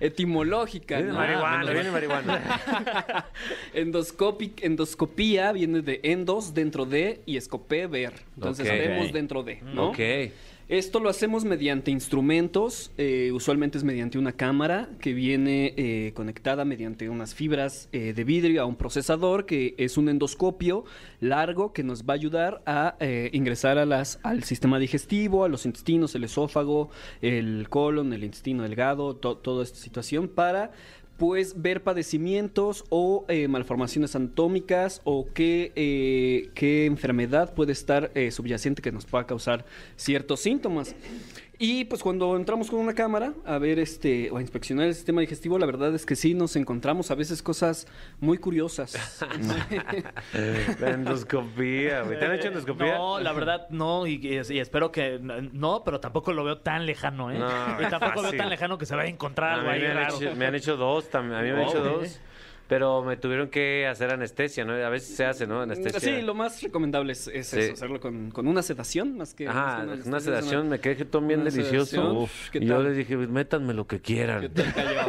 etimológica. 0.01 0.97
Viene 0.97 1.13
¿no? 1.13 1.19
marihuana, 1.19 1.73
viene 1.73 1.91
marihuana. 1.91 3.27
Endoscopía 3.75 5.53
viene 5.53 5.81
de 5.83 6.01
endos, 6.03 6.55
dentro 6.55 6.85
de, 6.85 7.21
y 7.27 7.37
escopé, 7.37 7.87
ver. 7.87 8.13
Entonces, 8.37 8.67
Ok. 8.67 8.73
vemos 8.73 9.13
dentro 9.13 9.43
de, 9.43 9.61
¿no? 9.63 9.91
Ok. 9.91 9.99
Esto 10.69 11.01
lo 11.01 11.09
hacemos 11.09 11.47
mediante 11.47 11.91
instrumentos, 11.91 12.91
eh, 12.99 13.31
usualmente 13.33 13.79
es 13.79 13.85
mediante 13.85 14.19
una 14.19 14.33
cámara 14.33 14.91
que 15.01 15.15
viene 15.15 15.73
eh, 15.79 16.13
conectada 16.15 16.67
mediante 16.67 17.09
unas 17.09 17.35
fibras 17.35 17.89
eh, 17.93 18.13
de 18.13 18.25
vidrio 18.25 18.61
a 18.61 18.67
un 18.67 18.77
procesador 18.77 19.47
que 19.47 19.75
es 19.79 19.97
un 19.97 20.11
endoscopio 20.11 20.85
largo 21.21 21.73
que 21.73 21.83
nos 21.85 22.03
va 22.05 22.13
a 22.13 22.17
ayudar 22.17 22.63
a 22.67 22.97
eh, 23.01 23.31
ingresar 23.33 23.79
a 23.79 23.87
las, 23.87 24.21
al 24.23 24.45
sistema 24.45 24.79
digestivo, 24.79 25.43
a 25.45 25.49
los 25.49 25.65
intestinos, 25.65 26.15
el 26.15 26.25
esófago, 26.25 26.91
el 27.23 27.67
colon, 27.71 28.13
el 28.13 28.25
intestino 28.25 28.63
delgado, 28.63 29.17
to- 29.17 29.39
toda 29.39 29.65
esta 29.65 29.79
situación 29.79 30.29
para 30.29 30.73
pues 31.19 31.61
ver 31.61 31.83
padecimientos 31.83 32.85
o 32.91 33.27
eh, 33.29 33.49
malformaciones 33.49 34.15
anatómicas 34.15 35.03
o 35.05 35.27
qué, 35.35 35.73
eh, 35.75 36.51
qué 36.55 36.87
enfermedad 36.87 37.53
puede 37.55 37.73
estar 37.73 38.13
eh, 38.15 38.31
subyacente 38.31 38.81
que 38.81 38.93
nos 38.93 39.05
pueda 39.05 39.27
causar 39.27 39.67
ciertos 39.97 40.41
síntomas. 40.41 40.95
Y 41.61 41.85
pues 41.87 42.05
cuando 42.05 42.37
entramos 42.37 42.71
con 42.71 42.79
una 42.79 42.95
cámara 42.95 43.33
a 43.45 43.59
ver 43.59 43.81
este 43.81 44.31
o 44.31 44.37
a 44.37 44.41
inspeccionar 44.41 44.87
el 44.87 44.95
sistema 44.95 45.21
digestivo, 45.23 45.59
la 45.59 45.67
verdad 45.67 45.93
es 45.93 46.07
que 46.07 46.15
sí 46.15 46.33
nos 46.33 46.55
encontramos 46.55 47.11
a 47.11 47.17
veces 47.17 47.43
cosas 47.43 47.89
muy 48.21 48.39
curiosas. 48.39 48.97
La 50.81 50.91
endoscopía, 50.91 52.03
güey. 52.03 52.17
¿Te 52.17 52.27
han 52.27 52.33
hecho 52.35 52.49
endoscopía? 52.49 52.97
No, 52.97 53.19
la 53.19 53.33
verdad 53.33 53.69
no, 53.71 54.07
y, 54.07 54.37
espero 54.37 54.93
que 54.93 55.19
no, 55.21 55.83
pero 55.85 55.99
tampoco 55.99 56.33
lo 56.33 56.45
veo 56.45 56.59
tan 56.59 56.87
lejano, 56.87 57.33
¿eh? 57.33 57.39
No, 57.39 57.49
y 57.81 57.91
tampoco 57.91 58.21
fácil. 58.21 58.31
veo 58.31 58.39
tan 58.39 58.51
lejano 58.51 58.79
que 58.79 58.87
se 58.87 58.95
vaya 58.95 59.09
a 59.09 59.13
encontrar 59.13 59.59
algo 59.59 59.71
ahí 59.71 59.81
me, 59.81 59.89
han 59.89 59.97
raro. 59.97 60.17
hecho, 60.17 60.37
me 60.37 60.47
han 60.47 60.55
hecho 60.55 60.77
dos, 60.77 61.11
también. 61.11 61.41
a 61.41 61.43
mí 61.43 61.51
me 61.51 61.63
han 61.63 61.69
hecho 61.69 61.83
dos. 61.83 62.21
Pero 62.69 63.03
me 63.03 63.17
tuvieron 63.17 63.49
que 63.49 63.87
hacer 63.87 64.13
anestesia, 64.13 64.65
¿no? 64.65 64.75
A 64.75 64.89
veces 64.91 65.17
se 65.17 65.25
hace, 65.25 65.47
¿no? 65.47 65.63
Anestesia. 65.63 65.99
Sí, 66.01 66.23
lo 66.23 66.35
más 66.35 66.63
recomendable 66.63 67.13
es, 67.13 67.27
es 67.29 67.47
Sí. 67.49 67.61
eso, 67.61 67.73
hacerlo 67.73 67.99
con, 67.99 68.31
con 68.31 68.47
una 68.47 68.63
sedación 68.63 69.17
más 69.17 69.33
que... 69.35 69.49
Ajá, 69.49 69.85
más 69.87 70.01
que 70.03 70.09
una, 70.09 70.19
es 70.19 70.25
sedación, 70.25 70.69
me 70.69 70.79
quedé 70.79 71.05
todo 71.07 71.23
bien 71.27 71.41
una 71.41 71.51
delicioso. 71.51 72.13
Uf, 72.25 72.51
¿Qué 72.51 72.59
y 72.59 72.67
yo 72.67 72.83
les 72.83 72.97
dije, 72.97 73.17
"Pues, 73.17 73.29
métanme 73.29 73.73
lo 73.75 73.87
que 73.87 74.01
quieran. 74.01 74.43
¿Qué 74.43 74.49
tal 74.51 74.75
cayó? 74.75 74.89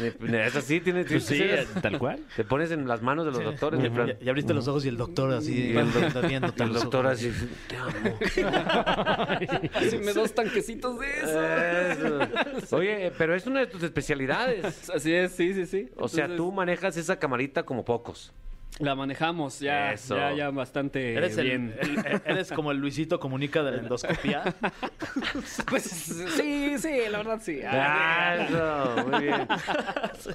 Eh, 0.00 0.14
Es 0.46 0.56
así, 0.56 0.80
tiene, 0.80 1.04
Pues 1.04 1.24
sí, 1.24 1.36
tiene- 1.38 1.64
tal 1.82 1.98
cual. 1.98 2.20
Te 2.36 2.44
pones 2.44 2.70
en 2.70 2.86
las 2.86 3.02
manos 3.02 3.24
de 3.26 3.32
los 3.32 3.42
doctores, 3.42 3.80
mi 3.80 3.90
Fran. 3.90 4.08
Ya, 4.08 4.18
ya 4.20 4.30
abriste 4.30 4.54
los 4.54 4.68
ojos 4.68 4.84
y 4.84 4.88
el 4.88 4.96
doctor 4.96 5.32
así, 5.32 5.70
Y 5.72 5.76
el, 5.76 5.92
doc- 5.92 6.26
viéndote 6.28 6.62
y 6.62 6.66
el 6.66 6.72
doctor 6.74 7.06
ojos. 7.06 7.18
así, 7.18 7.32
te 7.68 7.76
amo. 7.76 8.18
Hazme 9.74 10.12
dos 10.12 10.32
tanquecitos 10.34 10.98
de 11.00 11.06
eso. 11.20 12.58
Eso. 12.58 12.76
Oye, 12.76 13.06
eh, 13.06 13.12
pero 13.16 13.34
es 13.34 13.46
una 13.46 13.60
de 13.60 13.66
tus 13.66 13.82
especialidades. 13.82 14.88
Así 14.90 15.12
es, 15.12 15.32
sí, 15.32 15.52
sí, 15.54 15.66
sí. 15.66 15.69
O 15.96 16.08
sea, 16.08 16.24
Entonces, 16.24 16.36
tú 16.36 16.52
manejas 16.52 16.96
esa 16.96 17.18
camarita 17.18 17.62
como 17.64 17.84
pocos. 17.84 18.32
La 18.78 18.94
manejamos 18.94 19.58
ya, 19.58 19.92
Eso. 19.92 20.16
ya, 20.16 20.32
ya 20.32 20.50
bastante 20.50 21.14
Eres, 21.14 21.36
el- 21.38 21.46
bien. 21.46 21.74
el- 21.80 21.98
el- 22.06 22.22
eres 22.24 22.52
como 22.52 22.70
el 22.70 22.78
Luisito 22.78 23.18
Comunica 23.18 23.62
de 23.64 23.72
la 23.72 23.78
endoscopía. 23.78 24.42
Pues 25.68 25.82
sí, 25.84 26.78
sí, 26.78 26.90
la 27.10 27.18
verdad 27.18 27.40
sí. 27.42 27.60
Ah, 27.66 28.46
eso, 28.48 29.08
muy 29.08 29.20
bien. 29.24 29.48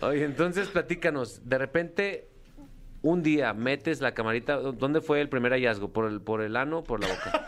Oye, 0.02 0.24
entonces 0.26 0.68
platícanos, 0.68 1.42
de 1.48 1.58
repente 1.58 2.28
un 3.02 3.22
día 3.24 3.54
metes 3.54 4.02
la 4.02 4.14
camarita, 4.14 4.56
¿dónde 4.58 5.00
fue 5.00 5.22
el 5.22 5.30
primer 5.30 5.52
hallazgo? 5.54 5.94
¿Por 5.94 6.08
el, 6.12 6.22
por 6.22 6.42
el 6.42 6.56
ano 6.58 6.80
o 6.80 6.84
por 6.84 7.00
la 7.02 7.08
boca? 7.08 7.48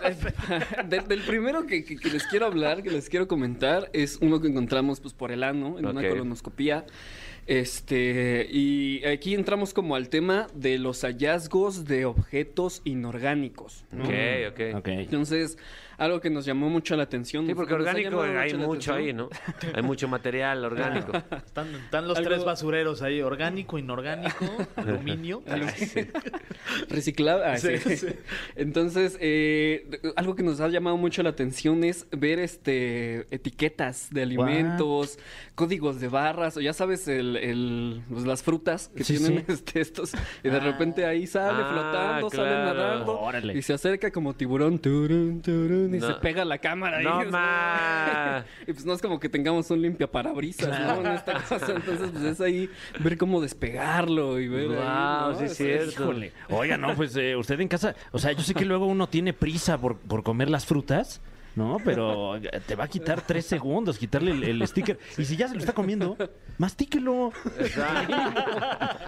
De- 0.87 1.01
del 1.01 1.21
primero 1.23 1.65
que, 1.65 1.83
que- 1.83 1.97
que 1.97 2.09
les 2.09 2.25
quiero 2.27 2.45
hablar, 2.45 2.81
que 2.83 2.91
les 2.91 3.09
quiero 3.09 3.27
comentar, 3.27 3.89
es 3.93 4.19
uno 4.21 4.39
que 4.39 4.47
encontramos 4.47 4.99
pues 5.01 5.13
por 5.13 5.31
el 5.31 5.43
ano, 5.43 5.77
en 5.79 5.85
una 5.85 6.07
colonoscopía. 6.07 6.85
Este, 7.47 8.45
y 8.51 9.05
aquí 9.05 9.33
entramos 9.33 9.73
como 9.73 9.95
al 9.95 10.09
tema 10.09 10.47
de 10.53 10.77
los 10.77 11.01
hallazgos 11.01 11.85
de 11.85 12.05
objetos 12.05 12.81
inorgánicos. 12.83 13.85
¿no? 13.91 14.03
Ok, 14.03 14.11
ok. 14.49 14.75
Ok. 14.75 14.87
Entonces, 14.89 15.57
algo 15.97 16.19
que 16.21 16.29
nos 16.29 16.45
llamó 16.45 16.69
mucho 16.69 16.95
la 16.95 17.03
atención. 17.03 17.45
Sí, 17.47 17.53
porque 17.55 17.73
ha 17.73 17.77
orgánico 17.77 18.21
hay 18.21 18.53
mucho 18.53 18.93
ahí. 18.93 19.13
¿no? 19.13 19.29
Hay 19.73 19.83
mucho 19.83 20.07
material 20.07 20.63
orgánico. 20.63 21.11
Están, 21.45 21.73
están 21.75 22.07
los 22.07 22.17
Algo- 22.17 22.29
tres 22.29 22.43
basureros 22.45 23.01
ahí, 23.01 23.21
orgánico, 23.21 23.77
inorgánico, 23.77 24.45
aluminio. 24.75 25.41
Reciclado. 26.89 27.43
Ah, 27.45 27.57
sí. 27.57 27.77
Sí, 27.77 27.97
sí. 27.97 28.07
Entonces, 28.55 29.17
eh, 29.19 29.99
algo 30.15 30.35
que 30.35 30.43
nos 30.43 30.59
ha 30.61 30.67
llamado 30.67 30.97
mucho 30.97 31.23
la 31.23 31.29
atención 31.29 31.83
es 31.83 32.07
ver 32.11 32.39
este 32.39 33.25
etiquetas 33.33 34.07
de 34.11 34.23
alimentos, 34.23 35.17
códigos 35.55 35.99
de 35.99 36.07
barras, 36.07 36.57
o 36.57 36.61
ya 36.61 36.73
sabes, 36.73 37.07
el, 37.07 37.35
el- 37.37 38.01
pues, 38.09 38.25
las 38.25 38.43
frutas 38.43 38.89
que 38.95 39.03
Sí, 39.03 39.17
tienen 39.17 39.45
sí. 39.47 39.53
este, 39.53 39.81
estos, 39.81 40.13
y 40.43 40.49
de 40.49 40.59
repente 40.59 41.05
ahí 41.05 41.25
sale 41.27 41.63
Ah, 41.63 41.69
flotando, 41.71 42.29
sale 42.29 42.43
claro. 42.49 42.73
nadando, 42.79 43.19
Órale. 43.19 43.57
y 43.57 43.61
se 43.61 43.73
acerca 43.73 44.11
como 44.11 44.33
tiburón, 44.35 44.79
turun, 44.79 45.41
turun, 45.41 45.86
y 45.95 45.99
No. 45.99 46.07
se 46.07 46.13
pega 46.15 46.43
la 46.45 46.57
cámara. 46.57 47.01
No 47.01 47.23
y, 47.23 47.27
más. 47.27 48.45
y 48.67 48.73
pues 48.73 48.85
no 48.85 48.93
es 48.93 49.01
como 49.01 49.19
que 49.19 49.29
tengamos 49.29 49.69
un 49.71 49.81
limpia 49.81 50.09
parabrisas, 50.11 50.67
¿no? 50.79 51.01
En 51.01 51.07
esta 51.13 51.33
cosa, 51.43 51.73
entonces 51.75 52.09
pues 52.11 52.23
es 52.23 52.41
ahí 52.41 52.69
ver 52.99 53.17
cómo 53.17 53.41
despegarlo 53.41 54.39
y 54.39 54.47
ver 54.47 54.69
ahí, 54.71 54.75
Wow, 54.75 55.31
¿no? 55.33 55.37
sí 55.39 55.45
es 55.45 55.57
cierto. 55.57 56.03
Híjole. 56.03 56.31
Oiga, 56.49 56.77
no, 56.77 56.95
pues 56.95 57.15
eh, 57.15 57.35
usted 57.35 57.59
en 57.59 57.67
casa, 57.67 57.95
o 58.11 58.19
sea, 58.19 58.31
yo 58.31 58.41
sé 58.41 58.53
que 58.53 58.65
luego 58.65 58.85
uno 58.87 59.07
tiene 59.07 59.33
prisa 59.33 59.77
por, 59.77 59.97
por 59.97 60.23
comer 60.23 60.49
las 60.49 60.65
frutas, 60.65 61.21
¿no? 61.57 61.77
Pero 61.83 62.39
te 62.65 62.75
va 62.75 62.83
a 62.83 62.87
quitar 62.87 63.21
tres 63.21 63.47
segundos 63.47 63.97
quitarle 63.97 64.31
el, 64.31 64.43
el 64.43 64.67
sticker. 64.67 64.99
Y 65.17 65.25
si 65.25 65.35
ya 65.35 65.47
se 65.47 65.55
lo 65.55 65.59
está 65.59 65.73
comiendo, 65.73 66.15
mastíquelo. 66.57 67.33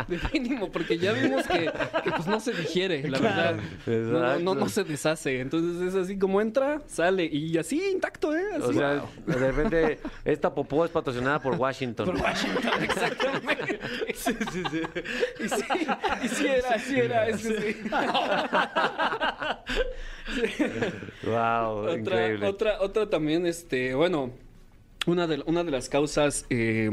De 0.07 0.19
mínimo, 0.33 0.71
porque 0.71 0.97
ya 0.97 1.11
vimos 1.13 1.45
que, 1.45 1.71
que, 2.03 2.11
pues 2.11 2.25
no 2.27 2.39
se 2.39 2.53
digiere, 2.53 3.07
la 3.07 3.19
verdad. 3.19 3.59
No, 3.85 4.39
no, 4.39 4.55
no, 4.55 4.67
se 4.69 4.83
deshace. 4.83 5.39
Entonces 5.39 5.89
es 5.89 5.95
así 5.95 6.17
como 6.17 6.41
entra, 6.41 6.81
sale 6.87 7.25
y 7.25 7.55
así 7.57 7.91
intacto, 7.91 8.35
¿eh? 8.35 8.45
Así. 8.55 8.63
O 8.63 8.73
sea, 8.73 9.03
de 9.27 9.35
repente, 9.35 9.99
esta 10.25 10.51
popó 10.53 10.83
es 10.85 10.91
patrocinada 10.91 11.39
por 11.39 11.55
Washington. 11.55 12.07
Por 12.07 12.19
Washington, 12.19 12.71
exactamente. 12.81 13.79
Sí, 14.15 14.35
sí, 14.51 14.63
sí. 14.71 14.81
Y 15.43 15.49
sí, 15.49 15.63
y 16.23 16.27
sí 16.27 16.47
era, 16.47 16.79
sí 16.79 16.99
era. 16.99 17.27
Es 17.27 17.45
que 17.45 17.61
sí. 17.61 17.77
Wow, 21.23 21.77
otra, 21.79 21.97
increíble. 21.99 22.45
otra, 22.47 22.81
otra 22.81 23.09
también, 23.09 23.45
este, 23.45 23.93
bueno, 23.93 24.31
una 25.05 25.27
de, 25.27 25.43
una 25.45 25.63
de 25.63 25.71
las 25.71 25.89
causas 25.89 26.45
eh, 26.49 26.89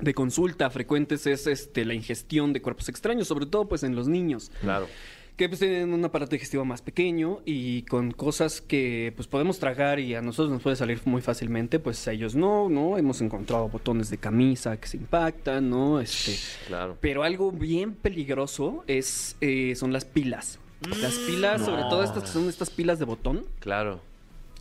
de 0.00 0.14
consulta 0.14 0.68
frecuentes 0.70 1.26
es 1.26 1.46
este, 1.46 1.84
la 1.84 1.94
ingestión 1.94 2.52
de 2.52 2.60
cuerpos 2.62 2.88
extraños, 2.88 3.28
sobre 3.28 3.46
todo 3.46 3.68
pues 3.68 3.82
en 3.82 3.94
los 3.94 4.08
niños. 4.08 4.50
Claro. 4.60 4.86
que 5.36 5.48
pues 5.48 5.60
tienen 5.60 5.94
un 5.94 6.04
aparato 6.04 6.32
digestivo 6.32 6.64
más 6.64 6.82
pequeño 6.82 7.40
y 7.46 7.82
con 7.82 8.12
cosas 8.12 8.60
que 8.60 9.12
pues 9.16 9.26
podemos 9.28 9.58
tragar 9.58 9.98
y 9.98 10.14
a 10.14 10.20
nosotros 10.20 10.52
nos 10.52 10.62
puede 10.62 10.76
salir 10.76 11.00
muy 11.06 11.22
fácilmente, 11.22 11.78
pues 11.78 12.06
a 12.06 12.12
ellos 12.12 12.34
no, 12.34 12.68
¿no? 12.68 12.98
Hemos 12.98 13.20
encontrado 13.22 13.68
botones 13.68 14.10
de 14.10 14.18
camisa 14.18 14.76
que 14.76 14.86
se 14.88 14.98
impactan, 14.98 15.70
¿no? 15.70 16.00
Este, 16.00 16.36
Claro. 16.68 16.98
pero 17.00 17.22
algo 17.22 17.50
bien 17.50 17.94
peligroso 17.94 18.84
es 18.86 19.36
eh, 19.40 19.74
son 19.74 19.92
las 19.92 20.04
pilas. 20.04 20.58
Las 21.00 21.14
pilas, 21.26 21.64
sobre 21.64 21.82
todo 21.82 22.02
estas 22.02 22.22
que 22.24 22.28
son 22.30 22.48
estas 22.48 22.70
pilas 22.70 22.98
de 22.98 23.04
botón, 23.04 23.44
Claro. 23.60 24.00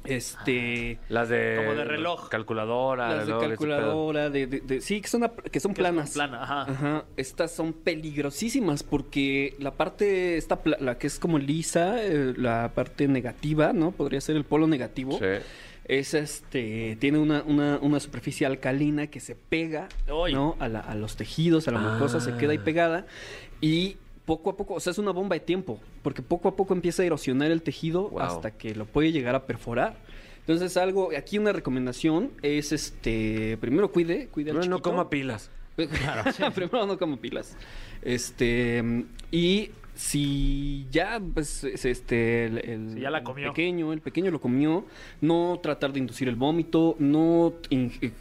este 0.04 0.98
Las 1.10 1.30
de. 1.30 1.56
Como 1.58 1.76
de 1.78 1.86
reloj. 1.86 2.30
Calculadora. 2.30 3.10
las 3.16 3.28
de 3.28 3.34
reloj, 3.34 3.42
calculadora, 3.50 4.30
de, 4.30 4.48
de- 4.48 4.60
de- 4.62 4.82
sí, 4.82 5.00
que 5.02 5.08
son, 5.08 5.30
que 5.52 5.60
son 5.60 5.74
planas. 5.74 6.12
Plana, 6.12 6.44
ajá. 6.44 6.62
Ajá, 6.64 7.06
estas 7.18 7.52
son 7.54 7.74
peligrosísimas 7.74 8.84
porque 8.84 9.56
la 9.60 9.72
parte, 9.72 10.38
esta, 10.38 10.60
la 10.80 10.98
que 10.98 11.08
es 11.08 11.20
como 11.20 11.38
lisa, 11.38 12.04
eh, 12.04 12.34
la 12.38 12.72
parte 12.74 13.08
negativa, 13.08 13.74
¿no? 13.74 13.92
Podría 13.92 14.22
ser 14.22 14.36
el 14.36 14.44
polo 14.44 14.68
negativo. 14.68 15.18
Sí. 15.20 15.26
Es 15.86 16.14
este, 16.14 16.96
tiene 17.00 17.18
una, 17.18 17.44
una, 17.44 17.78
una 17.82 18.00
superficie 18.00 18.46
alcalina 18.48 19.08
que 19.08 19.20
se 19.20 19.36
pega, 19.36 19.88
Uy. 20.12 20.34
¿no? 20.34 20.56
A, 20.60 20.68
la- 20.70 20.80
a 20.80 20.96
los 20.96 21.16
tejidos, 21.16 21.68
a 21.68 21.72
la 21.72 21.80
mucosa, 21.80 22.20
se 22.22 22.36
queda 22.38 22.52
ahí 22.52 22.60
Ah. 22.60 22.64
pegada 22.66 23.06
y 23.62 23.98
poco 24.32 24.50
a 24.52 24.56
poco, 24.56 24.76
o 24.76 24.80
sea, 24.80 24.92
es 24.92 24.98
una 24.98 25.12
bomba 25.12 25.34
de 25.36 25.42
tiempo, 25.42 25.80
porque 26.04 26.22
poco 26.22 26.48
a 26.48 26.56
poco 26.56 26.74
empieza 26.74 27.04
a 27.04 27.06
erosionar 27.06 27.52
el 27.52 27.62
tejido 27.64 28.10
Wow. 28.10 28.22
hasta 28.22 28.52
que 28.52 28.74
lo 28.76 28.86
puede 28.86 29.12
llegar 29.12 29.36
a 29.36 29.46
perforar. 29.46 29.98
Entonces, 30.40 30.78
algo, 30.78 31.10
aquí 31.18 31.38
una 31.38 31.52
recomendación 31.52 32.32
es 32.42 32.72
este, 32.72 33.58
primero 33.60 33.92
cuide, 33.92 34.28
cuide 34.28 34.52
al 34.52 34.56
No, 34.58 34.62
no 34.62 34.78
chiquito. 34.78 34.90
coma 34.90 35.10
pilas. 35.10 35.52
Primero 36.56 36.86
no 36.86 36.98
como 36.98 37.18
pilas. 37.18 37.58
Este, 38.02 39.04
y 39.32 39.72
si 39.96 40.88
ya, 40.92 41.20
pues, 41.34 41.64
es 41.66 41.84
este, 41.86 42.46
el, 42.46 42.58
el- 42.70 42.94
Si 42.94 43.00
ya 43.02 43.10
la 43.10 43.18
el 43.20 43.24
comió. 43.24 43.50
pequeño, 43.54 43.92
el 43.94 44.00
pequeño 44.02 44.32
lo 44.32 44.40
comió, 44.40 44.86
no 45.22 45.60
tratar 45.62 45.92
de 45.94 46.00
inducir 46.00 46.28
el 46.30 46.36
vómito, 46.36 46.96
no 47.00 47.54
in- 47.70 47.92
eh, 48.02 48.12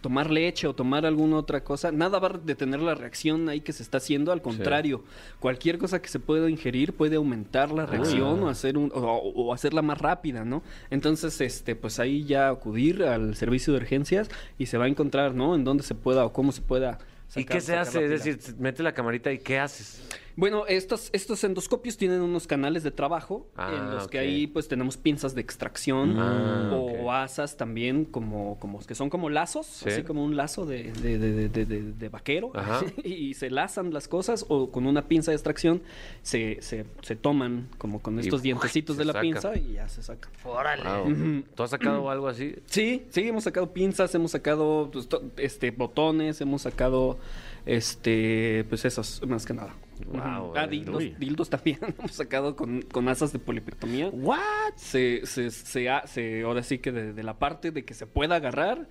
tomar 0.00 0.30
leche 0.30 0.66
o 0.66 0.74
tomar 0.74 1.06
alguna 1.06 1.36
otra 1.36 1.64
cosa, 1.64 1.90
nada 1.90 2.18
va 2.18 2.28
a 2.28 2.38
detener 2.38 2.80
la 2.80 2.94
reacción 2.94 3.48
ahí 3.48 3.60
que 3.60 3.72
se 3.72 3.82
está 3.82 3.98
haciendo, 3.98 4.30
al 4.32 4.42
contrario, 4.42 5.04
cualquier 5.40 5.78
cosa 5.78 6.00
que 6.00 6.08
se 6.08 6.18
pueda 6.20 6.48
ingerir 6.50 6.92
puede 6.92 7.16
aumentar 7.16 7.70
la 7.72 7.86
reacción 7.86 8.42
o 8.42 8.48
hacer 8.48 8.76
un, 8.78 8.92
o, 8.94 9.00
o 9.00 9.52
hacerla 9.54 9.82
más 9.82 9.98
rápida, 9.98 10.44
¿no? 10.44 10.62
Entonces, 10.90 11.40
este, 11.40 11.74
pues 11.76 11.98
ahí 11.98 12.24
ya 12.24 12.48
acudir 12.48 13.02
al 13.04 13.34
servicio 13.36 13.72
de 13.72 13.78
urgencias 13.80 14.28
y 14.58 14.66
se 14.66 14.78
va 14.78 14.84
a 14.84 14.88
encontrar, 14.88 15.34
¿no? 15.34 15.54
En 15.54 15.64
dónde 15.64 15.82
se 15.82 15.94
pueda 15.94 16.24
o 16.24 16.32
cómo 16.32 16.52
se 16.52 16.62
pueda. 16.62 16.98
¿Y 17.34 17.40
sacar- 17.42 17.56
qué 17.56 17.60
se 17.60 17.76
hace? 17.76 18.04
Es 18.04 18.10
decir, 18.10 18.38
mete 18.58 18.82
la 18.82 18.92
camarita 18.92 19.32
y 19.32 19.38
¿qué 19.38 19.58
haces? 19.58 20.00
Bueno, 20.38 20.66
estos, 20.66 21.08
estos 21.14 21.42
endoscopios 21.44 21.96
tienen 21.96 22.20
unos 22.20 22.46
canales 22.46 22.82
de 22.82 22.90
trabajo 22.90 23.46
Ah, 23.56 23.72
en 23.74 23.90
los 23.90 24.06
que 24.06 24.18
ahí 24.18 24.46
pues 24.46 24.68
tenemos 24.68 24.98
pinzas 24.98 25.34
de 25.34 25.40
extracción 25.40 26.14
Ah, 26.18 26.70
o 26.74 27.10
asas 27.10 27.56
también 27.56 28.04
como, 28.04 28.58
como 28.60 28.78
que 28.80 28.94
son 28.94 29.08
como 29.08 29.30
lazos, 29.30 29.66
Sí. 29.66 29.88
así 29.88 30.02
como 30.02 30.22
un 30.22 30.36
lazo 30.36 30.66
de, 30.66 30.92
de, 30.92 31.18
de- 31.18 31.48
de- 31.48 31.64
de- 31.64 31.92
de 31.92 32.08
vaquero 32.10 32.52
y 33.02 33.32
se 33.32 33.48
lazan 33.48 33.94
las 33.94 34.08
cosas 34.08 34.44
o 34.48 34.70
con 34.70 34.86
una 34.86 35.08
pinza 35.08 35.30
de 35.30 35.36
extracción 35.36 35.80
se, 36.22 36.58
se, 36.60 36.84
se 37.00 37.16
toman 37.16 37.68
como 37.78 38.02
con 38.02 38.16
Y 38.18 38.20
estos 38.20 38.42
dientecitos 38.42 38.98
de 38.98 39.06
la 39.06 39.14
saca. 39.14 39.22
pinza 39.22 39.56
y 39.56 39.72
ya 39.72 39.88
se 39.88 40.02
saca. 40.02 40.28
Órale. 40.44 40.82
Wow. 40.84 41.44
¿Tú 41.54 41.62
has 41.62 41.70
sacado 41.70 42.10
algo 42.10 42.28
así? 42.28 42.54
Sí, 42.66 43.06
sí, 43.08 43.26
hemos 43.28 43.44
sacado 43.44 43.72
pinzas, 43.72 44.14
hemos 44.14 44.32
sacado 44.32 44.90
pues, 44.92 45.08
este 45.38 45.70
botones, 45.70 46.42
hemos 46.42 46.60
sacado 46.60 47.18
este 47.64 48.64
pues 48.68 48.84
esos, 48.84 49.22
más 49.26 49.46
que 49.46 49.54
nada. 49.54 49.74
Wow, 50.04 50.52
ah, 50.56 50.66
dildos, 50.66 51.02
dildos 51.18 51.50
también 51.50 51.78
hemos 51.98 52.12
sacado 52.12 52.56
con, 52.56 52.82
con 52.82 53.08
asas 53.08 53.32
de 53.32 53.38
polipectomía. 53.38 54.08
¿What? 54.12 54.38
Se, 54.76 55.24
se, 55.26 55.50
se, 55.50 55.88
ahora 56.44 56.62
sí 56.62 56.78
que 56.78 56.92
de, 56.92 57.12
de 57.12 57.22
la 57.22 57.38
parte 57.38 57.70
de 57.70 57.84
que 57.84 57.94
se 57.94 58.06
pueda 58.06 58.36
agarrar, 58.36 58.88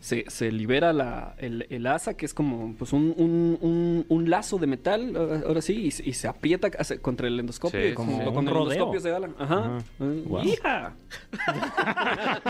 se, 0.00 0.24
se 0.28 0.50
libera 0.52 0.92
la, 0.92 1.34
el, 1.38 1.66
el 1.70 1.86
asa, 1.86 2.14
que 2.14 2.26
es 2.26 2.34
como 2.34 2.74
pues 2.76 2.92
un, 2.92 3.14
un, 3.16 3.58
un, 3.60 4.06
un 4.08 4.30
lazo 4.30 4.58
de 4.58 4.66
metal, 4.66 5.16
ahora, 5.16 5.42
ahora 5.46 5.62
sí, 5.62 5.74
y, 5.86 5.90
se- 5.90 6.08
y 6.08 6.12
se 6.14 6.28
aprieta 6.28 6.70
contra 7.02 7.26
el 7.28 7.38
endoscopio. 7.40 7.80
Sí, 7.88 7.94
como 7.94 8.18
sí, 8.18 8.24
con 8.24 8.36
Un 8.38 8.48
el 8.48 8.54
rodeo. 8.54 8.72
endoscopio 8.72 9.00
se 9.00 9.10
jalan. 9.10 9.34
Ajá. 9.38 9.78
Wow. 9.98 10.44
¡Hija! 10.44 10.94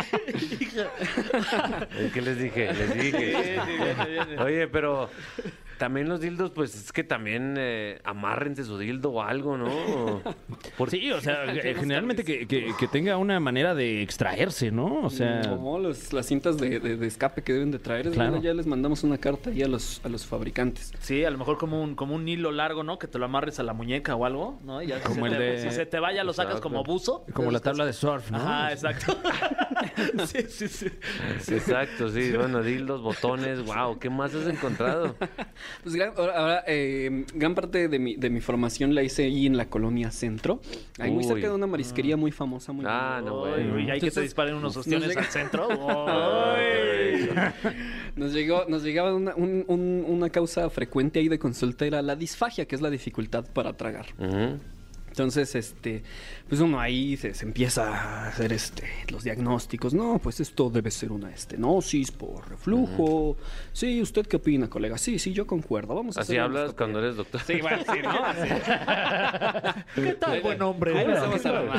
¿Qué 2.12 2.22
les 2.22 2.38
dije? 2.38 2.72
Les 2.72 2.94
dije. 2.94 3.58
Oye, 4.40 4.68
pero 4.68 5.08
también 5.78 6.08
los 6.08 6.20
dildos, 6.20 6.50
pues 6.50 6.74
es 6.74 6.92
que 6.92 7.04
también 7.04 7.54
eh, 7.58 8.00
amárrense 8.04 8.64
su 8.64 8.76
dildo 8.78 9.10
o 9.12 9.22
algo, 9.22 9.56
¿no? 9.56 9.68
Por- 10.76 10.90
Sí, 10.90 11.10
o 11.12 11.20
sea, 11.20 11.44
generalmente 11.76 12.24
que, 12.24 12.46
que- 12.46 12.72
que 12.78 12.88
tenga 12.88 13.16
una 13.16 13.38
manera 13.40 13.74
de 13.74 14.02
extraerse, 14.02 14.70
¿no? 14.70 15.02
O 15.02 15.10
sea, 15.10 15.42
No, 15.42 15.78
los- 15.78 16.12
las 16.12 16.26
cintas 16.26 16.58
de, 16.58 16.80
de- 16.80 16.96
de 16.96 17.06
escape 17.06 17.42
que 17.42 17.52
deben 17.52 17.70
de 17.70 17.78
traer. 17.78 18.06
es 18.08 18.12
Claro. 18.14 18.30
bueno, 18.32 18.44
ya 18.44 18.52
les 18.54 18.66
mandamos 18.66 19.04
una 19.04 19.18
carta 19.18 19.50
ahí 19.50 19.62
a 19.62 19.68
los, 19.68 20.00
a 20.04 20.08
los 20.08 20.26
fabricantes. 20.26 20.92
Sí, 21.00 21.24
a 21.24 21.30
lo 21.30 21.38
mejor 21.38 21.58
como 21.58 21.82
un, 21.82 21.94
como 21.94 22.14
un 22.14 22.26
hilo 22.28 22.50
largo, 22.52 22.82
¿no? 22.82 22.98
Que 22.98 23.06
te 23.06 23.18
lo 23.18 23.24
amarres 23.26 23.58
a 23.60 23.62
la 23.62 23.72
muñeca 23.72 24.14
o 24.16 24.24
algo, 24.24 24.58
¿no? 24.64 24.82
Y 24.82 24.88
ya 24.88 24.98
si 24.98 25.04
Como 25.04 25.26
se 25.26 25.32
el 25.32 25.38
te- 25.38 25.44
de- 25.44 25.58
Si 25.62 25.70
se 25.70 25.86
te 25.86 25.98
vaya, 26.00 26.24
lo 26.24 26.32
sacas 26.32 26.56
Exacto. 26.56 26.68
como 26.70 26.84
buzo. 26.84 27.24
como 27.32 27.50
la 27.50 27.60
tabla 27.60 27.84
de 27.86 27.92
surf, 27.92 28.30
¿no? 28.30 28.38
Ajá, 28.38 28.72
exacto. 28.72 29.16
sí, 30.26 30.38
sí, 30.48 30.68
sí. 30.68 30.86
Sí, 31.40 31.54
Exacto, 31.54 32.08
sí. 32.08 32.32
Bueno, 32.32 32.62
dildos, 32.62 33.02
botones, 33.02 33.64
wow. 33.64 33.98
¿Qué 33.98 34.10
más 34.10 34.34
has 34.34 34.46
encontrado? 34.48 35.14
Pues 35.82 35.94
gran, 35.94 36.12
ahora, 36.16 36.64
eh, 36.66 37.24
gran 37.34 37.54
parte 37.54 37.88
de 37.88 37.98
mi, 37.98 38.16
de 38.16 38.30
mi 38.30 38.40
formación 38.40 38.94
la 38.94 39.02
hice 39.02 39.24
ahí 39.24 39.46
en 39.46 39.56
la 39.56 39.68
colonia 39.70 40.10
Centro. 40.10 40.60
Ahí 40.98 41.10
muy 41.10 41.24
Uy. 41.24 41.28
cerca 41.28 41.48
de 41.48 41.54
una 41.54 41.66
marisquería 41.66 42.16
muy 42.16 42.32
famosa. 42.32 42.72
Muy 42.72 42.84
Ah, 42.88 43.20
no, 43.24 43.40
bueno. 43.40 43.74
uy, 43.74 43.82
hay 43.82 43.86
que 43.86 43.92
te 44.00 44.06
Entonces, 44.06 44.22
disparen 44.24 44.54
unos 44.54 44.74
nos 44.74 44.76
ostiones 44.78 45.08
llega- 45.08 45.20
al 45.20 45.26
centro. 45.26 45.68
Nos 48.16 48.32
llegó, 48.32 48.64
nos 48.68 48.82
llegaba 48.82 49.14
una, 49.14 49.34
un- 49.36 49.64
un- 49.68 50.04
una 50.08 50.30
causa 50.30 50.68
frecuente 50.70 51.20
ahí 51.20 51.28
de 51.28 51.38
consulta, 51.38 51.86
era 51.86 52.02
la 52.02 52.16
disfagia, 52.16 52.64
que 52.66 52.74
es 52.74 52.80
la 52.80 52.90
dificultad 52.90 53.44
para 53.52 53.74
tragar. 53.76 54.06
Ujú. 54.18 54.58
Entonces, 55.18 55.52
este, 55.56 56.00
pues 56.48 56.60
uno 56.60 56.78
ahí 56.78 57.16
se, 57.16 57.34
se 57.34 57.44
empieza 57.44 57.88
a 57.92 58.28
hacer 58.28 58.52
este 58.52 58.84
los 59.10 59.24
diagnósticos. 59.24 59.92
No, 59.92 60.20
pues 60.22 60.38
esto 60.38 60.70
debe 60.70 60.92
ser 60.92 61.10
una 61.10 61.28
estenosis 61.32 62.12
por 62.12 62.48
reflujo. 62.48 63.36
Sí, 63.72 64.00
¿usted 64.00 64.28
qué 64.28 64.36
opina, 64.36 64.70
colega? 64.70 64.96
Sí, 64.96 65.18
sí, 65.18 65.32
yo 65.32 65.44
concuerdo. 65.44 65.96
Vamos 65.96 66.16
a 66.16 66.20
Así 66.20 66.34
hacer 66.34 66.40
hablas 66.42 66.72
cuando 66.72 67.00
eres 67.00 67.16
doctor. 67.16 67.40
Sí, 67.44 67.60
bueno, 67.60 67.78
sí, 67.92 67.98
¿no? 68.00 68.10
Así. 68.24 68.48
¿Qué 69.96 70.12
tal, 70.12 70.40
buen 70.40 70.62
hombre? 70.62 70.96
Ahí 70.96 71.06
¿qué 71.06 71.12
a 71.12 71.26
¿no? 71.26 71.72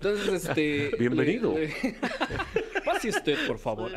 Entonces, 0.00 0.44
este. 0.48 0.92
Bienvenido. 0.98 1.52
le- 1.58 1.66
le- 1.66 1.96
Pase 3.00 3.08
usted, 3.18 3.46
por 3.46 3.58
favor. 3.58 3.90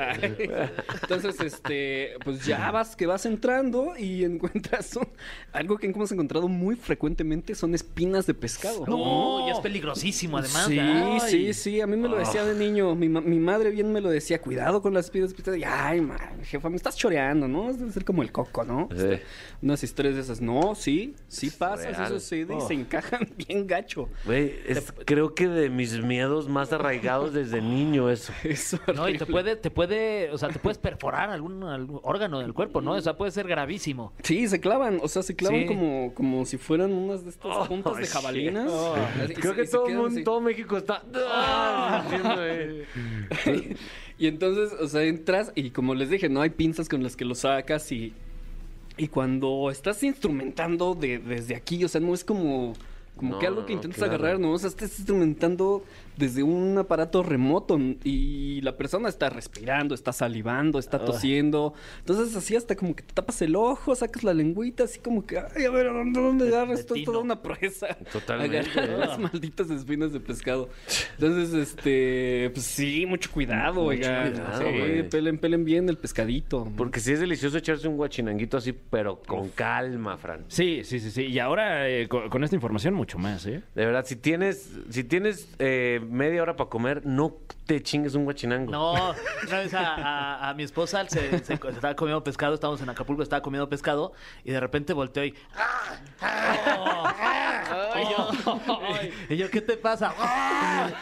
Entonces, 1.02 1.40
este, 1.42 2.14
pues 2.24 2.46
ya 2.46 2.72
vas, 2.72 2.96
que 2.96 3.06
vas 3.06 3.26
entrando 3.26 3.98
y 3.98 4.24
encuentras 4.24 4.96
un- 4.96 5.08
algo 5.52 5.78
que 5.78 5.88
hemos 5.88 6.12
encontrado 6.12 6.48
muy 6.48 6.76
frecuentemente 6.76 7.56
son 7.56 7.76
espinas 7.76 8.26
de 8.26 8.34
pescado. 8.34 8.86
No, 8.88 9.48
y 9.48 9.52
es 9.52 9.60
peligrosísimo 9.60 10.38
además. 10.38 10.66
Sí, 10.68 10.80
Ay. 10.80 11.20
sí, 11.30 11.54
sí, 11.54 11.82
a 11.82 11.88
mí 11.88 11.98
me 11.98 12.08
lo 12.08 12.18
decía 12.18 12.46
de 12.46 12.56
niño, 12.56 12.96
mi, 12.96 13.10
ma- 13.10 13.22
mi 13.22 13.40
madre 13.40 13.70
bien 13.72 13.92
me 13.92 14.02
lo 14.02 14.10
decía, 14.10 14.40
cuidado 14.42 14.82
con 14.82 14.94
las 14.94 15.06
espinas 15.06 15.30
de 15.32 15.36
pescado. 15.36 15.58
Y, 15.58 15.64
ay, 15.64 16.02
ma, 16.02 16.18
jefa, 16.44 16.70
me 16.70 16.76
estás 16.78 16.96
choreando, 16.96 17.48
¿no? 17.48 17.74
Debe 17.74 17.92
ser 17.92 18.06
como 18.06 18.24
el 18.24 18.32
coco, 18.32 18.64
¿no? 18.64 18.88
Sí. 18.92 18.98
Este, 18.98 19.22
unas 19.62 19.84
historias 19.84 20.16
de 20.16 20.22
esas, 20.22 20.42
no, 20.42 20.76
sí, 20.76 21.16
sí 21.28 21.50
pasa, 21.50 21.90
sí 21.90 21.96
real. 21.96 22.08
sucede 22.10 22.54
y 22.54 22.58
Oh. 22.58 22.68
se 22.68 22.74
encajan 22.74 23.28
bien 23.38 23.68
gacho. 23.68 24.10
Güey, 24.26 24.56
es- 24.68 24.94
creo 25.06 25.34
que 25.36 25.48
de 25.48 25.70
mis 25.70 26.00
miedos 26.02 26.48
más 26.48 26.72
arraigados 26.74 27.34
desde 27.34 27.62
niño 27.62 28.10
eso. 28.10 28.32
Eso 28.44 28.80
No, 29.04 29.10
y 29.10 29.18
te 29.18 29.26
puede, 29.26 29.56
te 29.56 29.70
puede, 29.72 30.32
o 30.32 30.38
sea, 30.38 30.50
te 30.50 30.60
puedes 30.60 30.78
perforar 30.78 31.30
algún, 31.30 31.64
algún 31.64 32.00
órgano 32.04 32.40
del 32.40 32.54
cuerpo, 32.54 32.82
¿no? 32.82 32.94
O 32.94 33.02
sea, 33.02 33.16
puede 33.18 33.32
ser 33.32 33.48
gravísimo. 33.48 34.14
Sí, 34.24 34.48
se 34.48 34.60
clavan, 34.60 35.00
o 35.02 35.08
sea, 35.08 35.24
se 35.24 35.36
clavan 35.36 35.62
Sí. 35.62 35.66
como, 35.68 36.14
como 36.14 36.46
si 36.46 36.58
fueran 36.58 36.92
unas 36.94 37.24
de 37.24 37.30
estas 37.32 37.68
puntas 37.68 37.98
de 37.98 38.06
jabalinas. 38.08 38.72
Y 39.30 39.34
Creo 39.34 39.56
que 39.56 39.64
y 39.64 39.68
todo, 39.68 39.88
mundo, 39.90 40.22
todo 40.24 40.42
México 40.42 40.78
está... 40.78 41.04
Ah, 41.16 42.04
y 44.20 44.28
entonces, 44.28 44.74
o 44.80 44.88
sea, 44.88 45.04
entras 45.04 45.52
y 45.56 45.72
como 45.72 45.96
les 45.96 46.10
dije, 46.10 46.30
no 46.30 46.42
hay 46.42 46.50
pinzas 46.52 46.90
con 46.90 47.04
las 47.04 47.16
que 47.16 47.26
lo 47.26 47.36
sacas 47.36 47.92
y, 47.92 48.14
y 48.98 49.08
cuando 49.08 49.70
estás 49.72 50.04
instrumentando 50.04 50.96
de, 50.96 51.20
desde 51.20 51.56
aquí, 51.56 51.84
o 51.84 51.88
sea, 51.88 52.00
no 52.02 52.14
es 52.14 52.24
como, 52.24 52.74
como 53.16 53.34
No, 53.34 53.40
que 53.40 53.48
algo 53.48 53.66
que 53.66 53.74
no, 53.74 53.78
intentas 53.78 53.98
claro. 54.00 54.14
agarrar, 54.14 54.40
no, 54.40 54.52
o 54.52 54.58
sea, 54.60 54.70
estás 54.70 54.98
instrumentando 55.00 55.84
desde 56.18 56.44
un 56.44 56.78
aparato 56.78 57.24
remoto 57.24 57.80
y 58.04 58.62
la 58.62 58.78
persona 58.78 59.10
está 59.10 59.30
respirando, 59.30 59.96
está 59.96 60.14
salivando, 60.14 60.80
está 60.80 61.04
tosiendo. 61.04 61.74
Entonces, 62.00 62.36
así 62.36 62.56
hasta 62.56 62.76
como 62.76 62.96
que 62.96 63.04
te 63.04 63.14
tapas 63.14 63.42
el 63.42 63.56
ojo, 63.56 63.96
sacas 63.96 64.24
la 64.24 64.34
lengüita, 64.34 64.84
así 64.86 65.00
como 65.00 65.26
que, 65.26 65.38
ay, 65.38 65.66
a 65.66 65.70
ver, 65.72 65.88
¿a 65.88 65.94
dónde, 65.94 66.20
dónde 66.22 66.48
agarras? 66.48 66.80
Esto 66.80 66.96
es 66.96 67.04
toda 67.04 67.20
una 67.20 67.42
proeza. 67.42 67.88
Totalmente. 68.12 68.60
Agarrar 68.60 69.00
las 69.00 69.20
malditas 69.20 69.70
espinas 69.70 70.14
de 70.14 70.20
pescado. 70.20 70.70
Entonces, 71.20 71.54
este, 71.54 72.50
pues 72.54 72.66
sí, 72.66 73.06
mucho 73.06 73.32
cuidado, 73.32 73.82
oigan. 73.84 74.32
cuidado, 74.32 74.58
Sí, 74.60 74.80
güey. 74.80 75.10
pelen, 75.10 75.38
pelen 75.38 75.66
bien 75.66 75.90
el 75.90 75.98
pescadito. 75.98 76.72
Porque 76.78 77.00
sí 77.00 77.12
es 77.14 77.20
delicioso 77.20 77.58
echarse 77.58 77.88
un 77.88 77.98
guachinanguito 77.98 78.58
así, 78.58 78.74
pero 78.74 79.22
con 79.26 79.50
calma, 79.50 80.18
Fran. 80.18 80.46
Sí, 80.48 80.82
sí, 80.84 81.00
sí, 81.00 81.12
sí. 81.12 81.24
Y 81.28 81.40
ahora 81.40 81.90
eh, 81.90 82.08
con, 82.08 82.30
con 82.30 82.44
esta 82.44 82.56
información 82.56 82.94
mucho 82.94 83.18
más, 83.18 83.46
¿eh? 83.46 83.62
De 83.76 83.86
verdad, 83.86 84.06
si 84.06 84.16
tienes, 84.16 84.72
si 84.90 85.04
tienes 85.04 85.48
eh, 85.60 86.02
media 86.04 86.42
hora 86.42 86.56
para 86.56 86.70
comer, 86.70 87.06
no 87.06 87.36
te 87.66 87.82
chingues 87.82 88.16
un 88.16 88.26
guachinango. 88.26 88.72
No, 88.72 88.96
a, 89.74 90.50
a- 90.50 90.54
mi 90.54 90.64
esposa 90.64 91.08
se, 91.08 91.36
estaba 91.36 91.96
comiendo 91.96 92.24
pescado, 92.24 92.54
estábamos 92.54 92.82
en 92.82 92.90
Acapulco, 92.90 93.24
estaba 93.24 93.42
comiendo 93.42 93.68
pescado 93.70 94.14
y 94.44 94.52
de 94.52 94.60
repente 94.60 94.94
volteó 94.94 95.24
y... 95.26 95.34
Y 97.96 98.04
yo, 98.12 98.30
y 99.30 99.38
yo, 99.38 99.50
¿qué 99.50 99.62
te 99.62 99.78
pasa? 99.78 100.14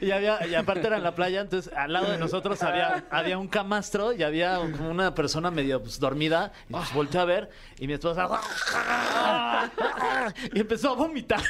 y, 0.00 0.10
había, 0.10 0.46
y 0.46 0.54
aparte 0.54 0.86
era 0.86 0.96
en 0.96 1.02
la 1.02 1.14
playa, 1.14 1.40
entonces 1.40 1.72
al 1.74 1.92
lado 1.92 2.10
de 2.10 2.18
nosotros 2.18 2.62
había, 2.62 3.04
había 3.10 3.38
un 3.38 3.48
camastro 3.48 4.12
y 4.12 4.22
había 4.22 4.56
como 4.56 4.90
una 4.90 5.14
persona 5.14 5.50
medio 5.50 5.82
pues, 5.82 5.98
dormida. 5.98 6.52
Y 6.68 6.72
pues 6.72 6.92
volteó 6.92 7.20
a 7.20 7.24
ver 7.24 7.50
y 7.78 7.86
mi 7.86 7.94
esposa... 7.94 8.28
y 10.52 10.60
empezó 10.60 10.90
a 10.90 10.94
vomitar. 10.94 11.42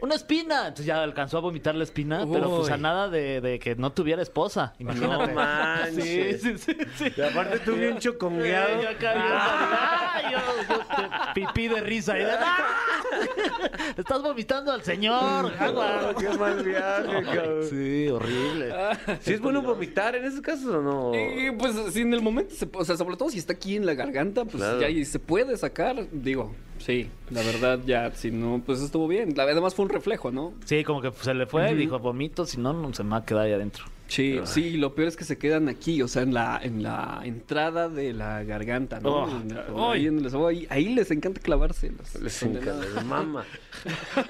¡Una 0.00 0.14
espina! 0.14 0.68
Entonces 0.68 0.86
ya 0.86 1.02
alcanzó 1.02 1.38
a 1.38 1.40
vomitar 1.40 1.74
la 1.74 1.84
espina, 1.84 2.24
pero 2.30 2.58
pues 2.58 2.70
a 2.70 2.76
nada 2.76 3.08
de, 3.08 3.40
de 3.40 3.58
que 3.58 3.74
no 3.76 3.92
tuviera 3.92 4.22
esposa. 4.22 4.74
Imagínate. 4.78 5.26
No 5.28 5.34
manches. 5.34 6.42
Sí, 6.42 6.58
sí, 6.58 6.58
sí. 6.58 6.76
sí. 6.96 7.12
Y 7.16 7.20
aparte 7.20 7.58
tú 7.60 7.74
bien 7.74 7.98
chocongueado. 7.98 8.82
Yo 8.82 8.88
acá 8.88 9.14
¡ah! 9.16 10.22
yo, 10.30 10.38
yo, 10.68 11.34
pipí 11.34 11.68
de 11.68 11.80
risa. 11.80 12.18
Y 12.18 12.24
de, 12.24 12.32
¡ah! 12.46 12.72
Estás 13.96 14.22
vomitando 14.22 14.72
al 14.72 14.82
señor. 14.82 15.52
agua. 15.58 16.14
Qué 16.18 16.28
mal 16.38 16.62
viaje, 16.64 17.22
cabrón. 17.24 17.62
Sí, 17.68 18.08
horrible. 18.08 18.74
¿Sí 19.20 19.32
es 19.34 19.40
bueno 19.40 19.62
vomitar 19.62 20.14
en 20.16 20.24
esos 20.24 20.40
casos 20.40 20.66
o 20.66 20.82
no? 20.82 21.12
Y 21.14 21.50
pues 21.52 21.74
si 21.92 22.00
en 22.02 22.12
el 22.14 22.22
momento, 22.22 22.54
se- 22.54 22.68
o 22.72 22.84
sea, 22.84 22.96
sobre 22.96 23.16
todo 23.16 23.30
si 23.30 23.38
está 23.38 23.52
aquí 23.54 23.76
en 23.76 23.86
la 23.86 23.94
garganta, 23.94 24.44
pues 24.44 24.56
Claro. 24.56 24.80
ya 24.80 24.88
y 24.88 25.04
se 25.04 25.18
puede 25.18 25.56
sacar, 25.56 26.06
digo, 26.12 26.54
sí, 26.78 27.08
la 27.30 27.42
verdad 27.42 27.80
ya, 27.86 28.10
si 28.14 28.30
no, 28.30 28.62
pues 28.64 28.80
estuvo 28.80 29.08
bien. 29.08 29.34
La- 29.36 29.44
Además 29.44 29.74
fue 29.74 29.84
un 29.84 29.90
reflejo, 29.90 30.30
¿no? 30.30 30.52
Sí, 30.64 30.84
como 30.84 31.00
que 31.00 31.10
se 31.12 31.32
le 31.34 31.46
fue 31.46 31.70
y 31.72 31.74
dijo, 31.74 31.98
vomito, 31.98 32.44
si 32.46 32.58
no, 32.58 32.72
no 32.72 32.92
se 32.92 33.02
me 33.04 33.10
va 33.10 33.16
a 33.18 33.24
quedar 33.24 33.44
ahí 33.46 33.52
adentro. 33.52 33.84
Sí, 34.08 34.38
sí, 34.44 34.76
lo 34.76 34.94
peor 34.94 35.08
es 35.08 35.16
que 35.16 35.24
se 35.24 35.36
quedan 35.36 35.68
aquí, 35.68 36.00
o 36.00 36.08
sea, 36.08 36.22
en 36.22 36.32
la, 36.32 36.60
en 36.62 36.82
la 36.82 37.20
entrada 37.24 37.88
de 37.88 38.12
la 38.12 38.44
garganta, 38.44 39.00
¿no? 39.00 39.24
Oh. 39.24 39.94
En 39.94 40.00
ahí, 40.00 40.06
en 40.06 40.18
el 40.18 40.26
esófago, 40.26 40.48
ahí- 40.48 40.66
ahí 40.70 40.94
les 40.94 41.10
encanta 41.10 41.40
clavarse. 41.40 41.92
las 41.98 42.14
Les 42.22 42.42
encanta, 42.42 42.74
les 42.94 43.04
mama. 43.04 43.44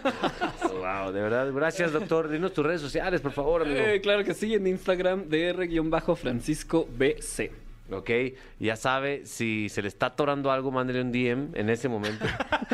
wow, 0.62 1.12
de 1.12 1.20
verdad. 1.20 1.52
Gracias, 1.52 1.92
doctor. 1.92 2.28
Dinos 2.28 2.52
tus 2.52 2.64
redes 2.64 2.80
sociales, 2.80 3.20
por 3.20 3.32
favor, 3.32 3.62
amigo. 3.62 3.78
Eh, 3.80 4.00
claro 4.00 4.24
que 4.24 4.34
sí, 4.34 4.54
en 4.54 4.66
Instagram, 4.66 5.24
dr-francisco 5.28 6.88
bc. 6.96 7.50
Ok, 7.90 8.10
ya 8.58 8.74
sabe, 8.74 9.26
si 9.26 9.68
se 9.68 9.80
le 9.80 9.86
está 9.86 10.06
atorando 10.06 10.50
algo, 10.50 10.72
mándele 10.72 11.02
un 11.02 11.12
DM 11.12 11.50
en 11.54 11.70
ese 11.70 11.88
momento. 11.88 12.24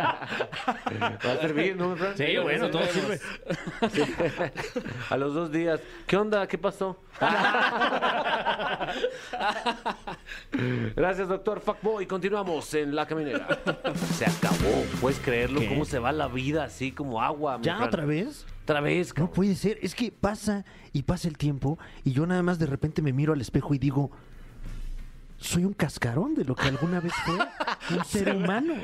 Va 0.00 1.32
a 1.32 1.36
servir, 1.40 1.76
¿no, 1.76 1.96
Fran? 1.96 2.16
Sí, 2.16 2.36
bueno, 2.40 2.70
todo 2.70 2.84
sirve. 2.84 3.20
A 5.10 5.16
los 5.16 5.34
dos 5.34 5.50
días. 5.50 5.80
¿Qué 6.06 6.16
onda? 6.16 6.46
¿Qué 6.46 6.56
pasó? 6.56 7.02
Gracias, 10.94 11.28
doctor 11.28 11.60
Fuckboy. 11.60 12.06
Continuamos 12.06 12.72
en 12.74 12.94
La 12.94 13.06
Caminera. 13.06 13.48
Se 14.14 14.24
acabó. 14.24 14.84
¿Puedes 15.00 15.18
creerlo? 15.18 15.58
¿Qué? 15.60 15.68
¿Cómo 15.68 15.84
se 15.84 15.98
va 15.98 16.12
la 16.12 16.28
vida 16.28 16.62
así 16.64 16.92
como 16.92 17.20
agua? 17.20 17.58
¿Ya 17.60 17.82
otra 17.82 18.04
vez? 18.04 18.46
Otra 18.68 18.82
vez, 18.82 19.16
No 19.16 19.30
puede 19.30 19.54
ser. 19.54 19.78
Es 19.80 19.94
que 19.94 20.12
pasa 20.12 20.66
y 20.92 21.04
pasa 21.04 21.26
el 21.26 21.38
tiempo 21.38 21.78
y 22.04 22.12
yo 22.12 22.26
nada 22.26 22.42
más 22.42 22.58
de 22.58 22.66
repente 22.66 23.00
me 23.00 23.14
miro 23.14 23.32
al 23.32 23.40
espejo 23.40 23.72
y 23.72 23.78
digo, 23.78 24.10
soy 25.38 25.64
un 25.64 25.72
cascarón 25.72 26.34
de 26.34 26.44
lo 26.44 26.54
que 26.54 26.68
alguna 26.68 27.00
vez 27.00 27.12
fue 27.24 27.34
un 27.96 28.04
ser 28.04 28.34
humano. 28.34 28.74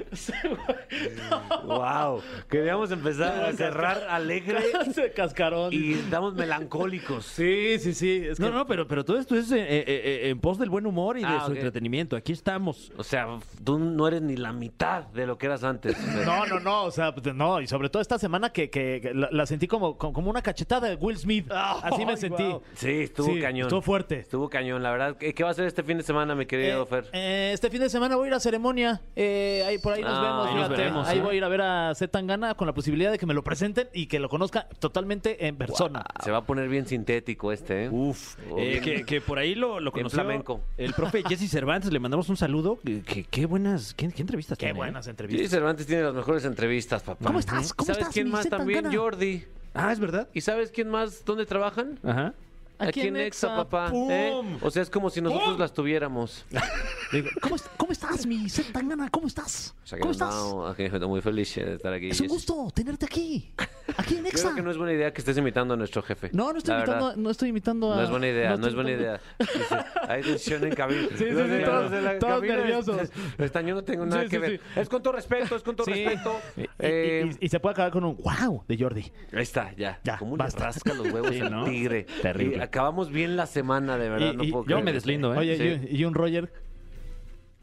Wow. 1.64 2.22
Queríamos 2.48 2.90
empezar 2.90 3.44
a 3.44 3.52
cerrar 3.52 4.04
alegre 4.08 4.60
cascarón. 5.16 5.72
y 5.72 5.94
estamos 5.94 6.34
melancólicos. 6.34 7.24
Sí, 7.26 7.78
sí, 7.78 7.94
sí. 7.94 8.22
Es 8.30 8.38
que 8.38 8.42
No, 8.44 8.50
no, 8.50 8.66
pero, 8.66 8.86
pero 8.86 9.04
todo 9.04 9.18
esto 9.18 9.34
es 9.36 9.50
eh, 9.52 9.60
eh, 9.60 9.84
eh, 9.86 10.28
en 10.30 10.40
pos 10.40 10.58
del 10.58 10.70
buen 10.70 10.86
humor 10.86 11.18
y 11.18 11.22
de 11.22 11.26
Ah, 11.26 11.42
su 11.46 11.52
entretenimiento. 11.52 12.16
Aquí 12.16 12.32
estamos. 12.32 12.92
O 12.96 13.02
sea, 13.04 13.26
tú 13.64 13.78
no 13.78 14.06
eres 14.06 14.22
ni 14.22 14.36
la 14.36 14.52
mitad 14.52 15.04
de 15.08 15.26
lo 15.26 15.36
que 15.38 15.46
eras 15.46 15.64
antes. 15.64 15.96
No, 16.24 16.46
no, 16.46 16.60
no, 16.60 16.84
o 16.84 16.90
sea, 16.90 17.14
pues, 17.14 17.34
no, 17.34 17.60
y 17.60 17.66
sobre 17.66 17.88
todo 17.88 18.00
esta 18.00 18.18
semana 18.18 18.50
que, 18.50 18.70
que- 18.70 19.00
que 19.02 19.12
la, 19.14 19.28
la 19.32 19.46
sentí 19.46 19.66
como, 19.66 19.96
una 20.16 20.42
cachetada 20.42 20.88
de 20.88 20.94
Will 20.96 21.16
Smith. 21.18 21.50
Así 21.50 22.06
me 22.06 22.16
sentí. 22.16 22.44
Sí, 22.74 22.90
estuvo 23.02 23.26
Sí, 23.34 23.40
cañón. 23.40 23.66
estuvo 23.66 23.82
fuerte. 23.82 24.20
Estuvo 24.20 24.48
cañón, 24.48 24.82
la 24.82 24.90
verdad. 24.92 25.16
¿Qué, 25.16 25.34
qué 25.34 25.42
va 25.42 25.50
a 25.50 25.52
hacer 25.52 25.66
este 25.66 25.82
fin 25.82 25.96
de 25.98 26.04
semana, 26.04 26.34
mi 26.34 26.43
querido 26.46 26.82
Eh, 26.82 26.86
Fer? 26.86 27.04
eh, 27.12 27.50
este 27.54 27.70
fin 27.70 27.80
de 27.80 27.88
semana 27.90 28.16
voy 28.16 28.26
a 28.26 28.28
ir 28.28 28.34
a 28.34 28.40
ceremonia. 28.40 29.00
Eh, 29.16 29.62
ahí, 29.66 29.78
por 29.78 29.92
ahí 29.92 30.02
nos 30.02 30.12
Ah, 30.16 30.22
vemos. 30.22 30.48
ahí 30.48 30.54
nos 30.54 30.68
veremos, 30.68 31.08
ahí 31.08 31.18
¿eh? 31.18 31.22
voy 31.22 31.34
a 31.34 31.38
ir 31.38 31.44
a 31.44 31.48
ver 31.48 31.60
a 31.62 31.94
Z 31.94 32.10
Tangana 32.10 32.54
con 32.54 32.66
la 32.66 32.74
posibilidad 32.74 33.10
de 33.10 33.18
que 33.18 33.26
me 33.26 33.34
lo 33.34 33.42
presenten 33.44 33.88
y 33.92 34.06
que 34.06 34.18
lo 34.20 34.28
conozca 34.28 34.68
totalmente 34.78 35.46
en 35.46 35.56
persona. 35.56 36.04
Se 36.22 36.30
va 36.30 36.38
a 36.38 36.44
poner 36.44 36.68
bien 36.68 36.86
sintético 36.86 37.52
este, 37.52 37.84
¿eh? 37.84 37.88
Uf, 37.90 38.36
Oh, 38.50 38.58
eh, 38.58 38.80
que, 38.82 39.04
que 39.04 39.20
por 39.20 39.38
ahí 39.38 39.54
lo, 39.54 39.80
lo 39.80 39.90
conoció 39.92 40.16
flamenco. 40.20 40.60
el 40.76 40.92
profe 40.94 41.22
Jesse 41.28 41.50
Cervantes, 41.50 41.92
le 41.92 41.98
mandamos 42.00 42.28
un 42.28 42.36
saludo. 42.36 42.78
Que, 42.84 43.02
que- 43.02 43.24
qué 43.24 43.46
buenas, 43.46 43.94
qué, 43.94 44.08
qué 44.12 44.22
entrevistas 44.22 44.58
Qué 44.58 44.66
tiene, 44.66 44.78
¿eh? 44.78 44.82
buenas 44.82 45.06
entrevistas. 45.06 45.50
Cervantes 45.50 45.86
tiene 45.86 46.02
las 46.02 46.14
mejores 46.14 46.44
entrevistas, 46.44 47.02
papá. 47.02 47.24
¿Cómo 47.26 47.38
estás? 47.38 47.72
¿Cómo 47.72 47.86
¿Sabes 47.86 47.98
estás, 48.02 48.14
quién 48.14 48.26
mi 48.26 48.32
más 48.32 48.48
también? 48.48 48.92
Jordi. 48.94 49.44
Ah, 49.72 49.92
es 49.92 49.98
verdad. 49.98 50.28
¿Y 50.32 50.40
sabes 50.40 50.70
quién 50.70 50.88
más? 50.88 51.24
¿Dónde 51.24 51.46
trabajan? 51.46 51.98
Ajá. 52.04 52.32
Aquí, 52.78 53.02
en 53.02 53.16
Exa, 53.16 53.54
papá. 53.56 53.90
¿eh? 53.94 54.30
¡Pum! 54.32 54.58
O 54.62 54.70
sea, 54.70 54.82
es 54.82 54.90
como 54.90 55.08
si 55.10 55.20
nosotros 55.20 55.58
las 55.58 55.72
tuviéramos. 55.72 56.44
Digo, 57.12 57.28
¿cómo, 57.40 57.54
est- 57.56 57.68
cómo 57.76 57.92
estás, 57.92 58.26
mi 58.26 58.48
Z 58.48 58.72
Tangana? 58.72 59.08
¿Cómo 59.10 59.26
estás? 59.28 59.74
O 59.84 59.86
sea, 59.86 59.96
que 59.98 60.02
¿Cómo 60.02 60.14
no, 60.14 60.68
estás? 60.68 60.72
aquí 60.74 60.82
estoy 60.84 61.08
muy 61.08 61.20
feliz 61.20 61.54
de 61.54 61.74
estar 61.74 61.92
aquí. 61.92 62.08
Es 62.10 62.20
un 62.20 62.28
gusto 62.28 62.68
tenerte 62.74 63.06
aquí. 63.06 63.52
Aquí 63.96 64.16
en 64.16 64.26
Exa. 64.26 64.42
Creo 64.42 64.54
que 64.56 64.62
no 64.62 64.70
es 64.70 64.76
buena 64.76 64.92
idea 64.92 65.12
que 65.12 65.20
estés 65.20 65.36
imitando 65.38 65.74
a 65.74 65.76
nuestro 65.76 66.02
jefe. 66.02 66.30
No, 66.32 66.52
no 66.52 66.58
estoy 66.58 66.72
La 66.74 66.78
imitando, 66.80 67.04
verdad. 67.06 67.16
no 67.22 67.30
estoy 67.30 67.48
imitando 67.50 67.92
a. 67.92 67.96
No 67.96 68.02
es 68.02 68.10
buena 68.10 68.28
idea, 68.28 68.56
no, 68.56 68.66
es 68.66 68.74
buena 68.74 68.90
idea. 68.90 69.20
Dice, 69.38 69.76
hay 70.08 70.22
tensión 70.22 70.64
en 70.64 70.74
cabina. 70.74 71.08
sí, 71.10 71.16
sí, 71.18 71.30
Los 71.30 71.48
de- 71.48 71.60
todos- 71.60 71.90
de 71.90 72.02
la 72.02 72.18
todos 72.18 72.34
cabina, 72.34 72.56
nerviosos. 72.56 73.00
es- 73.02 73.12
Están, 73.38 73.66
yo 73.66 73.74
no 73.74 73.84
tengo 73.84 74.06
nada 74.06 74.22
Sí, 74.24 74.28
que 74.28 74.36
sí, 74.36 74.40
ver. 74.42 74.50
sí. 74.52 74.80
Es 74.80 74.88
con 74.88 75.02
todo 75.02 75.12
respeto, 75.14 75.56
es 75.56 75.62
con 75.62 75.76
todo 75.76 75.86
Sí. 75.86 76.04
respeto. 76.04 76.40
Y, 76.56 76.60
y- 76.62 76.68
Eh, 76.78 77.30
y- 77.40 77.44
y 77.46 77.48
se 77.48 77.60
puede 77.60 77.72
acabar 77.74 77.92
con 77.92 78.04
un 78.04 78.16
wow 78.16 78.64
de 78.66 78.76
Jordi. 78.78 79.02
ahí 79.32 79.42
está, 79.42 79.72
ya. 79.76 80.00
Ya, 80.04 80.18
Como 80.18 80.36
le 80.36 80.42
basta. 80.42 80.64
rasca 80.64 80.94
los 80.94 81.10
huevos 81.12 81.30
Sí, 81.30 81.40
al 81.40 81.50
¿no? 81.50 81.64
tigre. 81.64 82.06
Terrible. 82.22 82.56
Y 82.56 82.60
acabamos 82.60 83.10
bien 83.10 83.36
la 83.36 83.46
semana, 83.46 83.96
de 83.98 84.08
verdad. 84.08 84.32
Y- 84.32 84.36
no 84.36 84.44
y 84.44 84.50
puedo 84.50 84.64
Yo 84.64 84.68
creer. 84.76 84.84
me 84.84 84.92
deslindo, 84.92 85.34
¿eh? 85.34 85.38
Oye, 85.38 85.56
Sí. 85.80 85.88
y, 85.90 85.96
y 86.00 86.04
un 86.04 86.14
Roger. 86.14 86.52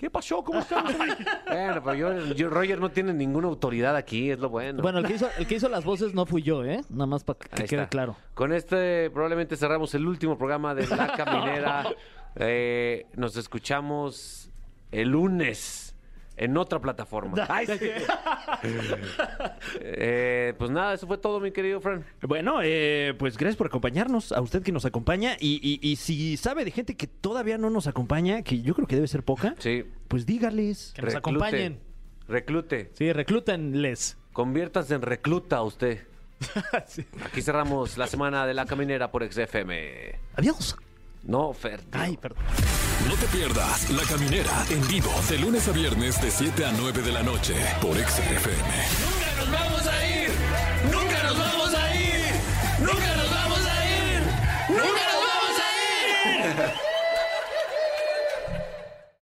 ¿Qué 0.01 0.09
pasó? 0.09 0.43
¿Cómo 0.43 0.57
estás? 0.57 0.83
bueno, 1.47 1.83
pero 1.83 1.93
yo, 1.93 2.33
yo- 2.33 2.49
Roger 2.49 2.79
no 2.79 2.89
tiene 2.89 3.13
ninguna 3.13 3.47
autoridad 3.49 3.95
aquí, 3.95 4.31
es 4.31 4.39
lo 4.39 4.49
bueno. 4.49 4.81
Bueno, 4.81 4.97
el 4.97 5.05
que, 5.05 5.13
hizo, 5.13 5.29
el 5.37 5.45
que 5.45 5.53
hizo 5.55 5.69
las 5.69 5.85
voces 5.85 6.15
no 6.15 6.25
fui 6.25 6.41
yo, 6.41 6.65
¿eh? 6.65 6.81
Nada 6.89 7.05
más 7.05 7.23
para 7.23 7.37
que 7.37 7.61
Ahí 7.61 7.67
quede 7.67 7.81
está. 7.83 7.89
claro. 7.89 8.15
Con 8.33 8.51
este 8.51 9.11
probablemente 9.11 9.55
cerramos 9.55 9.93
el 9.93 10.07
último 10.07 10.39
programa 10.39 10.73
de 10.73 10.87
La 10.87 11.13
Caminera. 11.15 11.85
Eh, 12.35 13.07
nos 13.17 13.35
escuchamos 13.35 14.49
el 14.93 15.09
lunes 15.09 15.90
en 16.43 16.57
otra 16.57 16.79
plataforma. 16.79 17.45
Ay, 17.49 17.67
sí. 17.67 17.89
Eh, 19.81 20.53
pues 20.57 20.71
nada, 20.71 20.93
eso 20.93 21.07
fue 21.07 21.17
todo, 21.17 21.39
mi 21.39 21.51
querido 21.51 21.79
Fran. 21.81 22.03
Bueno, 22.21 22.59
eh, 22.63 23.13
pues 23.17 23.37
gracias 23.37 23.57
por 23.57 23.67
acompañarnos, 23.67 24.31
a 24.31 24.41
usted 24.41 24.63
que 24.63 24.71
nos 24.71 24.85
acompaña. 24.85 25.35
Y, 25.39 25.59
y- 25.61 25.79
y 25.87 25.95
si 25.95 26.37
sabe 26.37 26.65
de 26.65 26.71
gente 26.71 26.95
que 26.95 27.07
todavía 27.07 27.57
no 27.57 27.69
nos 27.69 27.87
acompaña, 27.87 28.41
que 28.41 28.61
yo 28.61 28.73
creo 28.75 28.87
que 28.87 28.95
debe 28.95 29.07
ser 29.07 29.23
poca, 29.23 29.55
Sí. 29.59 29.85
pues 30.07 30.25
dígales. 30.25 30.93
Que 30.95 31.01
nos 31.03 31.13
reclute. 31.13 31.37
acompañen. 31.45 31.79
Reclute. 32.27 32.91
Sí, 32.93 33.11
reclútenles. 33.13 34.17
Conviértase 34.33 34.95
en 34.95 35.01
recluta 35.01 35.61
usted. 35.63 35.99
Sí. 36.87 37.05
Aquí 37.23 37.41
cerramos 37.41 37.97
la 37.97 38.07
semana 38.07 38.45
de 38.47 38.53
La 38.53 38.65
Caminera 38.65 39.11
por 39.11 39.23
XFM. 39.31 40.19
Adiós. 40.35 40.75
No, 41.23 41.53
Fer. 41.53 41.81
Ay, 41.91 42.17
perdón. 42.17 42.43
No 43.07 43.15
te 43.15 43.27
pierdas 43.27 43.89
La 43.91 44.03
Caminera 44.03 44.65
en 44.69 44.87
vivo 44.87 45.11
de 45.29 45.37
lunes 45.39 45.67
a 45.67 45.71
viernes 45.71 46.21
de 46.21 46.31
7 46.31 46.65
a 46.65 46.71
9 46.71 47.01
de 47.01 47.11
la 47.11 47.23
noche 47.23 47.55
por 47.81 47.95
XFM. 47.95 49.20